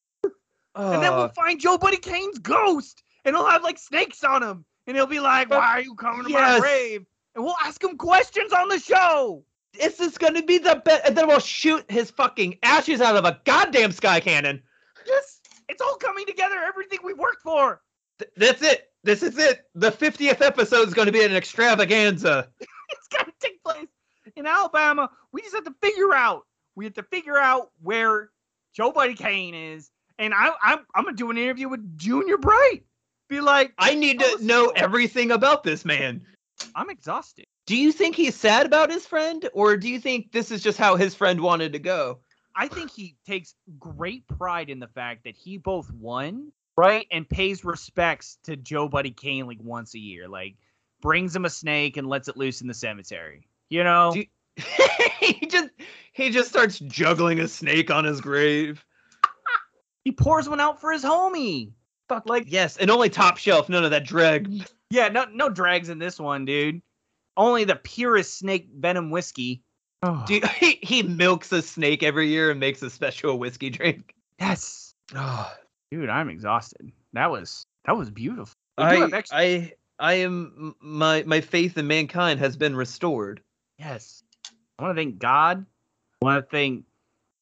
And 0.75 1.03
then 1.03 1.13
we'll 1.13 1.23
ah. 1.23 1.29
find 1.29 1.59
Joe 1.59 1.79
Buddy 1.79 1.97
Kane's 1.97 2.39
ghost. 2.39 3.03
And 3.25 3.35
he'll 3.35 3.49
have 3.49 3.63
like 3.63 3.79
snakes 3.79 4.23
on 4.25 4.43
him. 4.43 4.67
And 4.87 4.95
he'll 4.95 5.07
be 5.07 5.21
like, 5.21 5.49
Why 5.49 5.79
are 5.79 5.81
you 5.81 5.95
coming 5.95 6.27
to 6.27 6.33
my 6.33 6.61
grave? 6.61 7.07
And 7.35 7.45
we'll 7.45 7.57
ask 7.65 7.83
him 7.83 7.97
questions 7.97 8.53
on 8.53 8.69
the 8.69 8.79
show. 8.79 9.43
This 9.79 10.01
is 10.01 10.19
going 10.19 10.35
to 10.35 10.43
be 10.43 10.59
the 10.59 10.83
best. 10.85 11.07
And 11.07 11.17
then 11.17 11.27
we'll 11.29 11.39
shoot 11.41 11.85
his 11.91 12.11
fucking 12.11 12.59
ashes 12.63 13.01
out 13.01 13.17
of 13.17 13.25
a 13.25 13.41
goddamn 13.45 13.93
sky 13.93 14.21
cannon. 14.21 14.63
Yes. 15.07 15.41
It's 15.69 15.81
all 15.83 15.97
coming 15.97 16.27
together, 16.27 16.57
everything 16.67 17.01
we 17.03 17.13
worked 17.15 17.43
for. 17.43 17.83
Th- 18.19 18.31
that's 18.37 18.63
it. 18.63 18.91
This 19.05 19.23
is 19.23 19.37
it. 19.39 19.67
The 19.75 19.91
50th 19.91 20.41
episode 20.41 20.87
is 20.89 20.95
going 20.95 21.07
to 21.07 21.13
be 21.13 21.25
an 21.25 21.35
extravaganza. 21.35 22.49
It's 22.89 23.09
gotta 23.09 23.33
take 23.41 23.61
place 23.65 23.89
in 24.37 24.47
Alabama. 24.47 25.11
We 25.33 25.43
just 25.43 25.57
have 25.57 25.65
to 25.65 25.75
figure 25.83 26.15
out. 26.15 26.47
We 26.77 26.85
have 26.85 26.95
to 26.95 27.03
figure 27.03 27.37
out 27.37 27.73
where 27.83 28.31
Joe 28.73 28.93
Buddy 28.93 29.15
Kane 29.15 29.55
is. 29.57 29.91
And 30.21 30.33
I 30.33 30.53
I'm 30.63 30.79
I'm 30.95 31.03
gonna 31.05 31.17
do 31.17 31.29
an 31.33 31.37
interview 31.37 31.69
with 31.69 31.99
Junior 31.99 32.39
Bright. 32.39 32.85
Be 33.29 33.41
like, 33.41 33.73
I 33.77 33.97
need 33.97 34.23
Oh, 34.23 34.37
to 34.37 34.45
know 34.45 34.73
everything 34.77 35.33
about 35.33 35.65
this 35.65 35.85
man. 35.85 36.25
I'm 36.77 36.89
exhausted. 36.91 37.47
Do 37.67 37.77
you 37.77 37.91
think 37.91 38.15
he's 38.15 38.37
sad 38.37 38.65
about 38.65 38.91
his 38.91 39.07
friend, 39.07 39.49
or 39.53 39.77
do 39.77 39.89
you 39.89 39.99
think 39.99 40.31
this 40.31 40.53
is 40.53 40.63
just 40.63 40.79
how 40.79 40.95
his 40.95 41.15
friend 41.17 41.41
wanted 41.41 41.73
to 41.73 41.81
go? 41.81 42.21
I 42.55 42.69
think 42.69 42.91
he 42.93 43.17
takes 43.27 43.55
great 43.79 44.27
pride 44.29 44.71
in 44.71 44.79
the 44.79 44.87
fact 44.87 45.25
that 45.25 45.37
he 45.37 45.59
both 45.59 45.93
won, 45.93 46.53
right, 46.77 47.07
and 47.11 47.29
pays 47.29 47.65
respects 47.65 48.39
to 48.45 48.57
Joe 48.57 48.89
Buddy 48.89 49.11
Kane 49.11 49.47
like 49.47 49.59
once 49.61 49.95
a 49.95 49.99
year. 49.99 50.29
Like 50.29 50.57
brings 51.03 51.35
him 51.35 51.45
a 51.45 51.51
snake 51.51 51.97
and 51.97 52.09
lets 52.09 52.29
it 52.29 52.37
loose 52.37 52.61
in 52.61 52.69
the 52.69 52.75
cemetery. 52.75 53.49
You 53.69 53.85
know? 53.85 54.13
Do- 54.15 54.25
he 55.21 55.47
just 55.47 55.71
he 56.13 56.31
just 56.31 56.49
starts 56.49 56.79
juggling 56.79 57.41
a 57.41 57.49
snake 57.49 57.91
on 57.91 58.05
his 58.05 58.21
grave. 58.21 58.83
he 60.05 60.13
pours 60.13 60.49
one 60.49 60.61
out 60.61 60.81
for 60.81 60.93
his 60.93 61.05
homie. 61.05 61.73
Fuck 62.09 62.29
like 62.29 62.45
yes, 62.47 62.77
and 62.77 62.91
only 62.91 63.11
top 63.11 63.37
shelf, 63.37 63.69
none 63.69 63.85
of 63.85 63.91
that 63.91 64.07
dreg. 64.07 64.49
Yeah, 64.89 65.09
no 65.09 65.27
no 65.27 65.49
drags 65.49 65.89
in 65.89 65.99
this 65.99 66.21
one, 66.21 66.45
dude. 66.45 66.81
Only 67.37 67.65
the 67.65 67.77
purest 67.77 68.39
snake 68.39 68.69
venom 68.79 69.11
whiskey. 69.11 69.63
Do 70.27 70.41
he, 70.59 70.79
he 70.83 71.03
milks 71.03 71.51
a 71.53 71.63
snake 71.63 72.03
every 72.03 72.29
year 72.29 72.51
and 72.51 72.61
makes 72.61 72.81
a 72.83 72.91
special 72.91 73.39
whiskey 73.39 73.71
drink. 73.71 74.15
yes. 74.41 74.93
Oh, 75.15 75.53
Dude, 75.91 76.09
I'm 76.09 76.29
exhausted. 76.29 76.91
That 77.13 77.31
was 77.31 77.65
that 77.85 77.97
was 77.97 78.11
beautiful. 78.11 78.53
I 78.79 78.97
have 78.97 79.15
extra- 79.15 79.39
I 79.39 79.73
I 79.99 80.13
am 80.15 80.75
my 80.81 81.23
my 81.27 81.41
faith 81.41 81.79
in 81.79 81.87
mankind 81.87 82.41
has 82.41 82.57
been 82.57 82.75
restored. 82.77 83.41
yes. 83.79 84.23
I 84.79 84.83
want 84.83 84.97
to 84.97 85.01
thank 85.03 85.19
God. 85.19 85.65
I 86.21 86.25
want 86.25 86.45
to 86.45 86.51
thank 86.51 86.85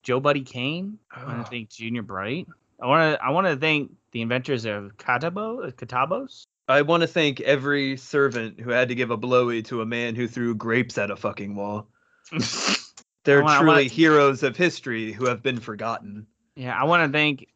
Joe 0.05 0.20
Buddy 0.20 0.42
Kane. 0.42 0.99
I 1.11 1.24
want 1.24 1.38
Oh. 1.40 1.42
to 1.45 1.51
thank 1.51 1.70
Junior 1.70 2.03
Bright. 2.03 2.47
I 2.80 2.86
want 2.86 3.16
to 3.18 3.24
I 3.24 3.30
want 3.30 3.47
to 3.47 3.57
thank 3.57 3.90
the 4.12 4.20
inventors 4.22 4.64
of 4.66 4.97
Katabo, 4.99 5.66
uh, 5.66 5.70
Kottabos. 5.72 6.45
I 6.69 6.83
want 6.83 7.03
to 7.03 7.07
thank 7.07 7.41
every 7.43 7.97
servant 7.97 8.59
who 8.61 8.71
had 8.71 8.89
to 8.89 8.95
give 8.95 9.11
a 9.11 9.17
blowy 9.17 9.62
to 9.65 9.83
a 9.83 9.87
man 9.87 10.15
who 10.15 10.27
threw 10.27 10.55
grapes 10.55 10.97
at 10.97 11.11
a 11.11 11.17
fucking 11.17 11.55
wall. 11.55 11.89
They're 13.25 13.43
wanna- 13.43 13.59
truly 13.59 13.75
wanna- 13.75 13.83
heroes 13.89 14.43
of 14.43 14.57
history 14.57 15.12
who 15.12 15.27
have 15.27 15.43
been 15.43 15.61
forgotten. 15.61 16.27
yeah, 16.57 16.79
I 16.79 16.85
want 16.85 17.05
to 17.11 17.17
thank 17.17 17.49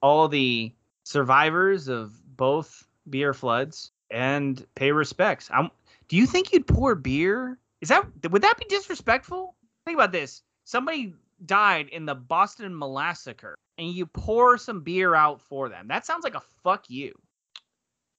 all 0.00 0.28
the 0.28 0.72
survivors 1.04 1.88
of 1.88 2.12
both 2.36 2.86
beer 3.10 3.34
floods 3.34 3.90
and 4.10 4.64
pay 4.74 4.92
respects. 4.92 5.48
I'm, 5.52 5.70
do 6.08 6.16
you 6.16 6.26
think 6.26 6.52
you'd 6.52 6.66
pour 6.66 6.94
beer? 6.94 7.58
Is 7.80 7.88
that 7.88 8.04
would 8.30 8.42
that 8.42 8.58
be 8.58 8.64
disrespectful? 8.66 9.54
Think 9.84 9.96
about 9.96 10.12
this. 10.12 10.42
Somebody 10.64 11.14
died 11.46 11.88
in 11.88 12.06
the 12.06 12.14
Boston 12.14 12.76
Massacre, 12.78 13.56
and 13.78 13.88
you 13.88 14.06
pour 14.06 14.56
some 14.58 14.82
beer 14.82 15.14
out 15.16 15.40
for 15.40 15.68
them. 15.68 15.88
That 15.88 16.06
sounds 16.06 16.22
like 16.22 16.36
a 16.36 16.42
fuck 16.62 16.88
you. 16.88 17.12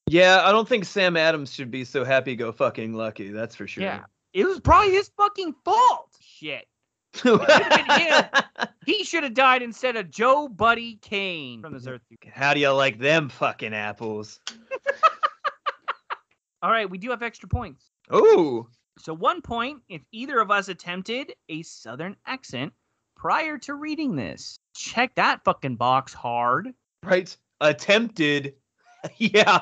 Yeah, 0.08 0.42
I 0.44 0.52
don't 0.52 0.68
think 0.68 0.86
Sam 0.86 1.18
Adams 1.18 1.54
should 1.54 1.72
be 1.72 1.86
so 1.86 2.04
happy 2.04 2.36
go 2.36 2.52
fucking 2.52 2.94
lucky. 2.94 3.32
That's 3.32 3.56
for 3.56 3.68
sure. 3.68 3.84
Yeah, 3.84 4.04
it 4.34 4.46
was 4.46 4.60
probably 4.60 4.92
his 4.92 5.10
fucking 5.18 5.56
fault. 5.64 6.16
Shit. 6.20 6.68
been 7.24 8.26
He 8.86 9.04
should 9.04 9.24
have 9.24 9.36
died 9.36 9.62
instead 9.62 9.96
of 9.96 10.10
Joe 10.10 10.48
Buddy 10.48 10.98
Kane 11.02 11.62
from 11.62 11.74
this 11.74 11.86
earth. 11.86 12.02
How 12.32 12.54
do 12.54 12.60
you 12.60 12.72
like 12.72 13.00
them 13.00 13.30
fucking 13.30 13.74
apples? 13.74 14.40
All 16.64 16.72
right, 16.72 16.90
we 16.90 16.98
do 16.98 17.12
have 17.12 17.22
extra 17.22 17.48
points. 17.48 17.92
Ooh. 18.14 18.68
So 18.98 19.14
one 19.14 19.42
point 19.42 19.82
if 19.90 20.02
either 20.12 20.40
of 20.40 20.50
us 20.50 20.70
attempted 20.70 21.34
a 21.50 21.62
southern 21.64 22.16
accent 22.26 22.74
prior 23.16 23.58
to 23.60 23.76
reading 23.76 24.16
this. 24.16 24.58
Check 24.76 25.16
that 25.16 25.44
fucking 25.44 25.76
box 25.76 26.14
hard. 26.14 26.74
Right. 27.04 27.36
Attempted. 27.62 28.56
yeah. 29.18 29.62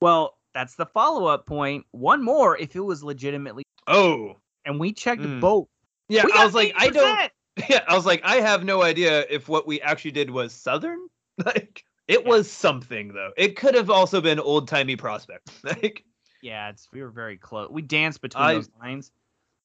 Well, 0.00 0.38
that's 0.54 0.74
the 0.76 0.86
follow-up 0.86 1.46
point. 1.46 1.84
One 1.92 2.22
more 2.22 2.56
if 2.56 2.74
it 2.74 2.80
was 2.80 3.04
legitimately 3.04 3.64
Oh. 3.86 4.36
and 4.64 4.80
we 4.80 4.92
checked 4.92 5.22
Mm. 5.22 5.40
both. 5.40 5.68
Yeah, 6.08 6.24
I 6.34 6.44
was 6.44 6.54
like, 6.54 6.72
I 6.76 6.88
don't 6.88 7.30
Yeah, 7.68 7.84
I 7.86 7.94
was 7.94 8.06
like, 8.06 8.22
I 8.24 8.36
have 8.36 8.64
no 8.64 8.82
idea 8.82 9.26
if 9.28 9.48
what 9.48 9.66
we 9.66 9.80
actually 9.82 10.12
did 10.12 10.30
was 10.30 10.52
Southern. 10.54 10.98
Like, 11.44 11.84
it 12.08 12.22
Yeah. 12.22 12.28
was 12.28 12.50
something 12.50 13.12
though. 13.14 13.30
It 13.36 13.56
could 13.56 13.74
have 13.74 13.90
also 13.90 14.20
been 14.20 14.40
old 14.40 14.68
timey 14.68 14.96
prospect. 14.96 15.50
Like, 15.64 16.04
Yeah, 16.42 16.70
it's 16.70 16.88
we 16.92 17.02
were 17.02 17.10
very 17.10 17.36
close. 17.36 17.70
We 17.70 17.82
danced 17.82 18.20
between 18.22 18.42
I- 18.44 18.54
those 18.54 18.70
lines. 18.80 19.12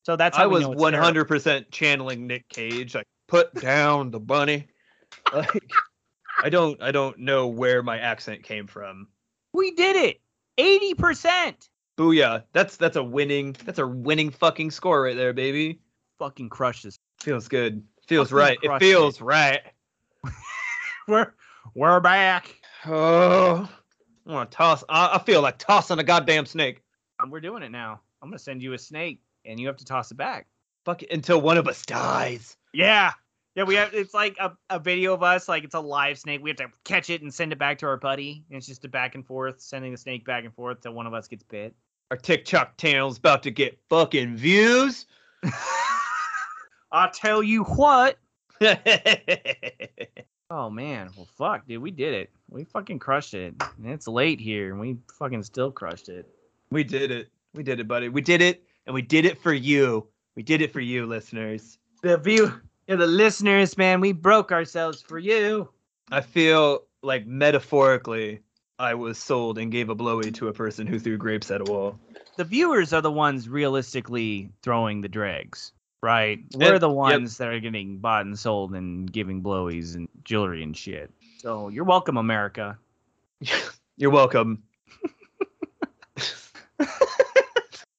So 0.04 0.16
that's 0.16 0.38
how 0.38 0.44
I 0.44 0.48
was 0.48 0.68
one 0.68 0.94
hundred 0.94 1.26
percent 1.26 1.72
channeling 1.72 2.28
Nick 2.28 2.48
Cage. 2.50 2.94
Like 2.94 3.08
put 3.28 3.52
down 3.56 4.12
the 4.12 4.20
bunny. 4.20 4.68
Like 5.34 5.72
I 6.44 6.50
don't 6.50 6.80
I 6.84 6.92
don't 6.92 7.18
know 7.18 7.48
where 7.48 7.82
my 7.82 7.98
accent 7.98 8.44
came 8.44 8.68
from. 8.68 9.08
We 9.56 9.72
did 9.72 9.96
it. 9.96 10.22
Eighty 10.58 10.94
percent. 10.94 11.70
Booyah. 11.98 12.44
That's 12.52 12.76
that's 12.76 12.98
a 12.98 13.04
winning 13.04 13.56
that's 13.64 13.80
a 13.80 13.88
winning 13.88 14.30
fucking 14.30 14.72
score 14.72 15.04
right 15.04 15.16
there, 15.16 15.32
baby. 15.32 15.80
Fucking 16.20 16.50
crushes. 16.50 16.98
Feels 17.22 17.48
good. 17.48 17.82
Feels 18.08 18.30
Fucking 18.30 18.38
right. 18.38 18.58
It 18.62 18.80
feels 18.80 19.22
right. 19.22 19.62
We're 21.08 21.34
we're 21.74 22.00
back. 22.02 22.54
Oh 22.86 23.70
I 24.28 24.32
want 24.32 24.52
to 24.52 24.58
toss 24.58 24.84
I, 24.90 25.16
I 25.16 25.20
feel 25.20 25.42
like 25.42 25.58
tossing 25.58 26.00
a 26.00 26.04
goddamn 26.04 26.46
snake. 26.46 26.82
Um, 27.20 27.30
We're 27.30 27.40
doing 27.40 27.64
it 27.64 27.72
now. 27.72 28.02
I'm 28.22 28.30
gonna 28.30 28.40
send 28.40 28.62
you 28.62 28.74
a 28.74 28.78
snake, 28.78 29.22
and 29.46 29.60
you 29.60 29.68
have 29.68 29.78
to 29.78 29.86
toss 29.86 30.12
it 30.12 30.18
back. 30.18 30.48
Fuck 30.84 31.04
it 31.04 31.12
until 31.12 31.40
one 31.40 31.58
of 31.58 31.68
us 31.68 31.86
dies. 31.86 32.58
Yeah. 32.74 33.14
Yeah, 33.56 33.64
we 33.64 33.76
have. 33.76 33.94
It's 33.94 34.14
like 34.14 34.38
a, 34.40 34.52
a 34.70 34.80
video 34.80 35.14
of 35.14 35.24
us, 35.24 35.48
like 35.48 35.64
it's 35.64 35.76
a 35.76 35.80
live 35.80 36.18
snake. 36.20 36.44
We 36.44 36.50
have 36.50 36.58
to 36.58 36.68
catch 36.84 37.10
it 37.10 37.22
and 37.22 37.34
send 37.34 37.54
it 37.54 37.60
back 37.60 37.78
to 37.80 37.86
our 37.88 37.98
buddy. 37.98 38.44
And 38.50 38.58
it's 38.58 38.68
just 38.68 38.84
a 38.84 38.90
back 38.90 39.16
and 39.16 39.26
forth, 39.26 39.62
sending 39.62 39.92
the 39.92 39.98
snake 39.98 40.26
back 40.26 40.44
and 40.44 40.54
forth 40.54 40.82
till 40.82 40.94
one 40.94 41.08
of 41.08 41.14
us 41.14 41.28
gets 41.28 41.44
bit. 41.44 41.74
Our 42.12 42.18
TikTok 42.18 42.78
channel's 42.78 43.18
about 43.18 43.44
to 43.44 43.52
get 43.52 43.80
fucking 43.90 44.36
views. 44.36 45.06
I 46.92 47.10
tell 47.14 47.42
you 47.42 47.64
what. 47.64 48.18
Oh 50.52 50.70
man, 50.70 51.10
well 51.18 51.28
fuck, 51.38 51.68
dude, 51.68 51.82
we 51.82 51.90
did 51.90 52.14
it. 52.14 52.30
We 52.50 52.66
fucking 52.66 53.00
crushed 53.00 53.34
it. 53.34 53.56
And 53.78 53.92
it's 53.92 54.08
late 54.08 54.40
here, 54.40 54.70
and 54.70 54.80
we 54.80 54.98
fucking 55.18 55.42
still 55.42 55.72
crushed 55.72 56.08
it. 56.08 56.28
we 56.70 56.84
did 56.84 57.10
it. 57.10 57.30
We 57.56 57.64
did 57.64 57.80
it, 57.80 57.88
buddy. 57.88 58.10
We 58.10 58.22
did 58.22 58.42
it, 58.42 58.64
and 58.86 58.94
we 58.94 59.02
did 59.02 59.26
it 59.26 59.40
for 59.40 59.54
you. 59.54 60.08
We 60.36 60.44
did 60.44 60.62
it 60.62 60.72
for 60.72 60.82
you, 60.82 61.08
listeners. 61.08 61.80
The 62.04 62.18
view, 62.18 62.62
yeah, 62.88 62.96
the 62.96 63.08
listeners, 63.08 63.78
man, 63.78 64.00
we 64.02 64.12
broke 64.12 64.52
ourselves 64.52 65.02
for 65.02 65.18
you. 65.18 65.70
I 66.12 66.22
feel 66.22 66.84
like 67.02 67.26
metaphorically, 67.26 68.42
I 68.78 68.94
was 68.94 69.18
sold 69.18 69.58
and 69.58 69.72
gave 69.72 69.90
a 69.90 69.96
blowy 69.96 70.32
to 70.32 70.48
a 70.50 70.54
person 70.54 70.86
who 70.86 71.00
threw 71.00 71.18
grapes 71.18 71.50
at 71.50 71.62
a 71.62 71.72
wall. 71.72 72.00
The 72.38 72.44
viewers 72.44 72.94
are 72.94 73.02
the 73.02 73.12
ones 73.12 73.48
realistically 73.48 74.50
throwing 74.62 75.02
the 75.02 75.08
dregs, 75.08 75.72
right? 76.04 76.40
We're 76.56 76.74
Yep, 76.74 76.82
the 76.82 76.90
yep. 76.90 76.96
ones 76.96 77.38
that 77.38 77.48
are 77.48 77.60
getting 77.60 77.98
bought 78.00 78.26
and 78.26 78.38
sold 78.38 78.74
and 78.76 79.12
giving 79.12 79.42
blowies 79.42 79.96
and 79.96 80.10
jewelry 80.24 80.62
and 80.62 80.76
shit. 80.76 81.12
So 81.38 81.70
you're 81.70 81.86
welcome, 81.86 82.18
America. 82.18 82.78
You're 83.98 84.12
welcome. 84.12 84.64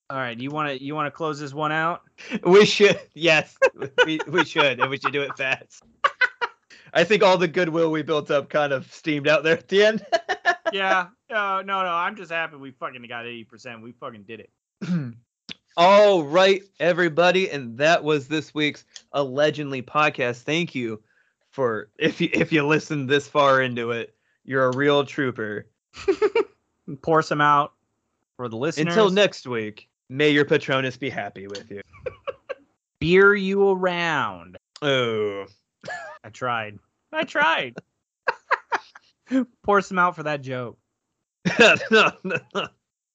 All 0.08 0.18
right, 0.18 0.38
you 0.38 0.50
want 0.50 0.68
to 0.68 0.82
you 0.82 0.94
want 0.94 1.06
to 1.06 1.10
close 1.10 1.40
this 1.40 1.52
one 1.52 1.72
out? 1.72 2.02
We 2.44 2.64
should, 2.64 3.00
yes, 3.14 3.56
we, 4.04 4.20
we 4.28 4.44
should, 4.44 4.78
and 4.78 4.88
we 4.88 4.98
should 4.98 5.12
do 5.12 5.22
it 5.22 5.36
fast. 5.36 5.82
I 6.94 7.02
think 7.02 7.24
all 7.24 7.36
the 7.36 7.48
goodwill 7.48 7.90
we 7.90 8.02
built 8.02 8.30
up 8.30 8.48
kind 8.48 8.72
of 8.72 8.90
steamed 8.92 9.26
out 9.26 9.42
there 9.42 9.58
at 9.58 9.68
the 9.68 9.84
end. 9.84 10.06
yeah. 10.72 11.08
No, 11.28 11.60
no, 11.60 11.82
no. 11.82 11.88
I'm 11.88 12.14
just 12.14 12.30
happy 12.30 12.56
we 12.56 12.70
fucking 12.70 13.02
got 13.08 13.26
eighty 13.26 13.44
percent. 13.44 13.82
We 13.82 13.92
fucking 13.92 14.22
did 14.22 14.40
it. 14.40 14.50
All 15.76 16.22
right, 16.22 16.62
everybody, 16.80 17.50
and 17.50 17.76
that 17.78 18.02
was 18.02 18.28
this 18.28 18.54
week's 18.54 18.84
allegedly 19.12 19.82
podcast. 19.82 20.42
Thank 20.42 20.74
you 20.74 21.02
for 21.50 21.90
if 21.98 22.20
you 22.20 22.30
if 22.32 22.52
you 22.52 22.64
listened 22.64 23.10
this 23.10 23.26
far 23.26 23.60
into 23.60 23.90
it, 23.90 24.14
you're 24.44 24.66
a 24.66 24.76
real 24.76 25.04
trooper. 25.04 25.66
Pour 27.02 27.22
some 27.22 27.40
out 27.40 27.72
for 28.36 28.48
the 28.48 28.56
listeners. 28.56 28.94
Until 28.94 29.10
next 29.10 29.46
week, 29.46 29.88
may 30.08 30.30
your 30.30 30.44
Patronus 30.44 30.96
be 30.96 31.10
happy 31.10 31.46
with 31.46 31.70
you. 31.70 31.80
beer 33.00 33.34
you 33.34 33.70
around. 33.70 34.56
Oh, 34.82 35.46
I 36.24 36.30
tried. 36.30 36.78
I 37.12 37.24
tried. 37.24 37.74
Pour 39.62 39.80
some 39.80 39.98
out 39.98 40.16
for 40.16 40.22
that 40.24 40.42
joke. 40.42 40.78
no, 41.90 42.10
no, 42.24 42.38
no. 42.54 42.68